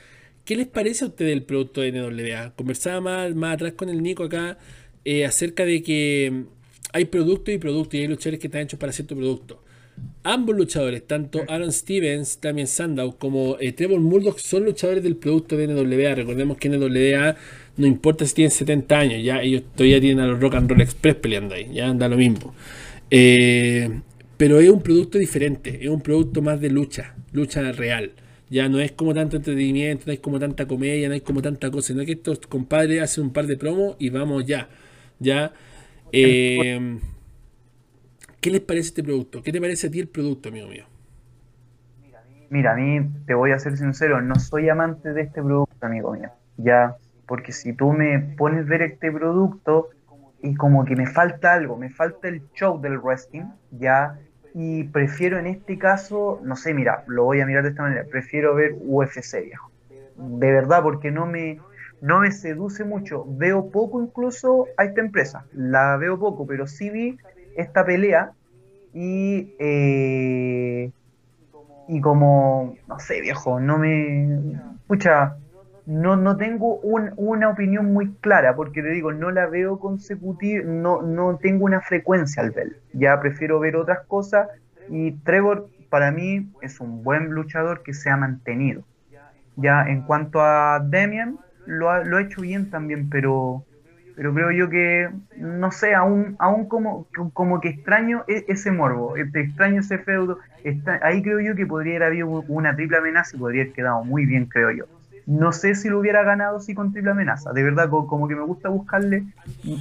[0.46, 2.54] ¿Qué les parece a ustedes el producto de NWA?
[2.56, 4.58] Conversaba más, más atrás con el Nico acá
[5.06, 6.44] eh, acerca de que
[6.92, 9.64] hay producto y producto y hay luchadores que están hechos para cierto producto.
[10.24, 15.68] Ambos luchadores, tanto Aaron Stevens, también Sandow, como Trevor Murdoch, son luchadores del producto de
[15.68, 16.16] NWA.
[16.16, 17.36] Recordemos que NWA
[17.78, 20.82] no importa si tienen 70 años, ya ellos todavía tienen a los Rock and Roll
[20.82, 22.54] Express peleando ahí, ya anda lo mismo.
[23.10, 23.90] Eh,
[24.38, 28.12] pero es un producto diferente, es un producto más de lucha, lucha real.
[28.54, 31.72] Ya no es como tanto entretenimiento, no es como tanta comedia, no es como tanta
[31.72, 34.70] cosa, sino que estos compadres hacen un par de promos y vamos ya.
[35.18, 35.54] Ya.
[36.12, 37.00] Eh,
[38.40, 39.42] ¿Qué les parece este producto?
[39.42, 40.86] ¿Qué te parece a ti el producto, amigo mío?
[42.52, 46.14] Mira, a mí te voy a ser sincero, no soy amante de este producto, amigo
[46.14, 46.30] mío.
[46.58, 49.90] Ya, porque si tú me pones ver este producto
[50.44, 54.20] y como que me falta algo, me falta el show del wrestling, ya,
[54.54, 58.08] y prefiero en este caso, no sé, mira, lo voy a mirar de esta manera,
[58.10, 59.72] prefiero ver UFC, viejo.
[60.16, 61.66] De verdad, porque no me,
[62.00, 63.26] no me seduce mucho.
[63.28, 67.18] Veo poco incluso a esta empresa, la veo poco, pero sí vi
[67.56, 68.34] esta pelea
[68.94, 70.92] y, eh,
[71.88, 74.62] y como, no sé, viejo, no me...
[74.82, 75.38] Escucha,
[75.86, 81.02] no, no tengo una opinión muy clara, porque te digo, no la veo consecutiva, no,
[81.02, 82.78] no tengo una frecuencia al ver.
[82.94, 84.48] Ya prefiero ver otras cosas
[84.88, 88.84] y Trevor para mí es un buen luchador que se ha mantenido.
[89.56, 93.66] Ya en cuanto a Demian, lo ha, lo ha hecho bien también, pero
[94.16, 99.16] pero creo yo que, no sé, aún, aún como, como que extraño e, ese morbo,
[99.18, 100.38] este, extraño ese feudo,
[101.02, 104.26] ahí creo yo que podría haber habido una triple amenaza y podría haber quedado muy
[104.26, 104.86] bien, creo yo.
[105.26, 108.44] No sé si lo hubiera ganado si con triple amenaza, de verdad, como, que me
[108.44, 109.24] gusta buscarle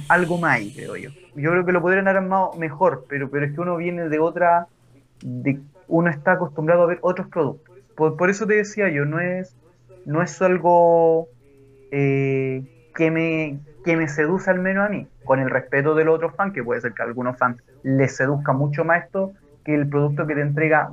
[0.07, 1.09] algo más ahí, creo yo.
[1.35, 4.19] Yo creo que lo podrían haber armado mejor, pero, pero es que uno viene de
[4.19, 4.67] otra,
[5.87, 7.75] uno está acostumbrado a ver otros productos.
[7.95, 9.55] Por, por eso te decía yo, no es,
[10.05, 11.27] no es algo
[11.91, 12.63] eh,
[12.95, 16.35] que me que me seduce al menos a mí, con el respeto de los otros
[16.35, 19.33] fans, que puede ser que a algunos fans les seduzca mucho más esto
[19.63, 20.89] que el producto que te entrega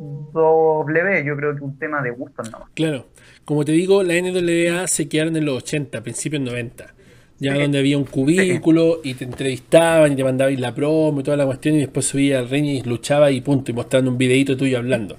[0.00, 2.66] Yo creo que un tema de gusto no.
[2.74, 3.06] Claro,
[3.44, 6.94] como te digo, la NWA se quedaron en los 80, principios 90,
[7.38, 11.36] ya donde había un cubículo y te entrevistaban y te mandaban la promo y toda
[11.36, 14.56] la cuestión y después subía al ring y luchaba y punto, y mostrando un videito
[14.56, 15.16] tuyo hablando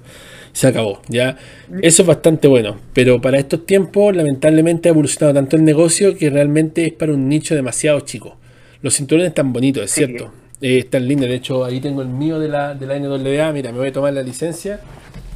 [0.52, 1.38] se acabó, ¿ya?
[1.80, 6.28] Eso es bastante bueno, pero para estos tiempos lamentablemente ha evolucionado tanto el negocio que
[6.28, 8.36] realmente es para un nicho demasiado chico.
[8.82, 10.30] Los cinturones están bonitos, es cierto,
[10.62, 13.72] eh, están lindos, de hecho ahí tengo el mío de la, de la NWA, mira,
[13.72, 14.80] me voy a tomar la licencia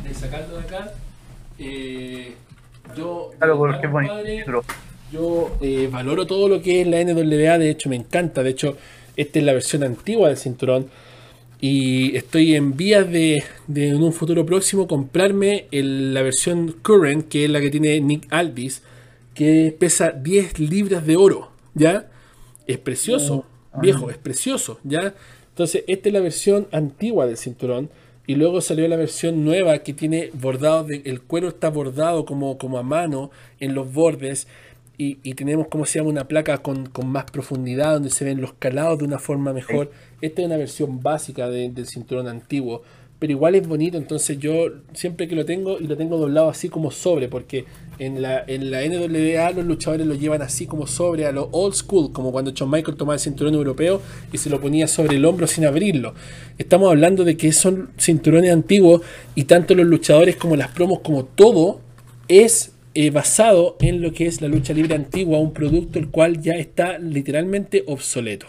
[0.03, 0.93] de sacarlo de acá.
[1.59, 2.35] Eh,
[2.97, 3.33] yo,
[5.13, 8.77] yo eh, valoro todo lo que es la NWA, de hecho me encanta, de hecho
[9.17, 10.89] esta es la versión antigua del cinturón.
[11.61, 13.43] Y estoy en vías de,
[13.75, 18.83] en un futuro próximo comprarme la versión current, que es la que tiene Nick Aldis,
[19.35, 22.09] que pesa 10 libras de oro, ¿ya?
[22.67, 23.45] Es precioso, oh,
[23.81, 25.15] viejo, es precioso, ¿ya?
[25.51, 27.91] Entonces, esta es la versión antigua del cinturón.
[28.29, 32.77] Y luego salió la versión nueva que tiene bordado, el cuero está bordado como, como
[32.77, 33.31] a mano
[33.61, 34.49] en los bordes
[34.99, 38.99] y, tenemos, como se llama, una placa con, más profundidad, donde se ven los calados
[38.99, 39.93] de una forma mejor.
[40.23, 42.83] Esta es una versión básica del cinturón antiguo,
[43.19, 46.69] pero igual es bonito, entonces yo siempre que lo tengo, y lo tengo doblado así
[46.69, 47.65] como sobre, porque
[47.99, 51.75] en la, en la NWA los luchadores lo llevan así como sobre, a lo old
[51.75, 54.03] school, como cuando John Michael tomaba el cinturón europeo
[54.33, 56.15] y se lo ponía sobre el hombro sin abrirlo.
[56.59, 59.01] Estamos hablando de que son cinturones antiguos
[59.35, 61.81] y tanto los luchadores como las promos, como todo,
[62.29, 66.43] es eh, basado en lo que es la lucha libre antigua, un producto el cual
[66.43, 68.47] ya está literalmente obsoleto.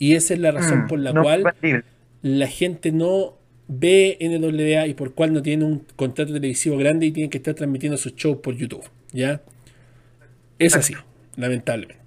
[0.00, 1.54] Y esa es la razón mm, por la cual
[2.22, 3.34] la gente no
[3.68, 7.54] ve NWA y por cual no tiene un contrato televisivo grande y tiene que estar
[7.54, 8.84] transmitiendo sus shows por YouTube.
[9.12, 9.40] ¿Ya?
[10.58, 10.94] Es así,
[11.36, 12.04] lamentablemente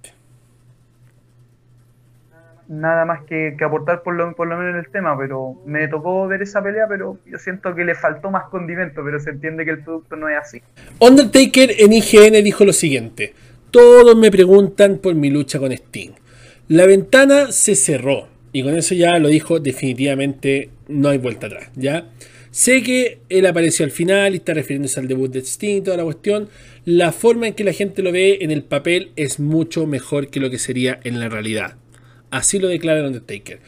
[2.68, 6.28] nada más que, aportar por lo, por lo menos en el tema, pero me tocó
[6.28, 9.72] ver esa pelea, pero yo siento que le faltó más condimento, pero se entiende que
[9.72, 10.62] el producto no es así.
[11.00, 13.34] Undertaker en IGN dijo lo siguiente,
[13.70, 16.12] todos me preguntan por mi lucha con Sting.
[16.68, 21.70] La ventana se cerró, y con eso ya lo dijo definitivamente, no hay vuelta atrás,
[21.76, 22.10] ¿ya?
[22.50, 26.04] Sé que él apareció al final y está refiriéndose al debut de Sting, toda la
[26.04, 26.48] cuestión.
[26.84, 30.40] La forma en que la gente lo ve en el papel es mucho mejor que
[30.40, 31.76] lo que sería en la realidad.
[32.30, 33.60] Así lo declara el Undertaker.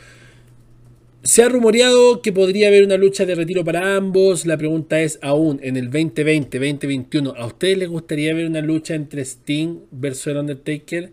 [1.23, 4.47] Se ha rumoreado que podría haber una lucha de retiro para ambos.
[4.47, 9.21] La pregunta es, aún en el 2020-2021, ¿a ustedes les gustaría ver una lucha entre
[9.21, 11.13] Sting versus el Undertaker?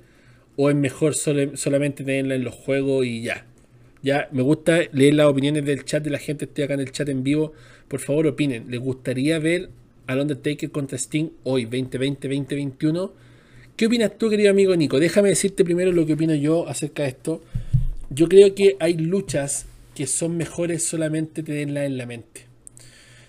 [0.55, 3.45] ¿O es mejor solamente tenerla en los juegos y ya?
[4.03, 6.45] Ya, me gusta leer las opiniones del chat de la gente.
[6.45, 7.53] Estoy acá en el chat en vivo.
[7.87, 8.65] Por favor, opinen.
[8.69, 9.69] ¿Les gustaría ver
[10.07, 13.11] al Undertaker contra Sting hoy, 2020-2021?
[13.75, 14.99] ¿Qué opinas tú, querido amigo Nico?
[14.99, 17.43] Déjame decirte primero lo que opino yo acerca de esto.
[18.09, 22.45] Yo creo que hay luchas que son mejores solamente tenerlas en la mente.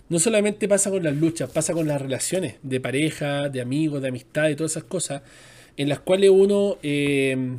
[0.08, 4.08] No solamente pasa con las luchas, pasa con las relaciones de pareja, de amigos, de
[4.08, 5.22] amistad y todas esas cosas,
[5.76, 7.58] en las cuales uno em,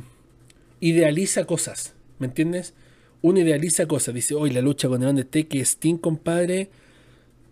[0.80, 2.74] idealiza cosas, ¿me entiendes?
[3.22, 4.14] Uno idealiza cosas.
[4.14, 6.70] Dice, hoy la lucha con el Undertaker, Sting, compadre,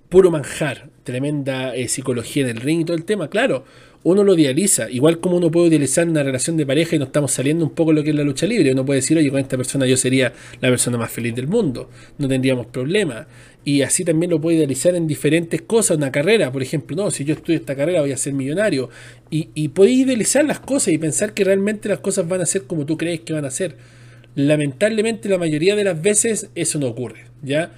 [0.08, 0.90] puro manjar.
[1.04, 3.28] Tremenda eh, psicología en el ring y todo el tema.
[3.28, 3.64] Claro,
[4.02, 4.90] uno lo idealiza.
[4.90, 7.92] Igual como uno puede idealizar una relación de pareja y no estamos saliendo un poco
[7.92, 8.72] lo que es la lucha libre.
[8.72, 11.90] Uno puede decir, oye, con esta persona yo sería la persona más feliz del mundo.
[12.18, 13.26] No tendríamos problemas.
[13.64, 15.96] Y así también lo puede idealizar en diferentes cosas.
[15.96, 18.88] Una carrera, por ejemplo, no, si yo estudio esta carrera voy a ser millonario.
[19.30, 22.62] Y, y puedes idealizar las cosas y pensar que realmente las cosas van a ser
[22.62, 23.97] como tú crees que van a ser.
[24.38, 27.72] Lamentablemente la mayoría de las veces eso no ocurre, ¿ya?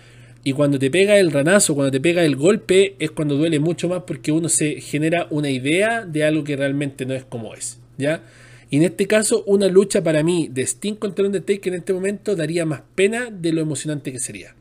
[0.45, 3.89] Y cuando te pega el ranazo, cuando te pega el golpe, es cuando duele mucho
[3.89, 7.81] más porque uno se genera una idea de algo que realmente no es como es.
[7.97, 8.25] ¿Ya?
[8.69, 12.37] Y en este caso, una lucha para mí de Sting contra Undertaker en este momento
[12.37, 14.55] daría más pena de lo emocionante que sería.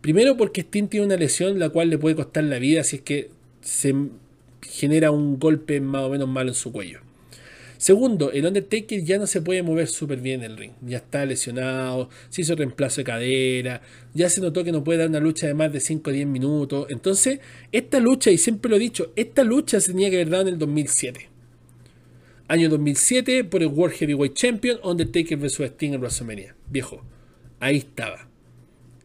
[0.00, 3.02] Primero porque Sting tiene una lesión la cual le puede costar la vida si es
[3.02, 3.28] que
[3.60, 3.94] se
[4.62, 7.00] genera un golpe más o menos malo en su cuello.
[7.84, 10.72] Segundo, el Undertaker ya no se puede mover súper bien en el ring.
[10.80, 13.82] Ya está lesionado, se hizo reemplazo de cadera,
[14.14, 16.26] ya se notó que no puede dar una lucha de más de 5 o 10
[16.26, 16.86] minutos.
[16.88, 17.40] Entonces,
[17.72, 20.54] esta lucha, y siempre lo he dicho, esta lucha se tenía que haber dado en
[20.54, 21.28] el 2007.
[22.48, 26.56] Año 2007 por el World Heavyweight Champion, Undertaker vs Sting en WrestleMania.
[26.70, 27.02] Viejo,
[27.60, 28.30] ahí estaba.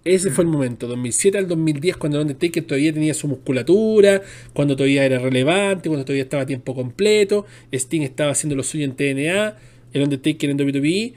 [0.05, 4.21] Ese fue el momento, 2007 al 2010, cuando Undertaker todavía tenía su musculatura,
[4.53, 8.85] cuando todavía era relevante, cuando todavía estaba a tiempo completo, Sting estaba haciendo lo suyo
[8.85, 9.57] en TNA,
[9.91, 11.13] el Undertaker en WWE.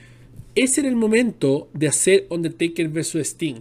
[0.54, 3.60] Ese era el momento de hacer Undertaker vs Sting.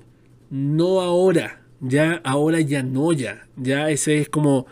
[0.50, 3.48] No ahora, ya ahora ya no ya.
[3.56, 4.66] Ya ese es como...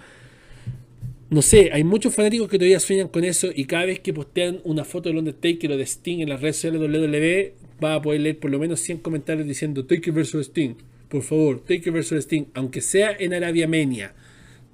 [1.30, 4.62] No sé, hay muchos fanáticos que todavía sueñan con eso y cada vez que postean
[4.64, 7.54] una foto del Undertaker o de Sting en las redes sociales de WWE,
[7.84, 10.76] va a poder leer por lo menos 100 comentarios diciendo Taker vs Sting,
[11.08, 14.14] por favor, Taker vs Sting, aunque sea en Arabia Menia,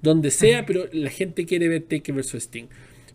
[0.02, 2.66] donde sea, pero la gente quiere ver Taker vs Sting.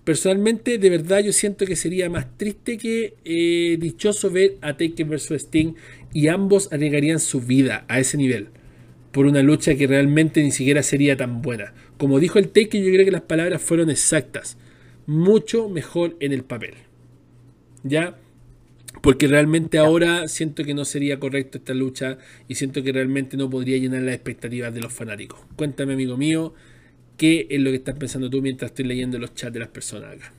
[0.04, 5.06] Personalmente, de verdad, yo siento que sería más triste que eh, dichoso ver a Taker
[5.06, 5.74] vs Sting
[6.12, 8.48] y ambos arriesgarían su vida a ese nivel
[9.12, 11.72] por una lucha que realmente ni siquiera sería tan buena.
[11.98, 14.56] Como dijo el Taker, yo creo que las palabras fueron exactas.
[15.06, 16.74] Mucho mejor en el papel.
[17.82, 18.18] ¿Ya?
[19.00, 22.18] Porque realmente ahora siento que no sería correcto esta lucha
[22.48, 25.40] y siento que realmente no podría llenar las expectativas de los fanáticos.
[25.56, 26.52] Cuéntame, amigo mío,
[27.16, 30.16] qué es lo que estás pensando tú mientras estoy leyendo los chats de las personas
[30.16, 30.32] acá.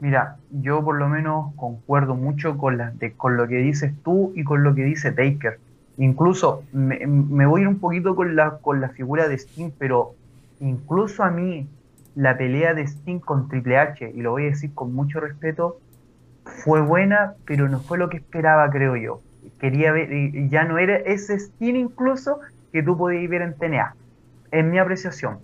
[0.00, 4.44] Mira, yo por lo menos concuerdo mucho con, la, con lo que dices tú y
[4.44, 5.58] con lo que dice Taker.
[5.98, 9.70] Incluso me, me voy a ir un poquito con la, con la figura de Sting,
[9.78, 10.14] pero
[10.60, 11.66] incluso a mí
[12.14, 15.80] la pelea de Sting con Triple H, y lo voy a decir con mucho respeto,
[16.46, 19.20] fue buena, pero no fue lo que esperaba, creo yo.
[19.60, 20.08] Quería ver,
[20.48, 22.40] ya no era ese Sting incluso
[22.72, 23.94] que tú podías ver en TNA.
[24.52, 25.38] En mi apreciación,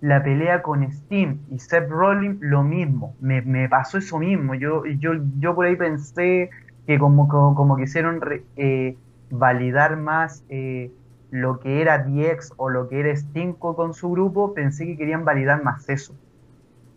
[0.00, 3.14] la pelea con Sting y Seth Rollins, lo mismo.
[3.20, 4.54] Me, pasó eso mismo.
[4.54, 6.50] Yo, yo, yo por ahí pensé
[6.86, 8.20] que como, como, quisieron
[8.56, 8.96] eh,
[9.30, 10.90] validar más eh,
[11.30, 15.24] lo que era DX o lo que era Sting con su grupo, pensé que querían
[15.24, 16.14] validar más eso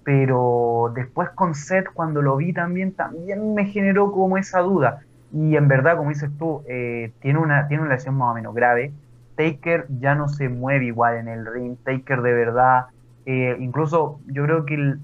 [0.07, 5.01] pero después con Seth, cuando lo vi también, también me generó como esa duda.
[5.33, 8.55] Y en verdad, como dices tú, eh, tiene, una, tiene una lesión más o menos
[8.55, 8.93] grave.
[9.35, 11.75] Taker ya no se mueve igual en el ring.
[11.83, 12.85] Taker de verdad,
[13.25, 14.95] eh, incluso yo creo que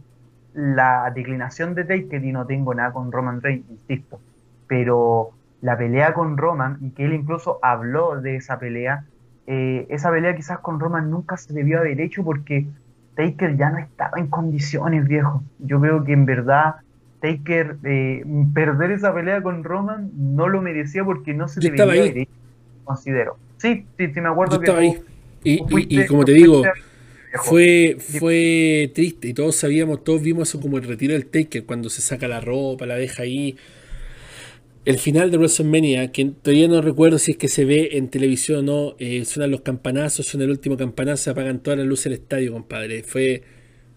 [0.54, 4.22] la declinación de Taker, y no tengo nada con Roman Reigns, insisto,
[4.68, 9.04] pero la pelea con Roman, y que él incluso habló de esa pelea,
[9.48, 12.68] eh, esa pelea quizás con Roman nunca se debió haber hecho porque
[13.15, 15.44] Taker ya no estaba en condiciones, viejo.
[15.60, 16.76] Yo creo que en verdad
[17.22, 18.23] Taker eh,
[18.53, 22.27] perder esa pelea con Roman no lo merecía porque no se Yo estaba ahí.
[22.84, 23.38] considero.
[23.57, 24.99] Sí, sí, sí, me acuerdo que estaba ahí.
[25.44, 26.64] Y, como te digo,
[27.44, 31.90] fue, fue triste y todos sabíamos, todos vimos eso como el retiro del Taker cuando
[31.90, 33.57] se saca la ropa, la deja ahí
[34.85, 38.60] el final de WrestleMania, que todavía no recuerdo si es que se ve en televisión
[38.69, 42.05] o no, eh, suenan los campanazos, suena el último campanazo, se apagan todas las luces
[42.05, 43.03] del estadio, compadre.
[43.03, 43.43] Fue,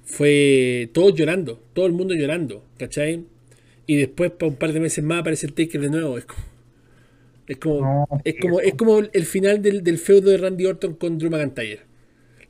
[0.04, 3.24] fue todos llorando, todo el mundo llorando, ¿cachai?
[3.86, 6.18] Y después, para un par de meses más, aparece el Taker de nuevo.
[6.18, 6.42] Es como,
[7.48, 11.30] es como, es como, es como el final del, feudo de Randy Orton con Drew
[11.30, 11.80] McIntyre.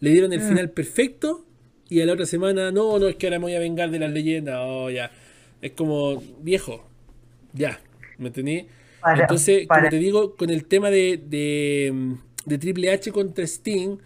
[0.01, 0.49] Le dieron el ah.
[0.49, 1.47] final perfecto
[1.89, 3.99] y a la otra semana, no, no, es que ahora me voy a vengar de
[3.99, 5.11] las leyendas, oh, ya.
[5.63, 6.87] Es como, viejo,
[7.55, 7.81] ya,
[8.19, 8.67] ¿Me entendí?
[9.15, 13.99] Entonces, como te digo, con el tema de, de, Triple H contra Sting,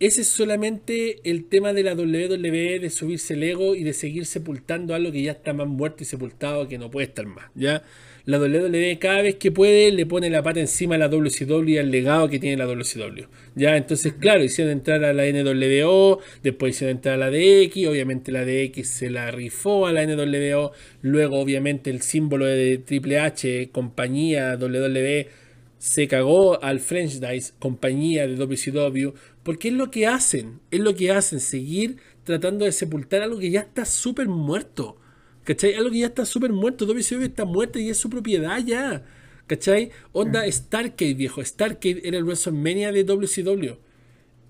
[0.00, 4.26] ese es solamente el tema de la WWE de subirse el ego y de seguir
[4.26, 7.50] sepultando algo que ya está más muerto y sepultado que no puede estar más.
[7.54, 7.84] ¿ya?
[8.24, 11.78] La WWE cada vez que puede le pone la pata encima a la WCW y
[11.78, 13.24] al legado que tiene la WCW.
[13.54, 13.76] ¿ya?
[13.76, 18.44] Entonces, claro, hicieron entrar a la NWO, después hicieron entrar a la DX, obviamente la
[18.44, 24.56] DX se la rifó a la NWO, luego obviamente el símbolo de Triple H, compañía
[24.56, 25.28] WWE,
[25.78, 30.94] se cagó al French Dice, compañía de WCW, porque es lo que hacen, es lo
[30.94, 34.96] que hacen, seguir tratando de sepultar algo que ya está súper muerto.
[35.44, 35.74] ¿Cachai?
[35.74, 36.86] Algo que ya está súper muerto.
[36.86, 39.04] WCW está muerto y es su propiedad ya.
[39.46, 39.90] ¿Cachai?
[40.12, 41.44] Onda Starcade, viejo.
[41.44, 43.76] Starcade era el WrestleMania de WCW.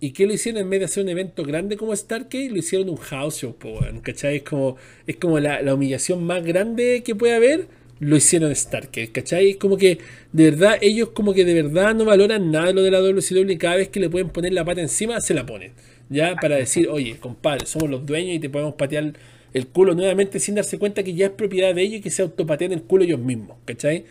[0.00, 2.50] ¿Y qué lo hicieron en vez de hacer un evento grande como Starcade?
[2.50, 3.56] Lo hicieron un house show,
[4.02, 4.38] ¿cachai?
[4.38, 7.68] Es como, es como la, la humillación más grande que puede haber
[8.02, 9.54] lo hicieron Starker, ¿cachai?
[9.54, 9.98] Como que
[10.32, 13.48] de verdad, ellos como que de verdad no valoran nada de lo de la WCW
[13.48, 15.72] y cada vez que le pueden poner la pata encima, se la ponen.
[16.08, 19.12] Ya para decir, oye, compadre, somos los dueños y te podemos patear
[19.52, 22.22] el culo nuevamente sin darse cuenta que ya es propiedad de ellos y que se
[22.22, 24.06] autopatean el culo ellos mismos, ¿cachai?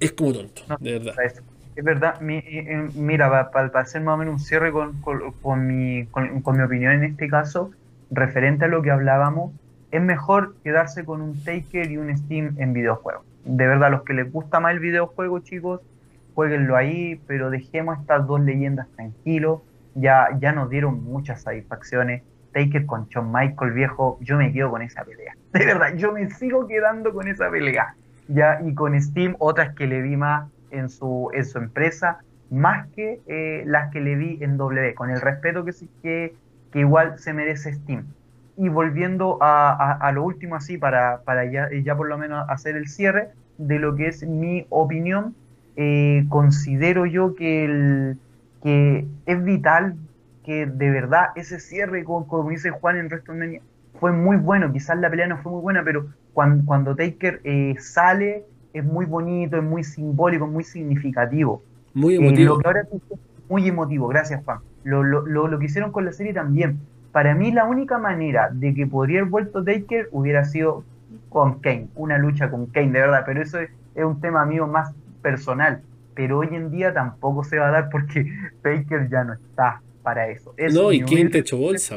[0.00, 1.14] Es como tonto, de verdad.
[1.74, 6.62] Es verdad, eh, mira, para, hacer más o menos un cierre con, mi, con mi
[6.62, 7.70] opinión en este caso,
[8.10, 9.52] referente a lo que hablábamos,
[9.92, 13.24] es mejor quedarse con un Taker y un Steam en videojuegos.
[13.44, 15.80] De verdad, los que les gusta más el videojuego, chicos,
[16.34, 19.60] jueguenlo ahí, pero dejemos estas dos leyendas tranquilos.
[19.94, 22.22] Ya, ya nos dieron muchas satisfacciones.
[22.52, 25.34] Taker con Shawn Michael, viejo, yo me quedo con esa pelea.
[25.52, 27.94] De verdad, yo me sigo quedando con esa pelea.
[28.28, 32.18] Ya, y con Steam, otras que le vi más en su, en su empresa,
[32.50, 35.72] más que eh, las que le vi en W, con el respeto que,
[36.02, 36.34] que,
[36.70, 38.04] que igual se merece Steam
[38.56, 42.88] y volviendo a, lo último así para, para ya, ya, por lo menos hacer el
[42.88, 45.34] cierre de lo que es mi opinión,
[45.76, 48.18] eh, considero yo que, el,
[48.62, 49.96] que es vital
[50.44, 53.60] que de verdad ese cierre, como, como dice Juan en WrestleMania,
[54.00, 57.74] fue muy bueno, quizás la pelea no fue muy buena, pero cuando, cuando Taker eh,
[57.78, 61.62] sale es muy bonito, es muy simbólico, muy significativo.
[61.94, 62.58] Muy emotivo.
[63.48, 64.58] muy emotivo, gracias Juan.
[64.84, 66.80] Lo, lo, lo, lo que hicieron con la serie también
[67.12, 70.82] para mí la única manera de que podría haber vuelto Taker hubiera sido
[71.28, 74.94] con Kane, una lucha con Kane, de verdad, pero eso es, un tema mío más
[75.20, 75.82] personal.
[76.14, 78.32] Pero hoy en día tampoco se va a dar porque
[78.62, 80.54] Taker ya no está para eso.
[80.72, 81.96] no, y Kane te hecho bolsa,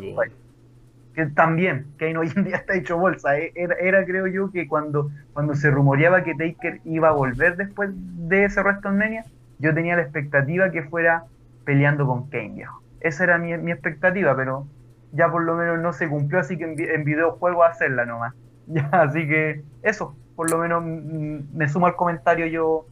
[1.15, 3.37] que también, Kane hoy en día está hecho bolsa.
[3.39, 7.89] Eh, era, creo yo que cuando, cuando se rumoreaba que Taker iba a volver después
[7.93, 9.25] de ese WrestleMania,
[9.59, 11.23] yo tenía la expectativa que fuera
[11.63, 12.81] peleando con Kane, viejo.
[12.99, 14.67] Esa era mi, mi expectativa, pero
[15.13, 18.33] ya por lo menos no se cumplió, así que en, en videojuego hacerla nomás.
[18.67, 22.87] Ya, así que eso, por lo menos me sumo al comentario yo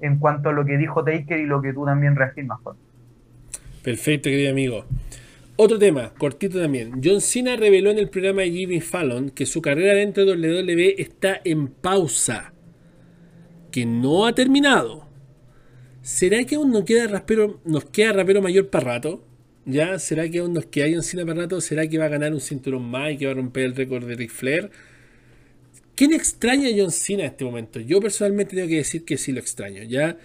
[0.00, 2.60] en cuanto a lo que dijo Taker y lo que tú también reafirmas.
[3.86, 4.84] Perfecto, querido amigo.
[5.54, 7.00] Otro tema, cortito también.
[7.04, 10.96] John Cena reveló en el programa de Jimmy Fallon que su carrera dentro de WWE
[10.98, 12.52] está en pausa,
[13.70, 15.08] que no ha terminado.
[16.02, 19.24] ¿Será que aún nos queda rapero, nos queda mayor para rato?
[19.64, 20.00] ¿Ya?
[20.00, 21.60] ¿Será que aún nos queda un cine para rato?
[21.60, 24.04] ¿Será que va a ganar un cinturón más y que va a romper el récord
[24.04, 24.68] de Ric Flair?
[25.94, 27.78] ¿Quién extraña a John Cena en este momento?
[27.78, 30.18] Yo personalmente tengo que decir que sí lo extraño, ¿ya?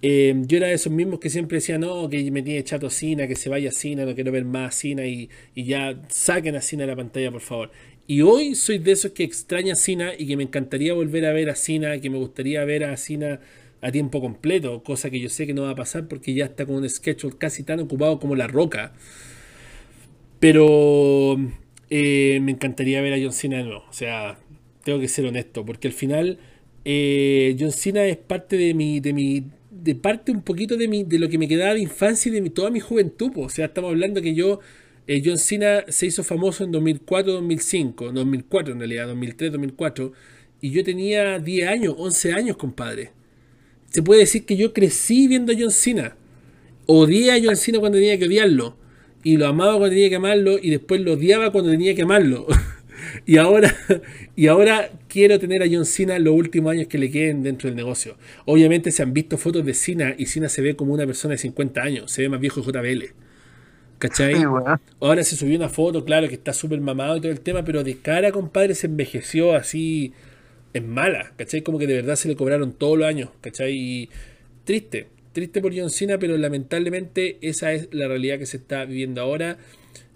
[0.00, 3.26] Eh, yo era de esos mismos que siempre decían, no, que me tiene chato Cena,
[3.26, 6.60] que se vaya Cena, no quiero ver más a Cena y, y, ya saquen a
[6.60, 7.70] Cena de la pantalla, por favor.
[8.06, 11.50] Y hoy soy de esos que extraña a y que me encantaría volver a ver
[11.50, 13.40] a Cena, que me gustaría ver a Cena
[13.80, 16.66] a tiempo completo, cosa que yo sé que no va a pasar porque ya está
[16.66, 18.92] con un schedule casi tan ocupado como La Roca.
[20.40, 21.36] Pero
[21.90, 23.84] eh, me encantaría ver a John Cena de nuevo.
[23.88, 24.38] O sea,
[24.84, 26.38] tengo que ser honesto, porque al final
[26.84, 29.44] eh, John Cena es parte de mi, de mi,
[29.82, 32.40] de parte un poquito de mi, de lo que me quedaba de infancia y de
[32.40, 33.32] mi, toda mi juventud.
[33.36, 34.60] O sea, estamos hablando que yo,
[35.06, 40.12] eh, John Cena se hizo famoso en 2004, 2005, 2004 en realidad, 2003, 2004,
[40.60, 43.12] y yo tenía 10 años, 11 años, compadre
[43.90, 46.16] se puede decir que yo crecí viendo a John Cena.
[46.86, 48.76] Odié a John Cena cuando tenía que odiarlo.
[49.24, 50.58] Y lo amaba cuando tenía que amarlo.
[50.60, 52.46] Y después lo odiaba cuando tenía que amarlo.
[53.26, 53.74] y, ahora,
[54.36, 57.76] y ahora quiero tener a John Cena los últimos años que le queden dentro del
[57.76, 58.16] negocio.
[58.44, 61.38] Obviamente se han visto fotos de Cena y Cena se ve como una persona de
[61.38, 62.10] 50 años.
[62.10, 63.14] Se ve más viejo que JBL.
[63.98, 64.34] ¿Cachai?
[65.00, 67.82] Ahora se subió una foto, claro, que está súper mamado y todo el tema, pero
[67.82, 70.12] de cara, compadre, se envejeció así
[70.72, 71.62] es mala, ¿cachai?
[71.62, 73.74] Como que de verdad se le cobraron todos los años, ¿cachai?
[73.74, 74.10] Y
[74.64, 79.20] triste, triste por John Cena, pero lamentablemente esa es la realidad que se está viviendo
[79.20, 79.58] ahora.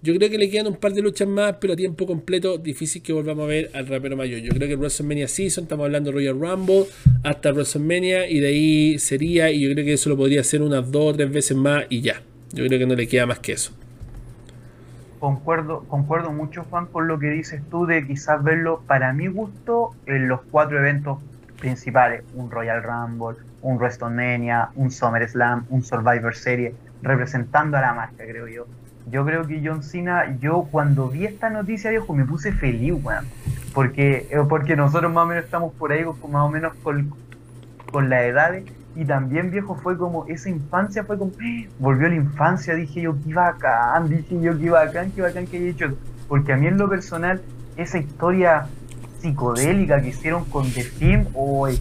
[0.05, 3.03] Yo creo que le quedan un par de luchas más, pero a tiempo completo, difícil
[3.03, 4.41] que volvamos a ver al rapero mayor.
[4.41, 6.87] Yo creo que WrestleMania Season, estamos hablando de Royal Rumble,
[7.23, 10.91] hasta WrestleMania, y de ahí sería, y yo creo que eso lo podría hacer unas
[10.91, 12.21] dos o tres veces más y ya.
[12.53, 13.73] Yo creo que no le queda más que eso.
[15.21, 19.95] Concuerdo, concuerdo mucho, Juan, con lo que dices tú de quizás verlo, para mi gusto,
[20.07, 21.19] en los cuatro eventos
[21.61, 28.25] principales, un Royal Rumble, un WrestleMania, un SummerSlam, un Survivor Series, representando a la marca,
[28.27, 28.67] creo yo.
[29.11, 33.27] Yo creo que John Cena, yo cuando vi esta noticia, viejo, me puse feliz, weón.
[33.75, 37.13] Porque, eh, porque nosotros más o menos estamos por ahí, más o menos con,
[37.91, 38.55] con la edad.
[38.95, 41.33] Y también, viejo, fue como, esa infancia fue como,
[41.79, 45.71] volvió la infancia, dije yo, qué bacán, dije yo, qué bacán, qué bacán que he
[45.71, 45.97] hecho.
[46.29, 47.41] Porque a mí en lo personal,
[47.77, 48.67] esa historia
[49.21, 51.81] psicodélica que hicieron con The Film, hoy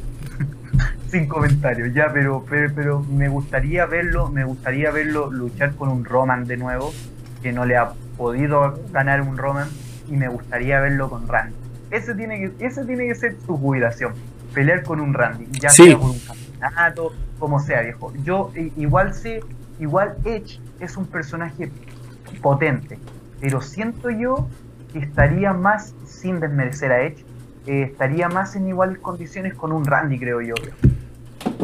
[1.10, 6.06] sin comentarios, ya, pero, pero, pero, me gustaría verlo, me gustaría verlo luchar con un
[6.06, 6.94] Roman de nuevo,
[7.42, 9.68] que no le ha podido ganar un Roman,
[10.08, 11.56] y me gustaría verlo con Randy.
[11.90, 14.14] Ese tiene que, ese tiene que ser su jubilación,
[14.54, 18.14] pelear con un Randy, ya sea con un campeonato, como sea, viejo.
[18.24, 19.42] Yo igual sé,
[19.80, 21.72] igual Edge es un personaje
[22.42, 22.98] potente,
[23.40, 24.48] pero siento yo
[24.94, 27.26] que estaría más, sin desmerecer a Edge,
[27.68, 30.56] eh, estaría más en iguales condiciones con un Randy, creo yo.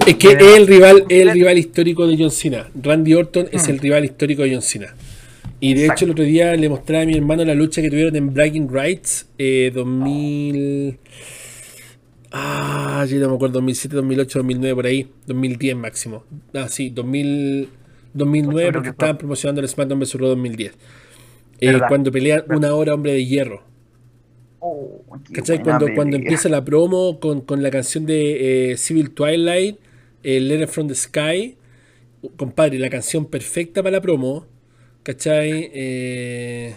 [0.06, 2.68] Es que es el rival, el rival histórico de John Cena.
[2.82, 3.72] Randy Orton es mm.
[3.72, 4.96] el rival histórico de John Cena.
[5.60, 8.16] Y de hecho el otro día le mostraba a mi hermano la lucha que tuvieron
[8.16, 11.00] en Bragging Rights eh, 2000...
[12.32, 15.10] Ah, yo no me acuerdo, 2007, 2008, 2009, por ahí.
[15.26, 16.24] 2010 máximo.
[16.54, 17.70] Ah, sí, 2000,
[18.14, 20.14] 2009 porque estaban promocionando el SmackDown vs.
[20.16, 20.74] Raw 2010.
[21.60, 23.64] Eh, cuando pelean una hora hombre de hierro.
[24.60, 25.04] Oh,
[25.34, 25.62] ¿Cachai?
[25.62, 29.78] Cuando, cuando empieza la promo con, con la canción de eh, Civil Twilight
[30.24, 31.58] el Letter from the Sky,
[32.36, 34.46] compadre, la canción perfecta para la promo,
[35.04, 35.70] ¿cachai?
[35.74, 36.76] Eh,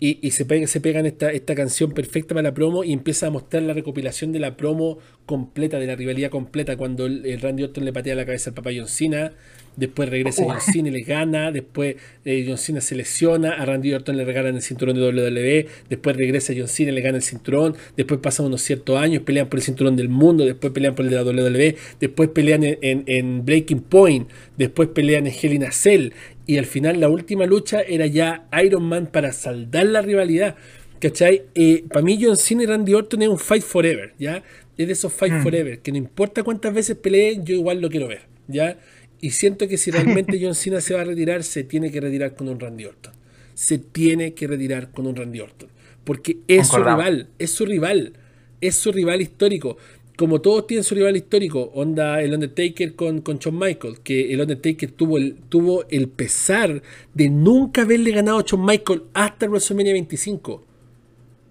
[0.00, 3.30] y, se, pega, se pegan esta, esta canción perfecta para la promo y empieza a
[3.30, 7.84] mostrar la recopilación de la promo completa, de la rivalidad completa, cuando el, Randy Orton
[7.84, 9.32] le patea la cabeza al papá John Cena,
[9.76, 13.92] después regresa John Cena y le gana, después eh, John Cena se lesiona, a Randy
[13.92, 17.22] Orton le regalan el cinturón de WWE, después regresa John Cena y le gana el
[17.22, 21.04] cinturón, después pasan unos ciertos años, pelean por el cinturón del mundo, después pelean por
[21.04, 25.72] el de la WWE, después pelean en, Breaking Point, después pelean en Hell in a
[25.72, 26.10] Cell,
[26.48, 30.56] y al final la última lucha era ya Iron Man para saldar la rivalidad.
[30.98, 31.42] ¿Cachai?
[31.54, 34.42] Eh, para mí John Cena y Randy Orton es un fight forever, ¿ya?
[34.78, 35.42] Es de esos fight mm.
[35.42, 38.78] forever, que no importa cuántas veces peleen, yo igual lo quiero ver, ¿ya?
[39.20, 42.34] Y siento que si realmente John Cena se va a retirar, se tiene que retirar
[42.34, 43.12] con un Randy Orton.
[43.52, 45.68] Se tiene que retirar con un Randy Orton.
[46.02, 48.14] Porque es su rival, es su rival,
[48.62, 49.76] es su rival histórico
[50.18, 54.40] como todos tienen su rival histórico, onda el Undertaker con, con Shawn Michaels, que el
[54.40, 56.82] Undertaker tuvo el, tuvo el pesar
[57.14, 60.66] de nunca haberle ganado a Shawn Michaels hasta WrestleMania 25.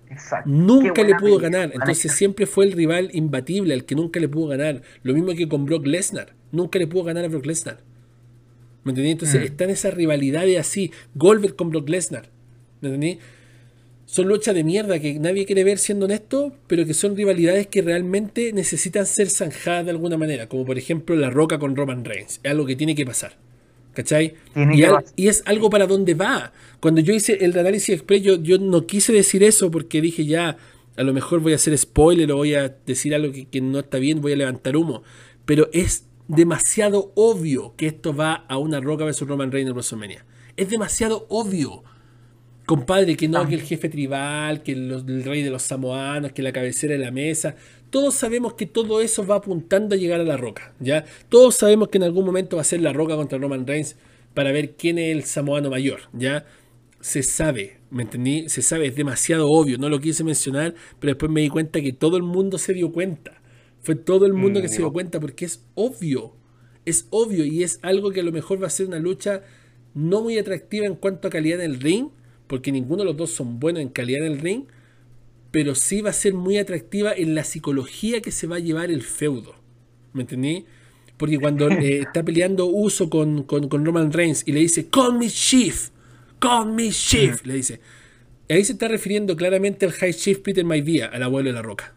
[0.10, 0.50] Exacto.
[0.50, 1.72] Nunca le pudo ganar.
[1.74, 4.82] Entonces siempre fue el rival imbatible, al que nunca le pudo ganar.
[5.02, 6.34] Lo mismo que con Brock Lesnar.
[6.52, 7.80] Nunca le pudo ganar a Brock Lesnar.
[8.84, 9.12] ¿Me entendí?
[9.12, 9.46] Entonces mm.
[9.46, 10.92] están esas rivalidades así.
[11.16, 12.32] Goldberg con Brock Lesnar.
[12.82, 13.20] ¿Me entendí?
[14.08, 17.82] Son luchas de mierda que nadie quiere ver siendo honesto, pero que son rivalidades que
[17.82, 22.40] realmente necesitan ser zanjadas de alguna manera, como por ejemplo La Roca con Roman Reigns,
[22.42, 23.36] es algo que tiene que pasar.
[23.94, 24.36] ¿Cachai?
[25.16, 26.54] Y, es algo para donde va.
[26.80, 30.56] Cuando yo hice el análisis express, yo, no quise decir eso porque dije ya,
[30.96, 33.80] a lo mejor voy a hacer spoiler o voy a decir algo que, que no
[33.80, 35.04] está bien, voy a levantar humo.
[35.46, 40.26] Pero es demasiado obvio que esto va a una Roca versus Roman Reigns en WrestleMania.
[40.56, 41.84] Es demasiado obvio.
[42.68, 46.52] Compadre, que no, que el jefe tribal, que el, rey de los samoanos, que la
[46.52, 47.56] cabecera de la mesa.
[47.90, 51.06] Todos sabemos que todo eso va apuntando a llegar a la roca, ¿ya?
[51.30, 53.96] Todos sabemos que en algún momento va a ser la roca contra Roman Reigns
[54.34, 56.46] para ver quién es el samoano mayor, ¿ya?
[57.00, 58.50] Se sabe, ¿me entendí?
[58.50, 61.94] Se sabe, es demasiado obvio, no lo quise mencionar, pero después me di cuenta que
[61.94, 63.42] todo el mundo se dio cuenta.
[63.80, 66.34] Fue todo el mundo mm, que se dio cuenta porque es obvio,
[66.84, 69.42] es obvio y es algo que a lo mejor va a ser una lucha
[69.94, 72.10] no muy atractiva en cuanto a calidad en el ring,
[72.48, 74.64] porque ninguno de los dos son buenos en calidad en el ring,
[75.52, 78.92] pero sí va a ser muy atractiva en la psicología que se va a llevar
[78.92, 79.56] el feudo.
[80.14, 80.66] ¿Me entendí?
[81.18, 85.30] Porque cuando eh, está peleando Uso con, con, Roman Reigns y le dice, Call me
[85.30, 85.90] Chief,
[86.40, 87.80] Call me Chief, le dice.
[88.50, 91.96] Ahí se está refiriendo claramente al High Chief Peter Maivia, al abuelo de la roca.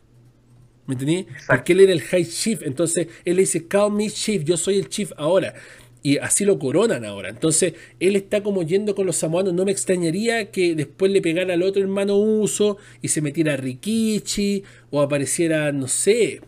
[0.87, 1.27] ¿Me entendí?
[1.47, 4.79] Porque él era el High Chief, entonces él le dice, Call me Chief, yo soy
[4.79, 5.55] el Chief ahora
[6.03, 7.29] y así lo coronan ahora.
[7.29, 9.53] Entonces, él está como yendo con los samoanos.
[9.53, 14.65] No me extrañaría que después le pegara al otro hermano Uso y se metiera Rikichi
[14.91, 16.41] o apareciera, no sé.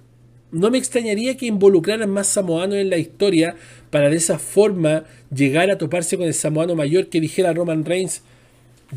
[0.51, 3.57] No me extrañaría que involucraran más samoanos en la historia
[3.91, 5.05] para de esa forma
[5.35, 8.23] llegar a toparse con el samoano mayor que dijera Roman Reigns: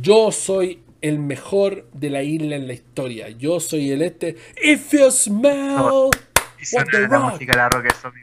[0.01, 3.29] Yo soy el mejor de la isla en la historia.
[3.29, 4.35] Yo soy el este.
[4.61, 6.09] If you smell
[6.73, 7.41] what the rock,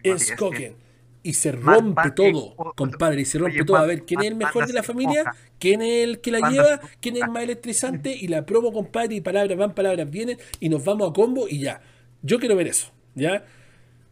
[0.03, 0.75] is cooking
[1.23, 3.77] y se rompe todo, compadre, y se rompe todo.
[3.77, 5.33] A ver, ¿quién es el mejor de la familia?
[5.59, 6.81] ¿Quién es el que la lleva?
[7.01, 8.15] ¿Quién es el más electrizante?
[8.15, 11.61] Y la promo, compadre, y palabras van, palabras vienen, y nos vamos a combo y
[11.61, 11.81] ya.
[12.23, 13.45] Yo quiero ver eso, ¿ya?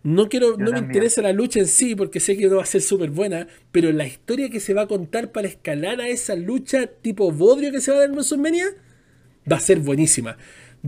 [0.02, 2.66] No quiero, no me interesa la lucha en sí, porque sé que no va a
[2.66, 6.34] ser súper buena, pero la historia que se va a contar para escalar a esa
[6.36, 8.66] lucha tipo bodrio que se va a dar en WrestleMania
[9.50, 10.38] va a ser buenísima.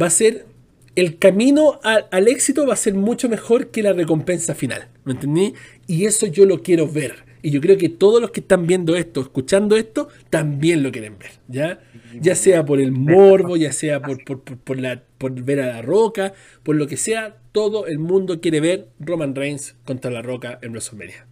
[0.00, 0.46] Va a ser
[0.94, 4.88] el camino al éxito va a ser mucho mejor que la recompensa final.
[5.04, 5.54] ¿Me entendí?
[5.86, 7.24] Y eso yo lo quiero ver.
[7.42, 11.18] Y yo creo que todos los que están viendo esto, escuchando esto, también lo quieren
[11.18, 11.32] ver.
[11.48, 11.80] ¿Ya?
[12.20, 16.34] Ya sea por el morbo, ya sea por, por, la, por ver a la roca,
[16.62, 20.70] por lo que sea, todo el mundo quiere ver Roman Reigns contra la roca en
[20.70, 21.26] WrestleMania.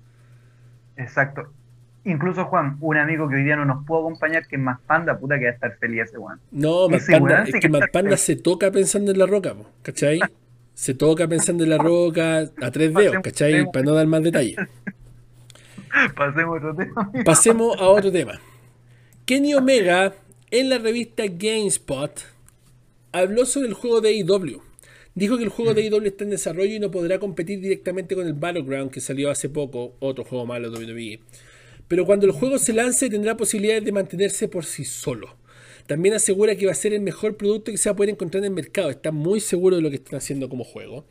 [0.96, 1.52] Exacto.
[2.04, 5.18] Incluso Juan, un amigo que hoy día no nos pudo acompañar, que es más panda,
[5.18, 6.40] puta que va a estar feliz ese Juan.
[6.50, 10.18] No, más panda, es que más panda se toca pensando en la roca, ¿cachai?
[10.74, 13.70] Se toca pensando en la roca a tres dedos, ¿cachai?
[13.70, 14.56] Para no dar más detalles.
[16.16, 17.12] Pasemos a otro tema.
[17.24, 18.40] Pasemos a otro tema.
[19.26, 20.14] Kenny Omega,
[20.50, 22.12] en la revista GameSpot,
[23.12, 24.62] habló sobre el juego de AEW.
[25.14, 28.26] Dijo que el juego de AEW está en desarrollo y no podrá competir directamente con
[28.26, 31.20] el Battleground que salió hace poco, otro juego malo de WWE
[31.90, 35.34] pero cuando el juego se lance tendrá posibilidades de mantenerse por sí solo.
[35.90, 38.44] También asegura que va a ser el mejor producto que se va a poder encontrar
[38.44, 38.90] en el mercado.
[38.90, 41.04] Está muy seguro de lo que están haciendo como juego.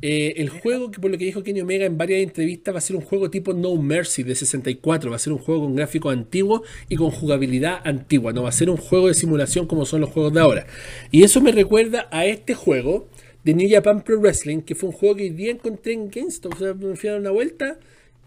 [0.00, 2.82] Eh, el juego, que por lo que dijo Kenny Omega en varias entrevistas, va a
[2.82, 5.10] ser un juego tipo No Mercy de 64.
[5.10, 8.32] Va a ser un juego con gráficos antiguos y con jugabilidad antigua.
[8.32, 10.68] No va a ser un juego de simulación como son los juegos de ahora.
[11.10, 13.08] Y eso me recuerda a este juego
[13.42, 16.54] de New Japan Pro Wrestling, que fue un juego que hoy día encontré en GameStop.
[16.54, 17.76] O sea, me fui a dar una vuelta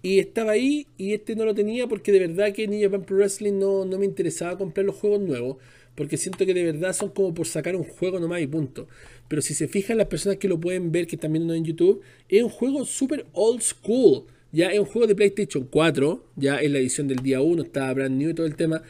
[0.01, 3.15] y estaba ahí y este no lo tenía porque de verdad que New Japan Pro
[3.15, 5.57] Wrestling no, no me interesaba comprar los juegos nuevos.
[5.95, 8.87] Porque siento que de verdad son como por sacar un juego nomás y punto.
[9.27, 12.01] Pero si se fijan las personas que lo pueden ver, que están viendo en YouTube,
[12.27, 14.25] es un juego súper old school.
[14.51, 16.23] Ya es un juego de PlayStation 4.
[16.35, 17.63] Ya es la edición del día 1.
[17.63, 18.83] Está brand new y todo el tema.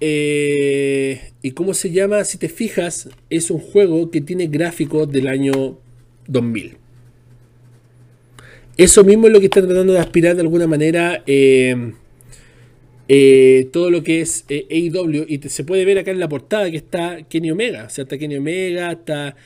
[0.00, 5.26] Eh, y cómo se llama, si te fijas, es un juego que tiene gráficos del
[5.26, 5.78] año
[6.28, 6.76] 2000.
[8.76, 11.92] Eso mismo es lo que está tratando de aspirar de alguna manera eh,
[13.12, 15.26] eh, todo lo que es eh, AEW.
[15.28, 17.84] Y se puede ver acá en la portada que está Kenny Omega.
[17.84, 19.36] O sea, está Kenny Omega, está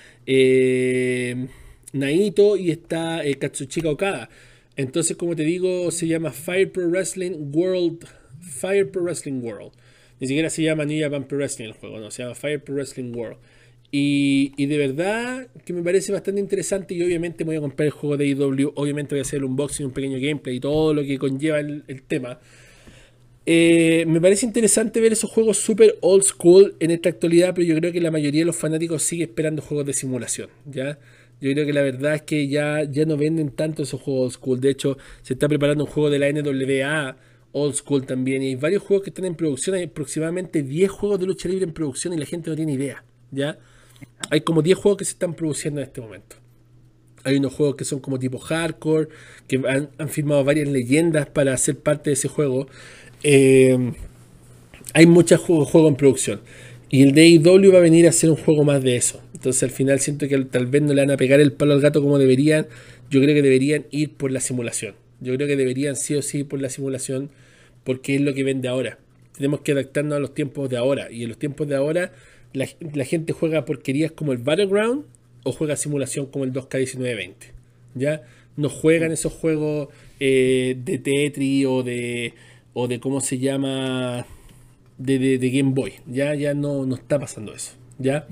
[1.93, 4.29] Naito y está Katsuchika Okada.
[4.77, 8.07] Entonces, como te digo, se llama Fire Pro Wrestling World.
[8.41, 9.73] Fire Pro Wrestling World.
[10.21, 12.75] Ni siquiera se llama New Japan Pro Wrestling el juego, no, se llama Fire Pro
[12.75, 13.39] Wrestling World.
[13.97, 18.17] Y, de verdad que me parece bastante interesante y obviamente voy a comprar el juego
[18.17, 21.17] de IW, obviamente voy a hacer el unboxing, un pequeño gameplay y todo lo que
[21.17, 22.41] conlleva el, tema.
[23.47, 27.77] Eh, me parece interesante ver esos juegos super old school en esta actualidad, pero yo
[27.77, 30.99] creo que la mayoría de los fanáticos sigue esperando juegos de simulación, ¿ya?
[31.41, 34.33] Yo creo que la verdad es que ya, ya no venden tanto esos juegos old
[34.33, 34.61] school.
[34.61, 37.17] De hecho, se está preparando un juego de la NWA
[37.53, 38.43] old school también.
[38.43, 39.77] Y hay varios juegos que están en producción.
[39.77, 43.05] Hay aproximadamente 10 juegos de lucha libre en producción y la gente no tiene idea.
[43.31, 43.59] ¿Ya?
[44.31, 46.37] Hay como 10 juegos que se están produciendo en este momento.
[47.25, 49.09] Hay unos juegos que son como tipo hardcore,
[49.49, 52.69] que han, firmado varias leyendas para ser parte de ese juego.
[53.25, 53.93] Eh,
[54.93, 56.41] hay muchos juegos, en producción.
[56.89, 59.21] Y el DAW va a venir a ser un juego más de eso.
[59.33, 61.81] Entonces al final siento que tal vez no le van a pegar el palo al
[61.81, 62.69] gato como deberían.
[63.11, 64.95] Yo creo que deberían ir por la simulación.
[65.21, 67.31] Yo creo que deberían sí o sí por la simulación
[67.83, 68.99] porque es lo que vende ahora.
[69.37, 71.11] Tenemos que adaptarnos a los tiempos de ahora.
[71.11, 72.13] Y en los tiempos de ahora
[72.53, 72.67] la,
[73.05, 75.05] gente juega porquerías como el Battleground
[75.43, 77.35] o juega simulación como el 2K1920.
[77.95, 78.23] ¿Ya?
[78.57, 79.89] No juegan esos juegos
[80.21, 82.35] eh, de Tetris o de,
[82.75, 84.27] o de cómo se llama
[84.99, 85.95] de, Game Boy.
[86.07, 87.73] Ya, ya no, no está pasando eso.
[87.99, 88.27] ¿Ya?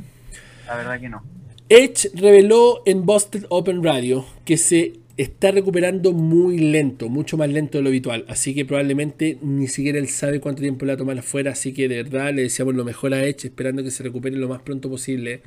[0.67, 1.23] La verdad que no.
[1.69, 7.79] Edge reveló en Busted Open Radio que se está recuperando muy lento, mucho más lento
[7.79, 8.25] de lo habitual.
[8.29, 11.53] Así que probablemente ni siquiera él sabe cuánto tiempo le va a tomar afuera.
[11.53, 14.49] Así que de verdad le deseamos lo mejor a Edge, esperando que se recupere lo
[14.49, 15.43] más pronto posible.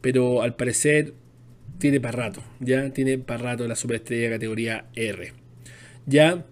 [0.00, 1.14] Pero al parecer
[1.78, 5.32] tiene para rato, ya tiene para rato la superestrella categoría R.
[6.06, 6.44] Ya.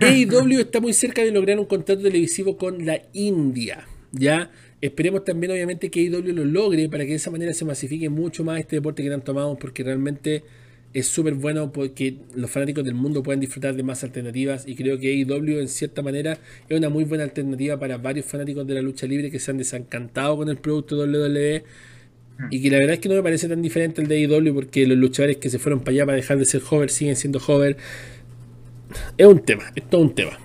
[0.00, 3.86] AEW está muy cerca de lograr un contrato televisivo con la India.
[4.12, 4.50] Ya.
[4.80, 8.44] Esperemos también, obviamente, que AEW lo logre para que de esa manera se masifique mucho
[8.44, 10.42] más este deporte que tanto amamos, porque realmente
[10.94, 14.98] es súper bueno porque los fanáticos del mundo puedan disfrutar de más alternativas y creo
[14.98, 16.38] que AEW en cierta manera
[16.68, 19.58] es una muy buena alternativa para varios fanáticos de la lucha libre que se han
[19.58, 21.64] desencantado con el producto WWE
[22.50, 24.86] y que la verdad es que no me parece tan diferente el de AEW porque
[24.86, 27.76] los luchadores que se fueron para allá para dejar de ser hover siguen siendo hover
[29.16, 30.38] es un tema, es todo un tema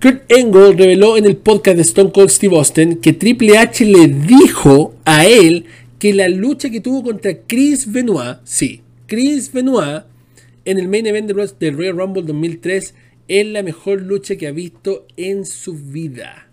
[0.00, 4.08] Kurt Angle reveló en el podcast de Stone Cold Steve Austin que Triple H le
[4.08, 5.64] dijo a él
[5.98, 10.04] que la lucha que tuvo contra Chris Benoit, sí, Chris Benoit
[10.66, 12.94] en el main event del Royal Rumble 2003
[13.28, 16.48] es la mejor lucha que ha visto en su vida.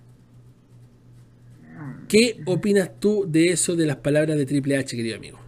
[2.07, 5.39] ¿Qué opinas tú de eso, de las palabras de Triple H, querido amigo?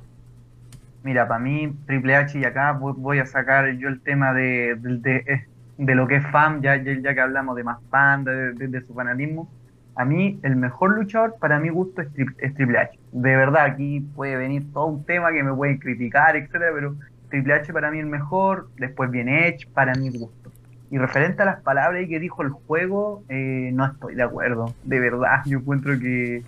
[1.03, 5.45] Mira, para mí, Triple H, y acá voy a sacar yo el tema de, de,
[5.77, 9.49] lo que es fan, ya, ya, que hablamos de más fan, de, su fanatismo.
[9.95, 12.11] A mí, el mejor luchador, para mi gusto, es,
[12.55, 12.99] Triple H.
[13.11, 16.95] De verdad, aquí puede venir todo un tema que me pueden criticar, etcétera, pero
[17.29, 20.51] Triple H para mí el mejor, después viene Edge, para mi gusto.
[20.89, 24.73] Y referente a las palabras que dijo el juego, eh, no estoy de acuerdo.
[24.83, 26.43] De verdad, yo encuentro que.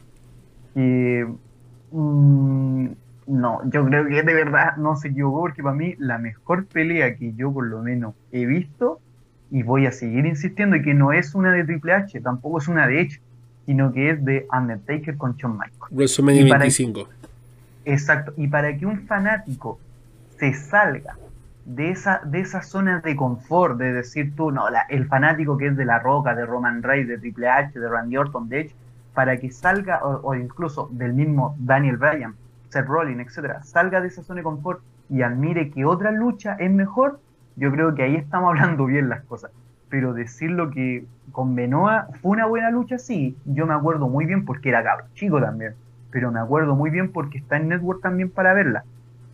[1.91, 2.87] Mm,
[3.27, 7.15] no, yo creo que de verdad no se equivocó, porque para mí la mejor pelea
[7.15, 8.99] que yo por lo menos he visto,
[9.51, 12.87] y voy a seguir insistiendo, que no es una de Triple H, tampoco es una
[12.87, 13.21] de Edge,
[13.65, 15.91] sino que es de Undertaker con Shawn Michaels.
[15.91, 17.09] WrestleMania 25.
[17.85, 19.79] exacto, y para que un fanático
[20.37, 21.15] se salga
[21.65, 25.77] de esa, de esa zona de confort, de decir tú, no, el fanático que es
[25.77, 28.75] de La Roca, de Roman Reigns, de Triple H, de Randy Orton, de Edge,
[29.13, 32.35] para que salga, o, incluso del mismo Daniel Bryan,
[32.69, 36.69] Seth Rollins, etcétera, salga de esa zona de confort y admire que otra lucha es
[36.69, 37.19] mejor,
[37.55, 39.51] yo creo que ahí estamos hablando bien las cosas.
[39.89, 44.45] Pero decirlo que con Benoa fue una buena lucha, sí, yo me acuerdo muy bien
[44.45, 45.75] porque era cabrón chico también,
[46.11, 48.83] pero me acuerdo muy bien porque está en Network también para verla.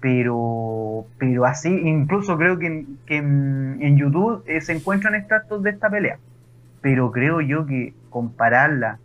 [0.02, 6.18] Pero pero así incluso creo que, en, YouTube eh, se encuentran extractos de esta pelea.
[6.82, 8.98] Pero creo yo que compararla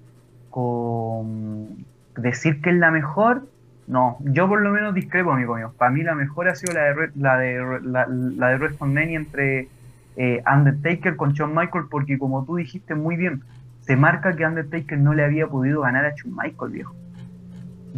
[0.50, 1.84] con
[2.16, 3.46] decir que es la mejor
[3.86, 6.82] no yo por lo menos discrepo amigo mío para mí la mejor ha sido la
[6.82, 9.68] de la de la, la de WrestleMania entre
[10.16, 13.42] eh, Undertaker con Shawn Michaels porque como tú dijiste muy bien
[13.80, 16.94] se marca que Undertaker no le había podido ganar a Shawn Michaels viejo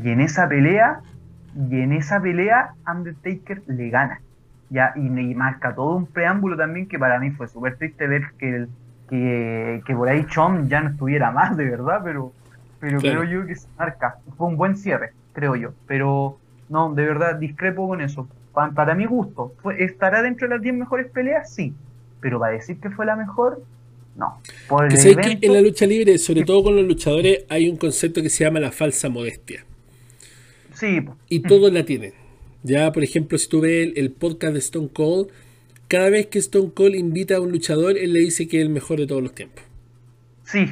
[0.03, 1.01] y en esa pelea
[1.55, 4.21] y en esa pelea Undertaker le gana.
[4.71, 5.01] Ya, y,
[5.35, 8.67] marca todo un preámbulo también que para mí fue súper triste ver que,
[9.09, 12.33] que, que, por ahí Chom ya no estuviera más, de verdad, pero,
[12.79, 14.17] pero creo yo que se marca.
[14.37, 15.73] Fue un buen cierre, creo yo.
[15.87, 16.39] Pero
[16.69, 18.29] no, de verdad, discrepo con eso.
[18.53, 21.55] Para, mi gusto, fue, ¿estará dentro de las 10 mejores peleas?
[21.55, 21.73] Sí.
[22.21, 23.63] Pero para decir que fue la mejor,
[24.17, 24.41] no.
[24.69, 28.21] Por que que en la lucha libre, sobre todo con los luchadores, hay un concepto
[28.21, 29.65] que se llama la falsa modestia.
[31.29, 32.13] Y todos la tienen.
[32.63, 35.29] Ya, por ejemplo, si tú ves el, podcast de Stone Cold,
[35.89, 38.71] cada vez que Stone Cold invita a un luchador, él le dice que es el
[38.71, 39.65] mejor de todos los tiempos.
[40.45, 40.67] Sí,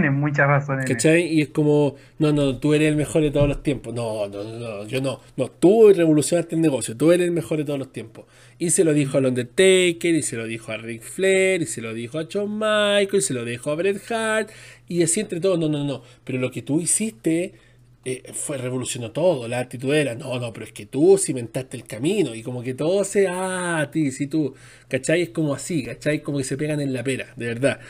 [0.00, 0.84] tiene muchas razones.
[0.84, 1.26] ¿Cachai?
[1.26, 3.94] Y es como, no, no, tú eres el mejor de todos los tiempos.
[3.94, 5.20] No, no, no, yo no.
[5.36, 8.26] No, tú revolucionaste el negocio, tú eres el mejor de todos los tiempos.
[8.58, 11.80] Y se lo dijo a Undertaker, y se lo dijo a Ric Flair, y se
[11.80, 14.50] lo dijo a Shawn Michaels, y se lo dijo a Bret Hart,
[14.88, 16.02] y así entre todos, no, no, no.
[16.24, 17.54] Pero lo que tú hiciste
[18.04, 21.84] eh, fue revolucionó todo, la actitud era, no, no, pero es que tú cimentaste el
[21.84, 24.54] camino y como que todo se, ah, a ti, si tú,
[24.88, 25.22] ¿cachai?
[25.22, 26.20] Es como así, ¿cachai?
[26.20, 27.80] Como que se pegan en la pera, de verdad.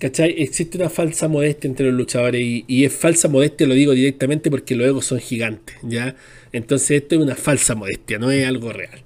[0.00, 0.34] ¿Cachai?
[0.38, 4.74] Existe una falsa modestia entre los luchadores y, es falsa modestia, lo digo directamente porque
[4.74, 6.16] los egos son gigantes, ¿ya?
[6.52, 9.02] Entonces esto es una falsa modestia, no es algo real.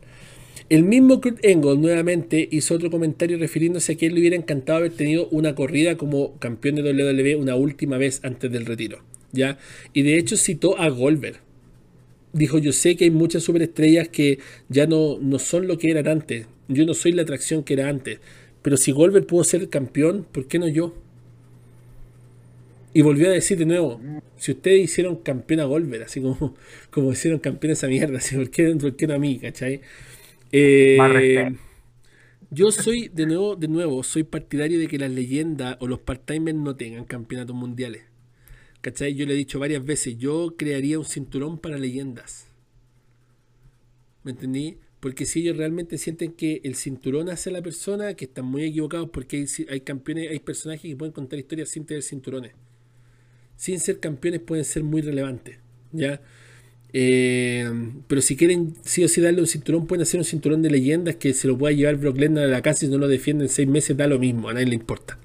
[0.70, 4.78] El mismo Kurt Angle nuevamente hizo otro comentario refiriéndose a que él le hubiera encantado
[4.78, 9.02] haber tenido una corrida como campeón de WWE una última vez antes del retiro.
[9.32, 9.58] ¿ya?
[9.92, 11.40] Y de hecho citó a Goldberg.
[12.32, 14.38] Dijo, yo sé que hay muchas superestrellas que
[14.68, 16.46] ya no, no son lo que eran antes.
[16.68, 18.20] Yo no soy la atracción que era antes.
[18.62, 20.94] Pero si Goldberg pudo ser campeón, ¿por qué no yo?
[22.92, 24.00] Y volvió a decir de nuevo,
[24.36, 26.54] si ustedes hicieron campeón a Goldberg, así como,
[26.90, 29.38] como hicieron campeón a esa mierda, así, ¿por, qué, no a mí?
[29.38, 29.80] ¿Cachai?
[30.50, 30.96] Eh,
[32.50, 36.56] yo soy, de nuevo, de nuevo, soy partidario de que las leyendas o los part-timers
[36.56, 38.04] no tengan campeonatos mundiales.
[38.80, 39.14] ¿Cachai?
[39.14, 42.46] Yo le he dicho varias veces, yo crearía un cinturón para leyendas.
[44.22, 44.78] ¿Me entendí?
[45.00, 48.64] Porque si ellos realmente sienten que el cinturón hace a la persona, que están muy
[48.64, 52.52] equivocados porque hay, campeones, hay personajes que pueden contar historias sin tener cinturones.
[53.56, 55.58] Sin ser campeones pueden ser muy relevantes.
[55.92, 56.20] ¿Ya?
[56.92, 57.70] Eh,
[58.06, 61.16] pero si quieren sí o sí darle un cinturón, pueden hacer un cinturón de leyendas
[61.16, 63.48] que se lo pueda llevar Brock Lesnar a la casa y si no lo defienden
[63.48, 65.18] seis meses, da lo mismo, a nadie le importa.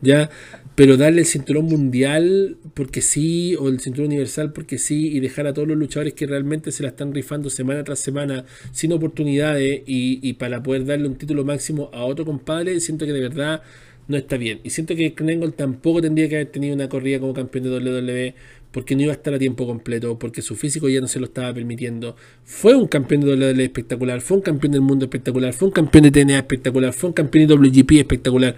[0.00, 0.30] ¿Ya?
[0.74, 5.46] Pero darle el cinturón mundial porque sí, o el cinturón universal porque sí, y dejar
[5.46, 9.82] a todos los luchadores que realmente se la están rifando semana tras semana sin oportunidades
[9.86, 13.62] y, para poder darle un título máximo a otro compadre, siento que de verdad
[14.08, 14.60] no está bien.
[14.64, 18.34] Y siento que Krengle tampoco tendría que haber tenido una corrida como campeón de WWE
[18.72, 21.26] porque no iba a estar a tiempo completo, porque su físico ya no se lo
[21.26, 22.16] estaba permitiendo.
[22.44, 26.04] Fue un campeón de WWE espectacular, fue un campeón del mundo espectacular, fue un campeón
[26.04, 28.56] de TNA espectacular, fue un campeón de WGP espectacular,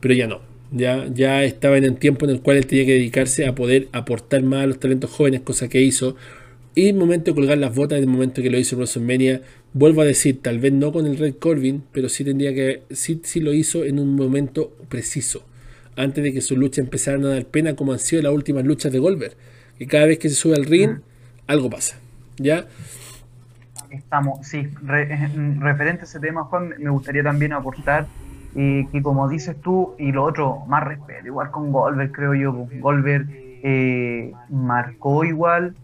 [0.00, 2.92] pero ya no ya, ya estaba en el tiempo en el cual él tenía que
[2.92, 6.16] dedicarse a poder aportar más a los talentos jóvenes, cosa que hizo.
[6.74, 9.42] Y el momento de colgar las botas, el momento que lo hizo WrestleMania,
[9.74, 13.20] vuelvo a decir, tal vez no con el Red Corbin, pero sí tendría que, sí,
[13.22, 15.44] sí lo hizo en un momento preciso,
[15.96, 18.90] antes de que sus luchas empezaran a dar pena como han sido las últimas luchas
[18.92, 19.34] de Goldberg.
[19.78, 21.00] Que cada vez que se sube al ring,
[21.46, 21.98] algo pasa.
[22.38, 22.66] ¿Ya?
[23.90, 28.06] Estamos, sí, referente a ese tema, Juan, me gustaría también aportar
[28.54, 32.52] y que como dices tú, y lo otro, más respeto, igual con Goldberg, creo yo,
[32.80, 35.74] Goldberg eh, marcó igual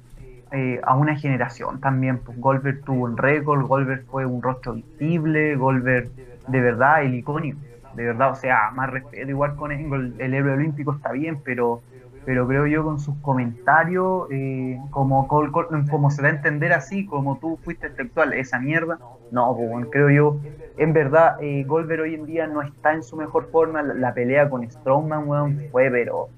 [0.52, 5.56] eh, a una generación también, pues Goldberg tuvo un récord, Goldberg fue un rostro visible,
[5.56, 6.10] Goldberg
[6.46, 7.58] de verdad el icónico,
[7.94, 11.80] de verdad, o sea, más respeto igual con el, el héroe olímpico está bien, pero
[12.28, 17.38] pero creo yo con sus comentarios, eh, como, como se da a entender así, como
[17.38, 18.98] tú fuiste intelectual, esa mierda,
[19.32, 20.38] no, pues, creo yo,
[20.76, 24.50] en verdad, eh, Goldberg hoy en día no está en su mejor forma, la, pelea
[24.50, 26.28] con Strowman, weón, fue, pero...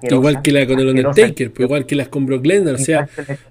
[0.00, 3.06] Igual que la con el Undertaker, pues, igual que las con Brock Lesnar, o sea,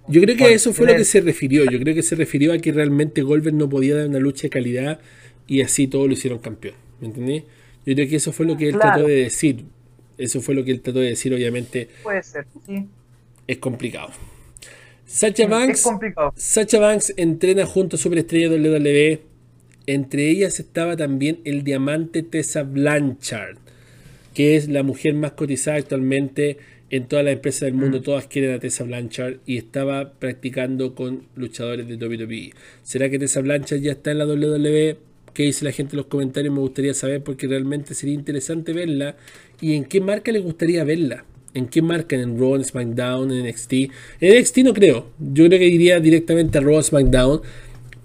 [0.08, 2.54] yo creo que a eso fue lo que se refirió, yo creo que se refirió
[2.54, 5.00] a que realmente Goldberg no podía dar una lucha de calidad
[5.46, 7.46] y así todo lo hicieron campeón, ¿me entendí?
[7.86, 9.66] Yo creo que eso fue lo que él trató de decir.
[10.18, 11.90] Eso fue lo que él trató de decir, obviamente.
[12.04, 12.88] Puede ser, sí.
[13.48, 14.10] Es complicado.
[15.06, 15.88] Sacha Banks,
[16.36, 19.22] Sacha Banks entrena junto a Superestrella WWE.
[19.88, 23.58] Entre ellas estaba también el diamante Tessa Blanchard,
[24.34, 26.58] que es la mujer más cotizada actualmente
[26.90, 28.00] en todas las empresas del mundo.
[28.00, 28.04] Mm.
[28.04, 32.54] Todas quieren a Tessa Blanchard y estaba practicando con luchadores de WWE.
[32.82, 34.98] ¿Será que Tessa Blanchard ya está en la WWE?
[35.36, 39.18] qué dice la gente en los comentarios, me gustaría saber porque realmente sería interesante verla
[39.62, 41.26] y en qué marca le gustaría verla.
[41.54, 42.16] ¿En qué marca?
[42.16, 43.74] ¿En Raw, en SmackDown, en NXT?
[44.20, 45.10] En NXT no creo.
[45.20, 47.42] Yo creo que iría directamente a Raw, SmackDown.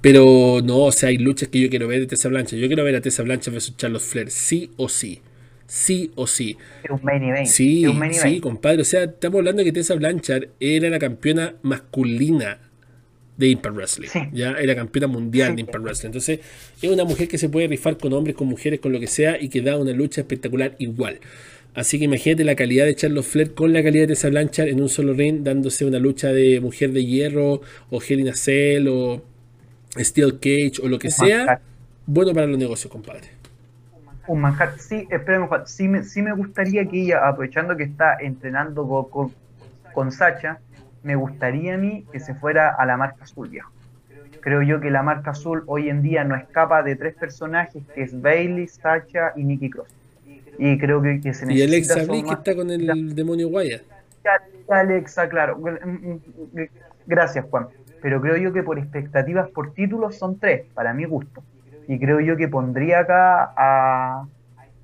[0.01, 2.57] Pero no, o sea, hay luchas que yo quiero ver de Tessa Blancha.
[2.57, 5.21] Yo quiero ver a Tessa Blancha versus Charlotte Flair, sí o sí.
[5.67, 6.57] Sí o sí.
[6.83, 7.47] Es un main event.
[7.47, 8.83] Sí, sí, compadre.
[8.83, 12.70] O sea, estamos hablando de que Tessa Blanchard era la campeona masculina
[13.41, 14.09] de Impact Wrestling.
[14.33, 16.09] Ya era campeona mundial de Impact Wrestling.
[16.09, 16.41] Entonces,
[16.81, 19.41] es una mujer que se puede rifar con hombres, con mujeres, con lo que sea
[19.41, 21.19] y que da una lucha espectacular igual.
[21.75, 24.83] Así que imagínate la calidad de Charlotte Flair con la calidad de Tessa Blanchard en
[24.83, 29.23] un solo ring, dándose una lucha de mujer de hierro, o Hell in Cell, o
[29.97, 31.63] Steel Cage, o lo que sea.
[32.05, 33.29] Bueno para los negocios, compadre.
[34.27, 34.79] Un manjar.
[34.79, 39.33] Sí, espérame, Sí me, sí me gustaría que ella, aprovechando que está entrenando con,
[39.95, 40.59] con Sacha,
[41.03, 43.71] me gustaría a mí que se fuera a la marca azul, viejo.
[44.41, 48.03] Creo yo que la marca azul hoy en día no escapa de tres personajes, que
[48.03, 49.89] es Bailey, Sacha y Nikki Cross.
[50.59, 51.55] Y creo que, se necesita...
[51.55, 53.83] Y Alexa Bliss que está con el demonio Guaya.
[54.69, 55.59] Alexa, claro.
[55.59, 56.21] Mm, mm,
[57.07, 57.69] gracias, Juan.
[58.01, 61.43] Pero creo yo que por expectativas por títulos son tres, para mi gusto.
[61.87, 64.27] Y creo yo que pondría acá a,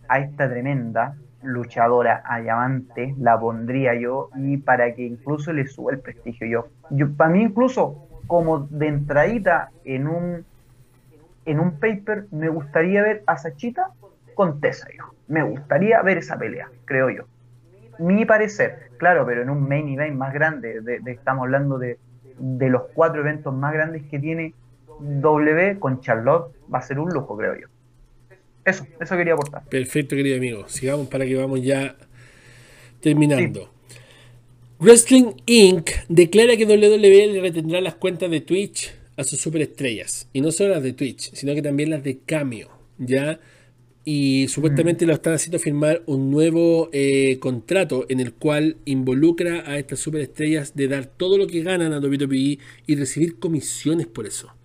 [0.08, 5.92] a esta tremenda, luchadora a diamante, la pondría yo, y para que incluso le suba
[5.92, 6.68] el prestigio yo.
[6.90, 10.44] yo para mí incluso, como de entradita en un
[11.44, 13.90] en un paper, me gustaría ver a Sachita
[14.34, 15.04] con Tessa, yo.
[15.28, 17.24] Me gustaría ver esa pelea, creo yo.
[18.00, 21.98] Mi parecer, claro, pero en un main event más grande, de, estamos hablando de,
[22.38, 24.54] de los cuatro eventos más grandes que tiene
[25.00, 27.68] W con Charlotte, va a ser un lujo, creo yo.
[28.66, 29.64] Eso, eso quería aportar.
[29.68, 30.68] Perfecto, querido amigo.
[30.68, 31.96] Sigamos para que vamos ya
[33.00, 33.70] terminando.
[34.80, 35.90] Wrestling Inc.
[36.08, 40.28] declara que WWE le retendrá las cuentas de Twitch a sus superestrellas.
[40.32, 42.68] Y no solo las de Twitch, sino que también las de Cameo.
[42.98, 43.38] ¿Ya?
[44.04, 45.08] Y supuestamente mm.
[45.08, 50.74] lo están haciendo firmar un nuevo eh, contrato en el cual involucra a estas superestrellas
[50.74, 54.55] de dar todo lo que ganan a WWE y recibir comisiones por eso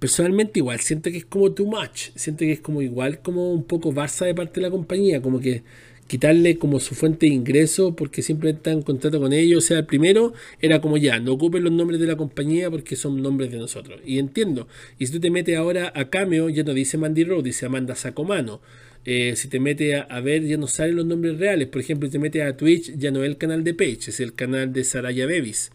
[0.00, 3.62] personalmente igual siento que es como too much, siento que es como igual como un
[3.62, 5.62] poco Barça de parte de la compañía, como que
[6.08, 9.78] quitarle como su fuente de ingreso porque siempre está en contrato con ellos, o sea,
[9.78, 13.52] el primero era como ya, no ocupen los nombres de la compañía porque son nombres
[13.52, 14.66] de nosotros, y entiendo,
[14.98, 17.94] y si tú te metes ahora a Cameo, ya no dice Mandy Rowe, dice Amanda
[17.94, 18.60] Sacomano,
[19.04, 21.68] eh, si te metes a, ver, ya no salen los nombres reales.
[21.68, 24.20] Por ejemplo, si te metes a Twitch, ya no es el canal de Page, es
[24.20, 25.70] el canal de Saraya Bevis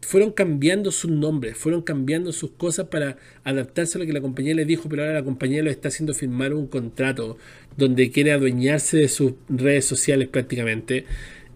[0.00, 4.54] fueron cambiando sus nombres, fueron cambiando sus cosas para adaptarse a lo que la compañía
[4.54, 7.38] les dijo, pero ahora la compañía lo está haciendo firmar un contrato
[7.76, 11.04] donde quiere adueñarse de sus redes sociales prácticamente.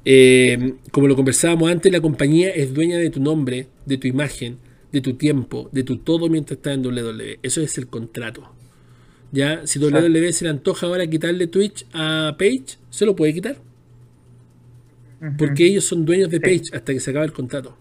[0.05, 4.57] Eh, como lo conversábamos antes, la compañía es dueña de tu nombre, de tu imagen,
[4.93, 7.39] de tu tiempo, de tu todo mientras estás en WWE.
[7.43, 8.51] Eso es el contrato.
[9.33, 13.57] Ya, si WWE se le antoja ahora quitarle Twitch a Page, se lo puede quitar.
[15.37, 17.77] Porque ellos son dueños de Page hasta que se acabe el contrato.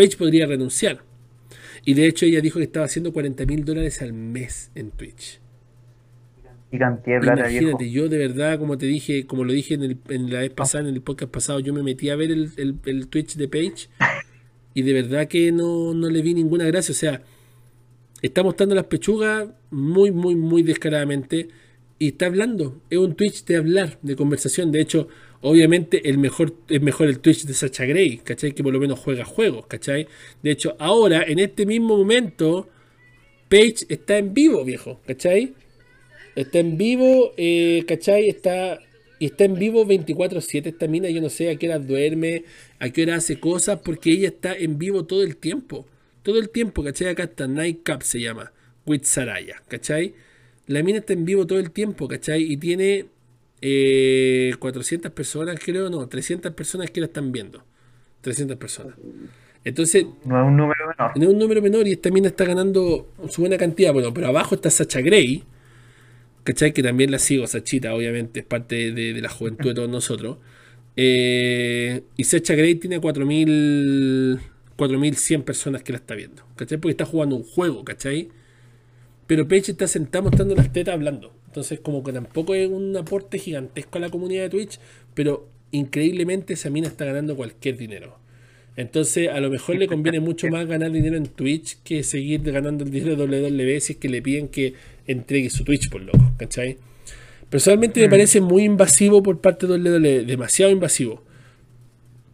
[0.00, 1.02] Page podría renunciar.
[1.84, 5.40] Y de hecho ella dijo que estaba haciendo 40 mil dólares al mes en Twitch.
[6.72, 10.40] Y cantidad de Imagínate, yo de verdad, como te dije, como lo dije en, la
[10.40, 13.88] vez pasada, en el podcast pasado, yo me metí a ver el, Twitch de Page
[14.74, 16.92] y de verdad que no, no le vi ninguna gracia.
[16.92, 17.22] O sea,
[18.22, 21.48] está mostrando las pechugas muy, muy, muy descaradamente
[21.98, 22.80] y está hablando.
[22.88, 24.72] Es un Twitch de hablar, de conversación.
[24.72, 25.08] De hecho,
[25.42, 28.52] obviamente el mejor, es mejor el Twitch de Sacha Gray, ¿cachai?
[28.52, 30.06] Que por lo menos juega juegos, ¿cachai?
[30.42, 32.68] De hecho, ahora, en este mismo momento,
[33.48, 35.54] Page está en vivo, viejo, ¿cachai?
[36.36, 38.28] Está en vivo, eh, ¿cachai?
[38.28, 38.78] Está,
[39.18, 42.44] está en vivo 24-7 esta mina, yo no sé a qué hora duerme,
[42.78, 45.86] a qué hora hace cosas, porque ella está en vivo todo el tiempo.
[46.22, 47.08] Todo el tiempo, ¿cachai?
[47.08, 48.52] Acá está Nightcap se llama,
[48.86, 50.14] with Saraya, ¿cachai?
[50.66, 52.42] La mina está en vivo todo el tiempo, ¿cachai?
[52.42, 53.06] Y tiene
[53.60, 57.62] 400 eh, personas, creo, no, 300 personas que la están viendo.
[58.22, 58.94] 300 personas.
[59.64, 60.06] Entonces.
[60.24, 61.12] No es un número menor.
[61.16, 63.92] No es un número menor y esta mina está ganando su buena cantidad.
[63.92, 65.44] Bueno, pero abajo está Sacha Gray,
[66.44, 66.72] ¿cachai?
[66.72, 70.38] Que también la sigo, Sachita, obviamente, es parte de, la juventud de todos nosotros.
[70.96, 74.40] Eh, y Sacha Gray tiene 4.000.
[74.80, 76.78] 4.100 personas que la está viendo, ¿cachai?
[76.78, 78.30] Porque está jugando un juego, ¿cachai?
[79.26, 81.34] Pero Page está sentado mostrando las tetas hablando.
[81.50, 84.78] Entonces, como que tampoco es un aporte gigantesco a la comunidad de Twitch,
[85.14, 88.18] pero increíblemente esa mina está ganando cualquier dinero.
[88.76, 92.84] Entonces, a lo mejor le conviene mucho más ganar dinero en Twitch que seguir ganando
[92.84, 94.74] el dinero de WWE si es que le piden que
[95.08, 96.78] entregue su Twitch por loco, ¿cachai?
[97.48, 98.10] Personalmente me mm.
[98.10, 101.24] parece muy invasivo por parte de WWE, demasiado invasivo.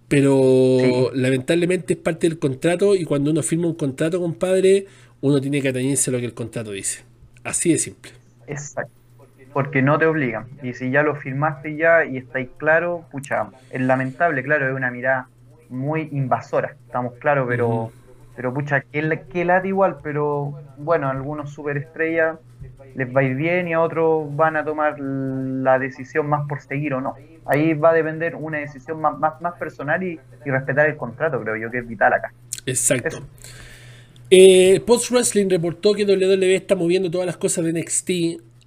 [0.08, 4.84] Pero lamentablemente es parte del contrato y cuando uno firma un contrato, compadre,
[5.22, 7.00] uno tiene que atañirse a lo que el contrato dice.
[7.44, 8.12] Así de simple.
[8.46, 8.95] Exacto
[9.56, 10.48] porque no te obligan.
[10.62, 14.90] Y si ya lo firmaste ya y estáis claro, pucha, es lamentable, claro, es una
[14.90, 15.30] mirada
[15.70, 17.90] muy invasora, estamos claros, pero,
[18.36, 22.36] pero pucha, que, que late igual, pero bueno, a algunos superestrellas
[22.96, 26.60] les va a ir bien y a otros van a tomar la decisión más por
[26.60, 27.14] seguir o no.
[27.46, 31.70] Ahí va a depender una decisión más, más, personal y, respetar el contrato, creo yo,
[31.70, 32.30] que es vital acá.
[32.66, 33.26] Exacto.
[34.28, 38.10] Eh, Post Wrestling reportó que WWE está moviendo todas las cosas de NXT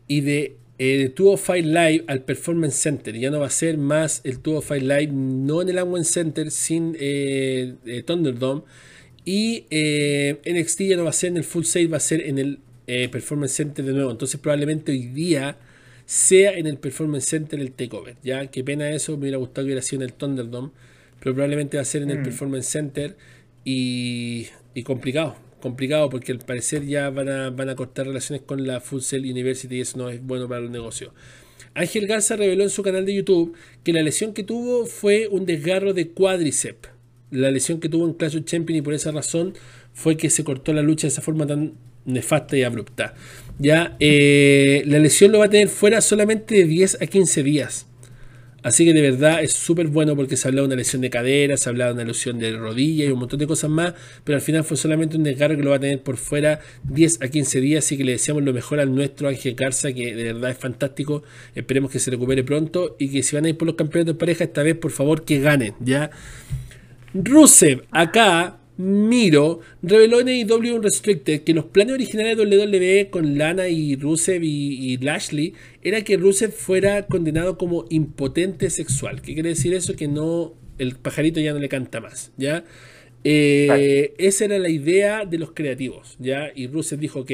[0.08, 3.16] y de el 205 Live al Performance Center.
[3.16, 6.96] Ya no va a ser más el 205 Live, no en el Amway Center, sin
[6.98, 8.64] eh, eh, Thunderdome.
[9.26, 12.22] Y eh, NXT ya no va a ser en el Full Sail, va a ser
[12.22, 12.60] en el
[13.12, 14.10] Performance Center de nuevo.
[14.10, 15.58] Entonces probablemente hoy día
[16.06, 18.16] sea en el Performance Center el takeover.
[18.24, 20.72] Ya, qué pena eso, me hubiera gustado que hubiera sido en el Thunderdome.
[21.20, 22.24] Pero probablemente va a ser en el mm.
[22.24, 23.18] Performance Center
[23.66, 28.66] y, y complicado complicado porque al parecer ya van a, van a cortar relaciones con
[28.66, 31.14] la Full Sail University y eso no es bueno para el negocio.
[31.74, 35.46] Ángel Garza reveló en su canal de YouTube que la lesión que tuvo fue un
[35.46, 36.90] desgarro de cuádriceps.
[37.32, 39.54] La lesión que tuvo en Clash of Champions y por esa razón
[39.94, 41.74] fue que se cortó la lucha de esa forma tan
[42.06, 43.14] nefasta y abrupta.
[43.60, 47.86] Ya, eh, la lesión lo va a tener fuera solamente de 10 a 15 días.
[48.64, 51.58] Así que de verdad es súper bueno porque se hablaba de una lesión de cadera,
[51.58, 54.42] se hablaba de una lesión de rodilla y un montón de cosas más, pero al
[54.42, 57.62] final fue solamente un desgarro que lo va a tener por fuera 10 a 15
[57.62, 60.58] días, así que le deseamos lo mejor al nuestro Ángel Garza, que de verdad es
[60.58, 61.24] fantástico,
[61.56, 64.20] esperemos que se recupere pronto y que si van a ir por los campeonatos de
[64.20, 66.12] pareja, esta vez por favor que ganen, ¿ya?
[67.14, 73.68] Rusev, acá Miro reveló en AEW Unrestricted que los planes originales de WWE con Lana
[73.68, 79.22] y Rusev y, Lashley era que Rusev fuera condenado como impotente sexual.
[79.22, 79.98] ¿Qué quiere decir eso?
[79.98, 82.64] Que no el pajarito ya no le canta más, ¿ya?
[83.26, 86.50] Eh, esa era la idea de los creativos, ¿ya?
[86.56, 87.32] Y Rusev dijo, ok,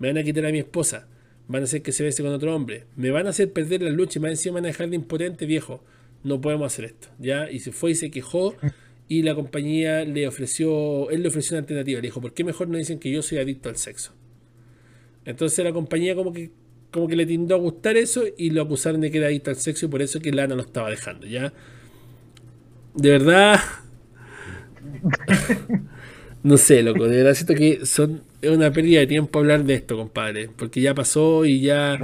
[0.00, 1.06] me van a quitar a mi esposa,
[1.46, 3.90] van a hacer que se bese con otro hombre, me van a hacer perder la
[3.90, 5.80] lucha y más encima me van a dejar de impotente, viejo,
[6.24, 7.48] no podemos hacer esto, ¿ya?
[7.52, 8.56] Y se fue y se quejó
[9.08, 12.68] y la compañía le ofreció, él le ofreció una alternativa, le dijo, ¿por qué mejor
[12.68, 14.12] no dicen que yo soy adicto al sexo?
[15.24, 16.50] Entonces la compañía como que
[16.90, 19.56] como que le tindó a gustar eso y lo acusaron de que era adicto al
[19.56, 21.52] sexo y por eso que Lana lo estaba dejando, ¿ya?
[22.94, 23.60] De verdad
[26.42, 29.74] no sé, loco, de verdad siento que son es una pérdida de tiempo hablar de
[29.74, 31.98] esto, compadre, porque ya pasó y ya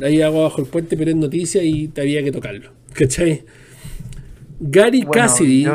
[0.00, 3.44] hay agua bajo el puente, pero es noticia y te había que tocarlo, ¿cachai?
[4.60, 5.66] Gary Cassidy.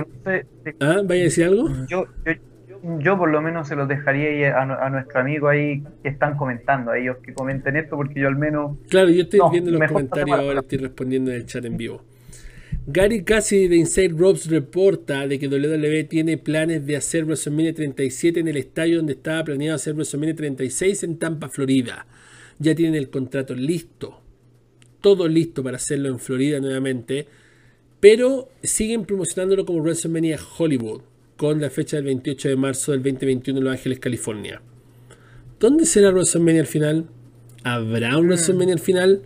[0.79, 1.01] ¿Ah?
[1.03, 1.69] ¿Vaya a decir algo?
[1.87, 2.05] Yo,
[2.99, 6.97] yo, por lo menos se los dejaría a, nuestro amigo ahí que están comentando, a
[6.97, 8.77] ellos que comenten esto, porque yo al menos.
[8.89, 12.03] Claro, yo estoy viendo los comentarios ahora, estoy respondiendo en el chat en vivo.
[12.87, 18.39] Gary Cassidy de Inside Ropes reporta de que WWE tiene planes de hacer WrestleMania 37
[18.39, 22.07] en el estadio donde estaba planeado hacer WrestleMania 36 en Tampa, Florida.
[22.57, 24.21] Ya tienen el contrato listo.
[24.99, 27.27] Todo listo para hacerlo en Florida nuevamente
[28.01, 31.01] pero siguen promocionándolo como WrestleMania Hollywood,
[31.37, 34.61] con la fecha del 28 de marzo del 2021 en Los Ángeles, California.
[35.59, 37.05] ¿Dónde será WrestleMania al final?
[37.63, 38.27] ¿Habrá un mm.
[38.27, 39.21] WrestleMania al final?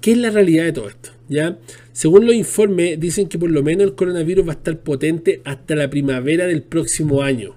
[0.00, 1.10] ¿Qué es la realidad de todo esto?
[1.28, 1.58] ¿Ya?
[1.92, 5.76] Según los informes, dicen que por lo menos el coronavirus va a estar potente hasta
[5.76, 7.54] la primavera del próximo año.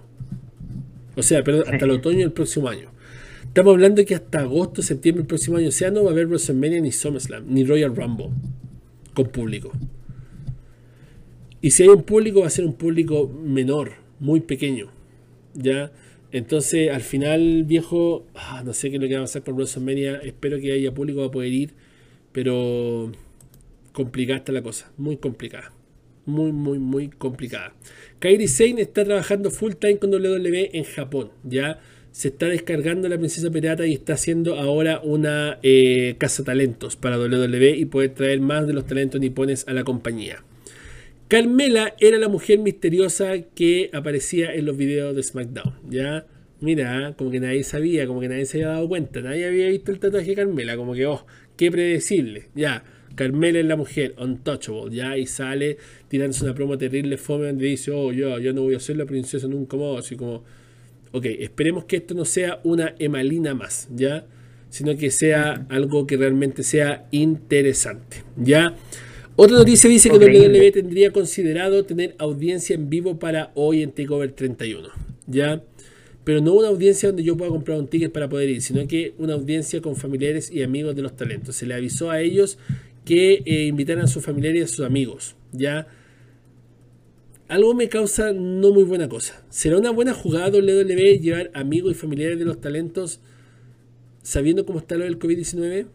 [1.15, 2.91] O sea, perdón, hasta el otoño del próximo año.
[3.43, 6.14] Estamos hablando de que hasta agosto, septiembre del próximo año, o sea, no va a
[6.14, 8.30] haber WrestleMania ni SummerSlam, ni Royal Rumble
[9.14, 9.72] con público.
[11.61, 14.91] Y si hay un público, va a ser un público menor, muy pequeño.
[15.53, 15.91] ¿Ya?
[16.31, 19.56] Entonces, al final, viejo, ah, no sé qué es lo que va a pasar con
[19.56, 20.18] WrestleMania.
[20.18, 21.73] Espero que haya público para poder ir,
[22.31, 23.11] pero
[23.91, 25.73] complicada está la cosa, muy complicada.
[26.26, 27.73] Muy, muy, muy complicada.
[28.19, 31.31] Kairi Sane está trabajando full time con WWE en Japón.
[31.44, 31.80] Ya
[32.11, 37.18] se está descargando la Princesa Pirata y está haciendo ahora una eh, casa talentos para
[37.18, 40.44] WWE y puede traer más de los talentos nipones a la compañía.
[41.30, 45.76] Carmela era la mujer misteriosa que aparecía en los videos de SmackDown.
[45.88, 46.26] Ya,
[46.60, 49.91] mira, como que nadie sabía, como que nadie se había dado cuenta, nadie había visto
[49.91, 52.47] el tatuaje de Carmela, como que, oh, qué predecible.
[52.56, 52.84] Ya,
[53.14, 55.77] Carmela es la mujer, untouchable, ya, y sale
[56.07, 59.06] tirándose una promo terrible, fome, donde dice, oh, yo, yo no voy a ser la
[59.06, 60.43] princesa nunca más, así como,
[61.11, 64.26] ok, esperemos que esto no sea una emalina más, ya,
[64.69, 68.76] sino que sea algo que realmente sea interesante, ya.
[69.41, 74.34] Otra noticia dice que WWE tendría considerado tener audiencia en vivo para hoy en Takeover
[74.34, 74.90] 31.
[75.28, 75.64] ¿Ya?
[76.26, 79.14] Pero no una audiencia donde yo pueda comprar un ticket para poder ir, sino que
[79.18, 81.56] una audiencia con familiares y amigos de los talentos.
[81.56, 82.57] Se le avisó a ellos
[83.06, 85.38] que eh, invitaran a sus familiares y a sus amigos.
[85.53, 85.88] ¿Ya?
[87.48, 89.41] Algo me causa no muy buena cosa.
[89.49, 93.22] ¿Será una buena jugada WWE llevar amigos y familiares de los talentos
[94.22, 95.86] sabiendo cómo está lo del COVID-19?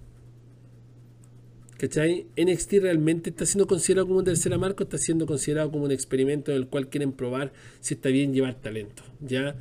[1.78, 2.26] ¿Cachai?
[2.36, 6.52] NXT realmente está siendo considerado como un tercera marca, está siendo considerado como un experimento
[6.52, 9.02] en el cual quieren probar si está bien llevar talento.
[9.20, 9.56] ¿ya?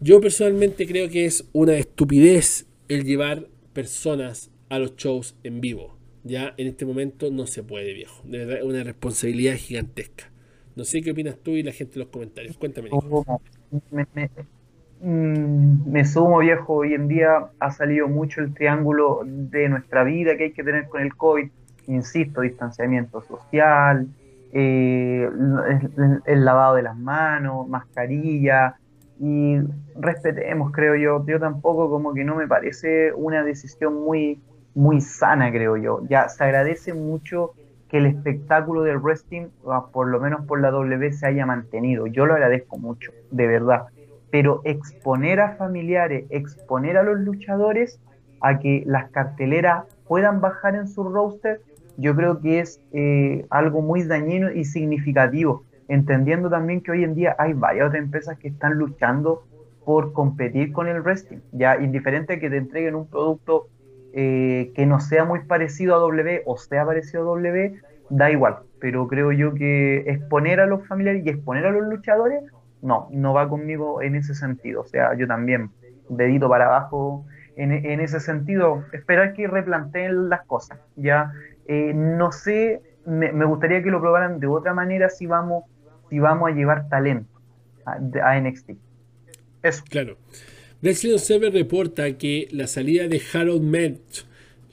[0.00, 5.96] Yo personalmente creo que es una estupidez el llevar personas a los shows en vivo.
[6.24, 8.22] Ya en este momento no se puede, viejo.
[8.24, 10.32] De verdad es una responsabilidad gigantesca.
[10.74, 12.56] No sé qué opinas tú y la gente en los comentarios.
[12.56, 12.90] Cuéntame.
[12.90, 14.30] Mm, me
[16.04, 20.52] sumo viejo, hoy en día ha salido mucho el triángulo de nuestra vida que hay
[20.52, 21.48] que tener con el COVID,
[21.88, 24.08] insisto, distanciamiento social,
[24.52, 25.28] eh,
[26.26, 28.76] el, lavado de las manos, mascarilla,
[29.18, 29.58] y
[29.98, 34.40] respetemos, creo yo, yo tampoco como que no me parece una decisión muy,
[34.74, 37.52] muy sana, creo yo, ya se agradece mucho
[37.88, 42.06] que el espectáculo del wrestling, ah, por lo menos por la W, se haya mantenido,
[42.06, 43.86] yo lo agradezco mucho, de verdad
[44.30, 48.00] pero exponer a familiares, exponer a los luchadores
[48.40, 51.60] a que las carteleras puedan bajar en su roster,
[51.96, 57.14] yo creo que es eh, algo muy dañino y significativo, entendiendo también que hoy en
[57.14, 59.44] día hay varias otras empresas que están luchando
[59.84, 63.68] por competir con el wrestling, ya indiferente que te entreguen un producto
[64.12, 67.80] eh, que no sea muy parecido a W o sea parecido a W,
[68.10, 72.42] da igual, pero creo yo que exponer a los familiares y exponer a los luchadores
[72.86, 74.82] no, no va conmigo en ese sentido.
[74.82, 75.70] O sea, yo también,
[76.08, 77.26] dedito para abajo
[77.56, 80.78] en, ese sentido, esperar que replanteen las cosas.
[80.94, 81.32] Ya,
[81.66, 85.64] eh, no sé, me, gustaría que lo probaran de otra manera si vamos,
[86.10, 87.30] si vamos a llevar talento
[87.84, 88.70] a, NXT.
[89.62, 89.82] Eso.
[89.88, 90.18] Claro.
[90.82, 94.26] Wrestling Observer reporta que la salida de Harold Merch,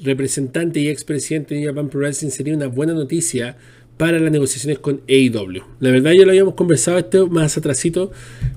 [0.04, 3.56] representante y expresidente de Japan Pro sería una buena noticia
[4.04, 5.64] para las negociaciones con AEW.
[5.80, 8.12] La verdad ya lo habíamos conversado esto más atrasito,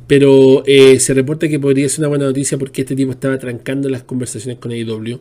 [0.08, 3.88] pero eh, se reporta que podría ser una buena noticia porque este tipo estaba trancando
[3.88, 5.20] las conversaciones con AEW.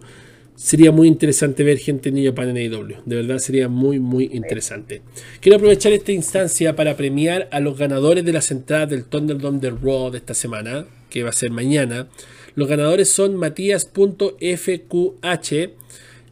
[0.56, 3.04] Sería muy interesante ver gente en New Japan en AEW.
[3.06, 5.04] De verdad sería muy, muy interesante.
[5.42, 9.70] Quiero aprovechar esta instancia para premiar a los ganadores de las entradas del Thunderdome de
[9.70, 12.08] Raw de esta semana, que va a ser mañana.
[12.56, 13.94] Los ganadores son Matías.fqh.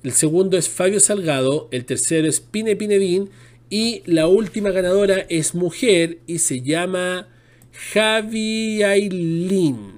[0.01, 1.67] El segundo es Fabio Salgado.
[1.69, 3.29] El tercero es Pine Pinevin
[3.73, 7.27] y la última ganadora es mujer y se llama
[7.91, 9.93] Javi Ailin.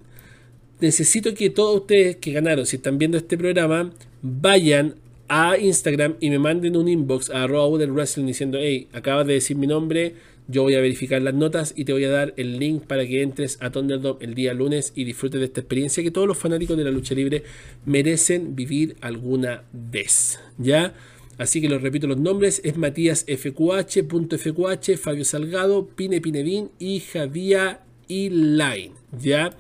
[0.80, 3.92] Necesito que todos ustedes que ganaron, si están viendo este programa,
[4.22, 4.96] vayan
[5.28, 9.58] a Instagram y me manden un inbox a arroba wrestling diciendo, hey, acabas de decir
[9.58, 10.14] mi nombre,
[10.48, 13.24] yo voy a verificar las notas y te voy a dar el link para que
[13.24, 16.78] entres a Thunderdome el día lunes y disfrutes de esta experiencia que todos los fanáticos
[16.78, 17.44] de la lucha libre
[17.86, 20.40] merecen vivir alguna vez.
[20.58, 20.94] ¿Ya?
[21.38, 27.80] Así que lo repito los nombres, es Matías FQH, Fabio Salgado, Pine Pinedín y Javier
[28.08, 29.56] Line, ¿ya?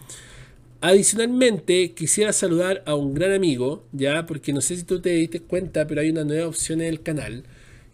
[0.82, 4.26] Adicionalmente, quisiera saludar a un gran amigo, ¿ya?
[4.26, 7.02] Porque no sé si tú te diste cuenta, pero hay una nueva opción en el
[7.02, 7.44] canal,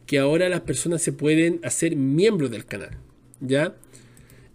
[0.06, 2.98] que ahora las personas se pueden hacer miembros del canal,
[3.40, 3.76] ¿ya?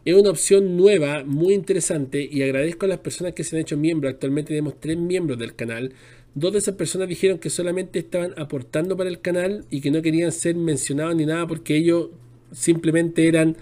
[0.06, 3.76] es una opción nueva, muy interesante y agradezco a las personas que se han hecho
[3.76, 4.12] miembros.
[4.14, 5.94] Actualmente tenemos tres miembros del canal.
[6.36, 10.02] Dos de esas personas dijeron que solamente estaban aportando para el canal y que no
[10.02, 12.10] querían ser mencionados ni nada porque ellos
[12.52, 13.56] simplemente eran,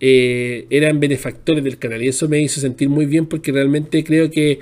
[0.00, 2.02] eh, eran benefactores del canal.
[2.02, 4.58] Y eso me hizo sentir muy bien porque realmente creo que,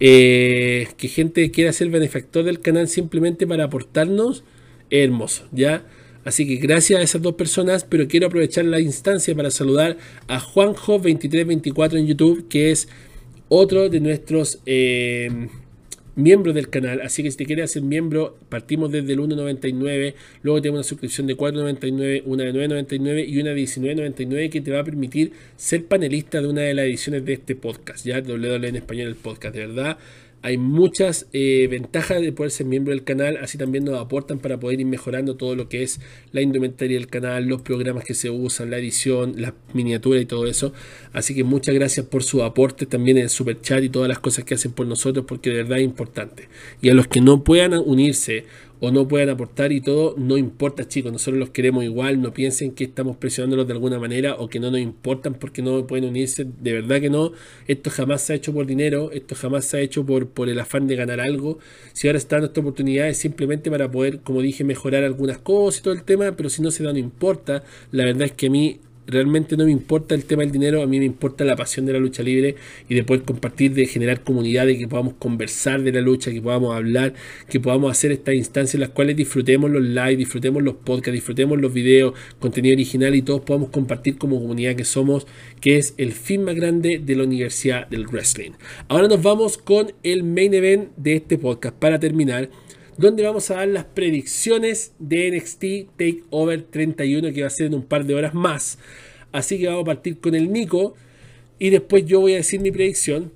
[0.00, 4.42] eh, que gente quiera ser benefactor del canal simplemente para aportarnos
[4.88, 5.84] es hermoso, ¿ya?
[6.24, 9.98] Así que gracias a esas dos personas, pero quiero aprovechar la instancia para saludar
[10.28, 12.88] a Juanjo2324 en YouTube, que es
[13.50, 15.28] otro de nuestros eh,
[16.14, 17.00] miembros del canal.
[17.00, 21.26] Así que si te quieres hacer miembro, partimos desde el 1.99, luego tenemos una suscripción
[21.26, 25.84] de 4.99, una de 9.99 y una de 19.99 que te va a permitir ser
[25.86, 29.54] panelista de una de las ediciones de este podcast, ya WWE en español el podcast,
[29.54, 29.98] de verdad
[30.42, 34.58] hay muchas eh, ventajas de poder ser miembro del canal, así también nos aportan para
[34.58, 36.00] poder ir mejorando todo lo que es
[36.32, 40.46] la indumentaria del canal, los programas que se usan, la edición, las miniaturas y todo
[40.46, 40.72] eso.
[41.12, 44.18] Así que muchas gracias por su aporte también en el super chat y todas las
[44.18, 46.48] cosas que hacen por nosotros, porque de verdad es importante.
[46.80, 48.44] Y a los que no puedan unirse
[48.84, 52.72] o no puedan aportar y todo, no importa chicos, nosotros los queremos igual, no piensen
[52.72, 56.44] que estamos presionándolos de alguna manera o que no nos importan porque no pueden unirse,
[56.60, 57.30] de verdad que no,
[57.68, 60.58] esto jamás se ha hecho por dinero, esto jamás se ha hecho por, por el
[60.58, 61.60] afán de ganar algo,
[61.92, 65.84] si ahora está nuestra oportunidad es simplemente para poder, como dije, mejorar algunas cosas y
[65.84, 68.50] todo el tema, pero si no se da no importa, la verdad es que a
[68.50, 71.86] mí realmente no me importa el tema del dinero, a mí me importa la pasión
[71.86, 72.56] de la lucha libre
[72.88, 76.40] y de poder compartir, de generar comunidad, de que podamos conversar de la lucha, que
[76.40, 77.14] podamos hablar,
[77.48, 81.60] que podamos hacer estas instancias en las cuales disfrutemos los live, disfrutemos los podcasts, disfrutemos
[81.60, 85.26] los videos, contenido original y todos podamos compartir como comunidad que somos,
[85.60, 88.52] que es el fin más grande de la Universidad del Wrestling.
[88.88, 92.50] Ahora nos vamos con el main event de este podcast para terminar
[92.96, 97.74] donde vamos a dar las predicciones de NXT Takeover 31 que va a ser en
[97.74, 98.78] un par de horas más.
[99.32, 100.94] Así que vamos a partir con el Nico
[101.58, 103.32] y después yo voy a decir mi predicción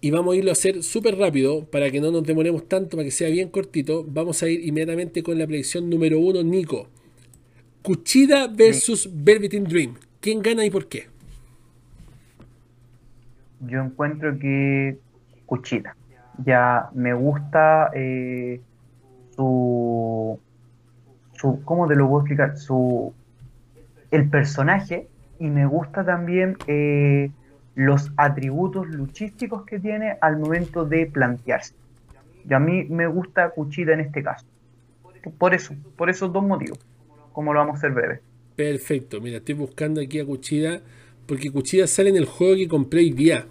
[0.00, 3.04] y vamos a irlo a hacer súper rápido para que no nos demoremos tanto, para
[3.04, 4.04] que sea bien cortito.
[4.06, 6.88] Vamos a ir inmediatamente con la predicción número uno, Nico.
[7.80, 9.94] Cuchida versus Velveteen Dream.
[10.20, 11.06] ¿Quién gana y por qué?
[13.60, 14.98] Yo encuentro que
[15.46, 15.96] Cuchida.
[16.44, 18.60] Ya me gusta eh,
[19.34, 20.38] su,
[21.32, 22.56] su, ¿cómo te lo puedo explicar?
[22.56, 23.12] Su,
[24.10, 25.08] el personaje
[25.38, 27.30] y me gusta también eh,
[27.74, 31.74] los atributos luchísticos que tiene al momento de plantearse.
[32.48, 34.46] Y a mí me gusta Cuchida en este caso.
[35.38, 36.78] Por eso, por esos dos motivos.
[37.32, 38.20] Como lo vamos a hacer breve.
[38.54, 40.80] Perfecto, mira, estoy buscando aquí a Cuchida,
[41.26, 43.46] porque Cuchida sale en el juego que compré hoy día.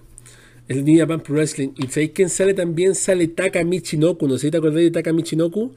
[0.68, 1.70] El New Japan Pro Wrestling.
[1.78, 2.96] ¿Y sabéis quién sale también?
[2.96, 4.28] Sale Taka Michinoku.
[4.28, 5.74] ¿No sé si te acordáis de Taka Michinoku?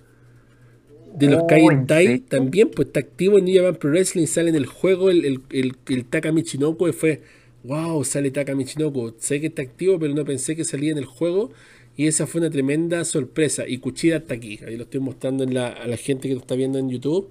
[1.18, 4.26] De los oh, Kai también, pues está activo en New Japan Pro Wrestling.
[4.26, 6.88] Sale en el juego el, el, el, el Taka Michinoku.
[6.88, 7.22] Y fue,
[7.64, 9.14] wow, sale Taka Michinoku.
[9.18, 11.50] Sé que está activo, pero no pensé que salía en el juego.
[11.96, 13.66] Y esa fue una tremenda sorpresa.
[13.66, 14.60] Y Cuchida está aquí.
[14.66, 17.28] Ahí lo estoy mostrando en la, a la gente que lo está viendo en YouTube.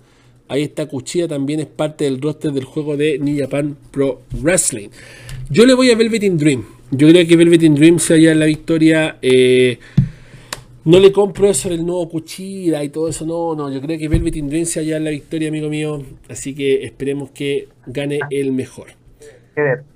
[0.48, 4.90] Ahí está Cuchilla, también es parte del roster del juego de New Japan Pro Wrestling.
[5.50, 6.66] Yo le voy a Velvet in Dream.
[6.92, 9.18] Yo creo que Velvet in Dream se halla en la victoria.
[9.22, 9.80] Eh,
[10.86, 13.26] no le compro eso del nuevo Cuchilla y todo eso.
[13.26, 13.74] No, no.
[13.74, 16.04] Yo creo que Velvet in Dream se halla en la victoria, amigo mío.
[16.30, 18.90] Así que esperemos que gane el mejor.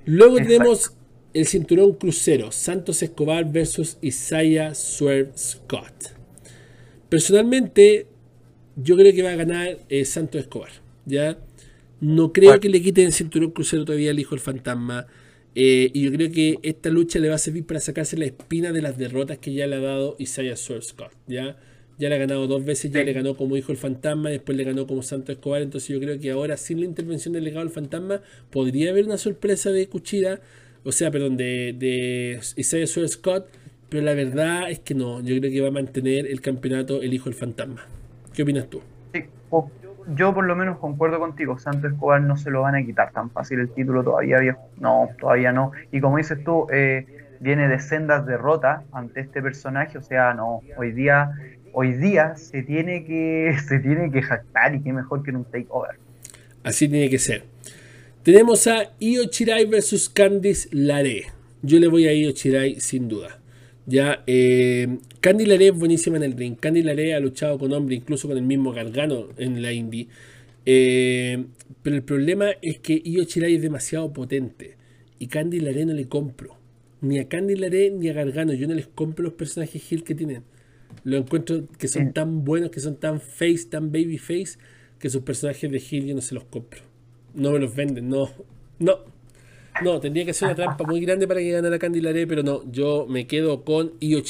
[0.04, 0.96] Luego tenemos
[1.32, 2.50] el cinturón crucero.
[2.50, 6.16] Santos Escobar versus Isaiah Swerve Scott.
[7.08, 8.06] Personalmente,
[8.82, 10.70] yo creo que va a ganar eh, Santos Escobar.
[11.06, 11.38] ¿ya?
[12.00, 15.06] No creo que le quiten el cinturón crucero todavía al hijo del fantasma.
[15.54, 18.72] Eh, y yo creo que esta lucha le va a servir para sacarse la espina
[18.72, 21.12] de las derrotas que ya le ha dado Isaiah Scott.
[21.26, 21.56] ¿ya?
[22.00, 24.64] ya le ha ganado dos veces, ya le ganó como hijo el fantasma, después le
[24.64, 25.60] ganó como Santo Escobar.
[25.60, 29.18] Entonces yo creo que ahora, sin la intervención del legado del fantasma, podría haber una
[29.18, 30.40] sorpresa de Cuchira,
[30.82, 33.46] o sea, perdón, de, de Isaiah Sword Scott.
[33.90, 37.12] Pero la verdad es que no, yo creo que va a mantener el campeonato el
[37.12, 37.86] hijo del fantasma.
[38.34, 38.80] ¿Qué opinas tú?
[39.12, 39.24] Sí,
[40.16, 43.30] yo por lo menos concuerdo contigo, Santo Escobar no se lo van a quitar tan
[43.30, 44.60] fácil el título todavía, viejo.
[44.78, 45.72] No, todavía no.
[45.92, 47.06] Y como dices tú, eh,
[47.40, 51.30] viene de sendas derrotas ante este personaje, o sea, no, hoy día,
[51.72, 55.44] hoy día se tiene que, se tiene que jactar y qué mejor que en un
[55.44, 55.96] takeover.
[56.62, 57.44] Así tiene que ser.
[58.22, 61.26] Tenemos a Io Chirai versus Candice Laré.
[61.62, 63.39] Yo le voy a Io Chirai sin duda.
[63.90, 66.56] Ya, eh, Candy Laré es buenísima en el ring.
[66.56, 70.06] Candy Laré ha luchado con hombre, incluso con el mismo Gargano en la indie.
[70.64, 71.44] Eh,
[71.82, 74.76] pero el problema es que Io Shirai es demasiado potente.
[75.18, 76.56] Y Candy Laré no le compro.
[77.00, 78.52] Ni a Candy Laré ni a Gargano.
[78.52, 80.44] Yo no les compro los personajes Hill que tienen.
[81.02, 84.56] Lo encuentro que son tan buenos, que son tan face, tan baby face,
[85.00, 86.82] que sus personajes de Hill yo no se los compro.
[87.34, 88.30] No me los venden, no.
[88.78, 89.09] No.
[89.82, 92.70] No, tendría que ser una trampa muy grande para que ganara Candy Laré, pero no,
[92.70, 94.20] yo me quedo con Io.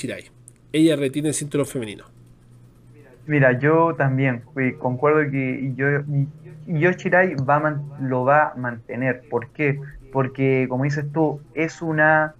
[0.73, 2.05] Ella retiene el cinturón femenino.
[3.27, 4.43] Mira, yo también
[4.79, 5.87] concuerdo que yo,
[6.67, 9.23] Io Chirai va lo va a mantener.
[9.29, 9.81] ¿Por qué?
[10.12, 12.35] Porque, como dices tú, es una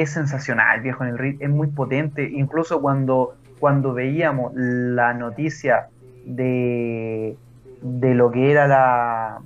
[0.00, 2.24] es sensacional, viejo, en el ring, es muy potente.
[2.24, 5.88] Incluso cuando, cuando veíamos la noticia
[6.24, 7.36] de,
[7.82, 9.42] de lo que era la,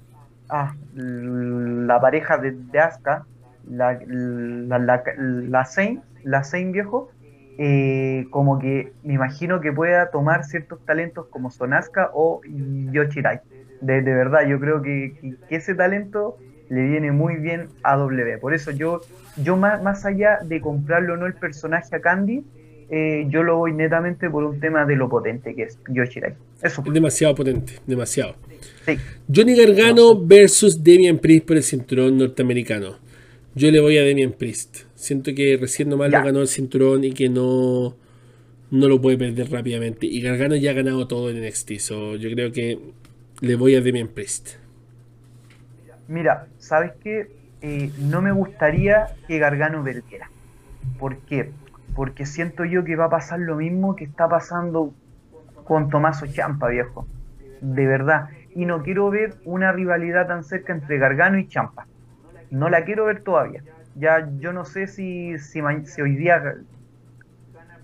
[0.48, 3.24] ah, la pareja de, Asuka,
[3.68, 5.68] la, la, la, la
[6.24, 6.42] la
[6.72, 7.10] viejo,
[7.58, 13.40] eh, como que me imagino que pueda tomar ciertos talentos como son Asuka o Yoshirai.
[13.80, 16.36] De, de verdad, yo creo que, que, ese talento
[16.68, 18.38] le viene muy bien a W.
[18.38, 19.00] Por eso yo,
[19.36, 22.44] yo más, más allá de comprarlo o no el personaje a Candy,
[22.88, 26.34] eh, yo lo voy netamente por un tema de lo potente que es Yoshirai.
[26.62, 26.82] Eso.
[26.86, 28.34] Es demasiado potente, demasiado.
[29.32, 32.98] Johnny Gargano versus Damian Priest por el cinturón norteamericano.
[33.54, 34.84] Yo le voy a Damian Priest.
[34.94, 37.96] Siento que recién nomás lo ganó el cinturón y que no,
[38.70, 40.06] no lo puede perder rápidamente.
[40.06, 41.72] Y Gargano ya ha ganado todo en NXT.
[42.18, 42.78] yo creo que
[43.40, 44.56] le voy a Damian Priest.
[46.08, 47.28] Mira, ¿sabes qué?
[47.62, 50.30] Eh, no me gustaría que Gargano perdiera.
[50.98, 51.50] ¿Por qué?
[51.94, 54.92] Porque siento yo que va a pasar lo mismo que está pasando
[55.64, 57.06] con Tomaso Champa, viejo.
[57.60, 61.86] De verdad y no quiero ver una rivalidad tan cerca entre Gargano y Champa.
[62.50, 63.62] No la quiero ver todavía.
[63.96, 66.56] Ya yo no sé si, si, hoy día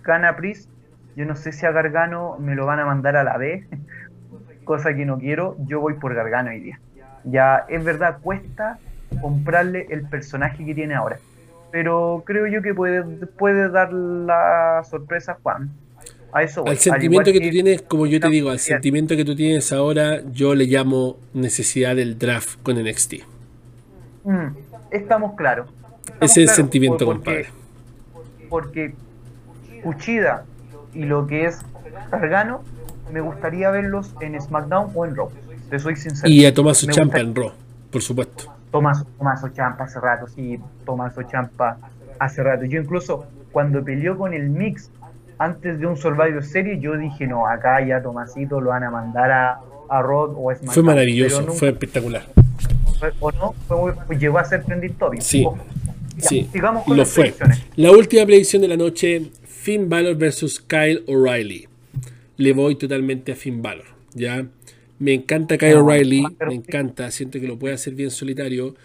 [0.03, 0.35] gana
[1.15, 3.67] yo no sé si a Gargano me lo van a mandar a la B,
[4.65, 6.81] cosa que no quiero, yo voy por Gargano hoy día.
[7.25, 8.79] Ya es verdad, cuesta
[9.21, 11.19] comprarle el personaje que tiene ahora.
[11.71, 15.71] Pero creo yo que puede, puede dar la sorpresa Juan
[16.33, 20.23] al sentimiento que, tú tienes, como yo te digo, al sentimiento que tú tienes ahora,
[20.33, 23.15] yo le llamo necesidad del draft con NXT.
[24.25, 24.47] Mm,
[24.91, 25.69] estamos claros.
[26.21, 27.47] Ese es el sentimiento, compadre.
[28.49, 28.95] Porque
[29.83, 30.45] Cuchida
[30.95, 31.61] y lo que es
[32.11, 32.63] Gargano,
[33.13, 35.29] me gustaría verlos en SmackDown o en Raw.
[35.71, 36.33] Te soy sincero.
[36.33, 37.53] Y a Tomaso Champa en Raw,
[37.91, 38.55] por supuesto.
[38.71, 41.79] Tomás Tomaso Champa hace rato, sí, Tomaso Champa
[42.19, 42.65] hace rato.
[42.65, 44.91] Yo incluso cuando peleó con el Mix
[45.45, 49.31] antes de un Survivor Series, yo dije, no, acá ya Tomasito lo van a mandar
[49.31, 50.75] a, a Rod o SmackDown.
[50.75, 52.25] Fue maravilloso, fue espectacular.
[53.19, 55.21] o no, fue, llegó a ser trending topic.
[55.21, 55.45] Sí,
[56.19, 57.35] sí, sigamos con lo fue.
[57.77, 61.69] La última predicción de la noche, Finn Balor versus Kyle O'Reilly.
[62.37, 64.45] Le voy totalmente a Finn Balor, ¿ya?
[64.99, 68.77] Me encanta Kyle O'Reilly, me encanta, siento que lo puede hacer bien solitario,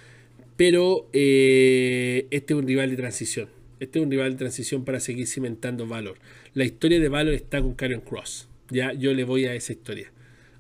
[0.56, 5.00] pero eh, este es un rival de transición este es un rival de transición para
[5.00, 6.18] seguir cimentando Valor.
[6.58, 8.50] La historia de Valor está con Karen Cross.
[8.72, 10.12] Ya yo le voy a esa historia.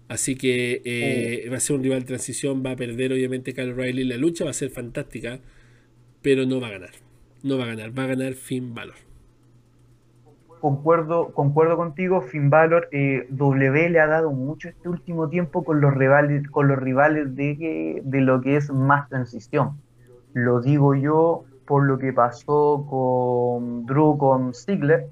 [0.07, 4.03] Así que eh, va a ser un rival transición, va a perder obviamente Kyle Riley.
[4.03, 5.39] La lucha va a ser fantástica,
[6.21, 6.91] pero no va a ganar.
[7.41, 8.75] No va a ganar, va a ganar Finn.
[10.61, 12.89] Concuerdo, concuerdo contigo, Finn Balor.
[12.91, 17.35] Eh, w le ha dado mucho este último tiempo con los rivales, con los rivales
[17.35, 19.81] de, de lo que es más transición.
[20.33, 25.09] Lo digo yo por lo que pasó con Drew con Ziggler,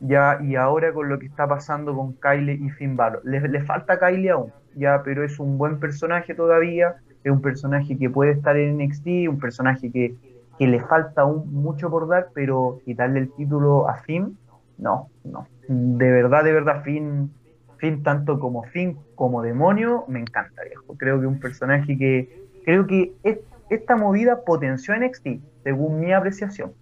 [0.00, 3.22] ya, y ahora con lo que está pasando con Kylie y Finn Balor.
[3.24, 8.08] Le, falta Kylie aún, ya, pero es un buen personaje todavía, es un personaje que
[8.08, 10.14] puede estar en NXT, un personaje que,
[10.58, 14.36] le falta aún mucho por dar, pero quitarle el título a Finn,
[14.76, 15.46] no, no.
[15.68, 17.30] De verdad, de verdad, Finn,
[17.76, 20.96] Finn tanto como Finn como demonio, me encanta, viejo.
[20.96, 23.38] Creo que un personaje que, creo que es
[23.70, 25.26] esta movida potenció NXT,
[25.62, 26.72] según mi apreciación.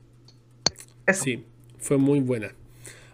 [1.13, 1.47] Sí,
[1.79, 2.49] fue muy buena.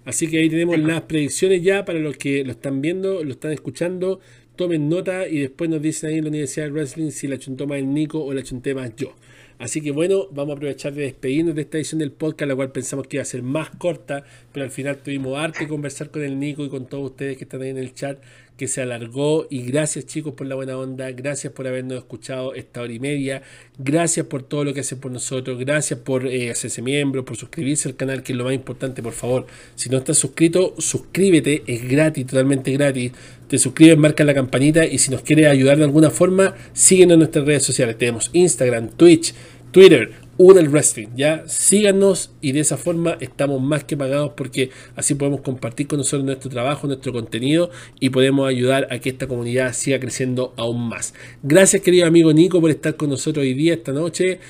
[0.05, 3.53] Así que ahí tenemos las predicciones ya para los que lo están viendo, lo están
[3.53, 4.21] escuchando.
[4.57, 7.67] Tomen nota y después nos dicen ahí en la Universidad de Wrestling si la chuntó
[7.67, 9.15] más el Nico o la chunté más yo.
[9.63, 12.73] Así que bueno, vamos a aprovechar de despedirnos de esta edición del podcast, la cual
[12.73, 16.41] pensamos que iba a ser más corta, pero al final tuvimos arte conversar con el
[16.41, 18.19] Nico y con todos ustedes que están ahí en el chat
[18.57, 19.47] que se alargó.
[19.51, 23.43] Y gracias chicos por la buena onda, gracias por habernos escuchado esta hora y media,
[23.79, 27.89] gracias por todo lo que hacen por nosotros, gracias por eh, hacerse miembro, por suscribirse
[27.89, 31.89] al canal, que es lo más importante, por favor, si no estás suscrito, suscríbete, es
[31.89, 33.13] gratis, totalmente gratis,
[33.49, 37.19] te suscribes, marca la campanita y si nos quieres ayudar de alguna forma, síguenos en
[37.21, 39.35] nuestras redes sociales, tenemos Instagram, Twitch,
[39.73, 41.45] Twitter, el Wrestling, ¿ya?
[41.47, 46.25] Síganos y de esa forma estamos más que pagados porque así podemos compartir con nosotros
[46.25, 47.71] nuestro trabajo, nuestro contenido
[48.01, 51.15] y podemos ayudar a que esta comunidad siga creciendo aún más.
[51.43, 54.41] Gracias querido amigo Nico por estar con nosotros hoy día, esta noche,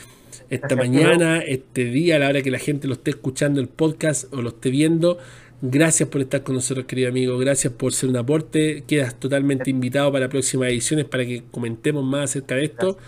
[0.51, 4.33] esta mañana, este día, a la hora que la gente lo esté escuchando el podcast
[4.35, 5.19] o lo esté viendo.
[5.61, 7.39] Gracias por estar con nosotros, querido amigo.
[7.39, 8.83] Gracias por ser un aporte.
[8.87, 12.99] Quedas totalmente invitado para próximas ediciones para que comentemos más acerca de esto.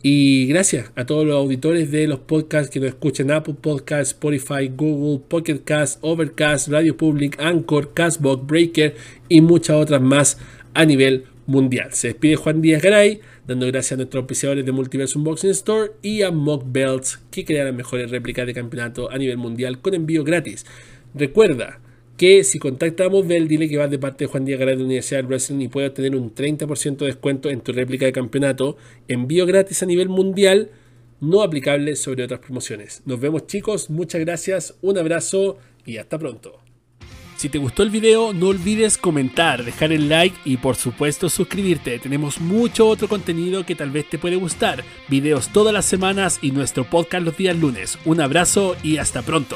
[0.00, 4.68] Y gracias a todos los auditores de los podcasts que nos escuchan Apple Podcasts, Spotify,
[4.68, 8.94] Google, Pocket Cast, Overcast, Radio Public, Anchor, Castbox, Breaker
[9.28, 10.38] y muchas otras más
[10.74, 11.92] a nivel mundial.
[11.92, 16.22] Se despide Juan Díaz Garay, dando gracias a nuestros auspiciadores de Multiverse Unboxing Store y
[16.22, 20.22] a Mock Belts, que crean las mejores réplicas de campeonato a nivel mundial con envío
[20.22, 20.64] gratis.
[21.12, 21.80] Recuerda
[22.18, 24.86] que si contactamos Bell, dile que vas de parte de Juan Díaz Garay de la
[24.86, 28.76] Universidad de Wrestling y puedes obtener un 30% de descuento en tu réplica de campeonato.
[29.06, 30.70] Envío gratis a nivel mundial,
[31.20, 33.02] no aplicable sobre otras promociones.
[33.06, 36.58] Nos vemos chicos, muchas gracias, un abrazo y hasta pronto.
[37.36, 42.00] Si te gustó el video, no olvides comentar, dejar el like y por supuesto suscribirte.
[42.00, 44.82] Tenemos mucho otro contenido que tal vez te puede gustar.
[45.06, 47.96] Videos todas las semanas y nuestro podcast los días lunes.
[48.04, 49.54] Un abrazo y hasta pronto.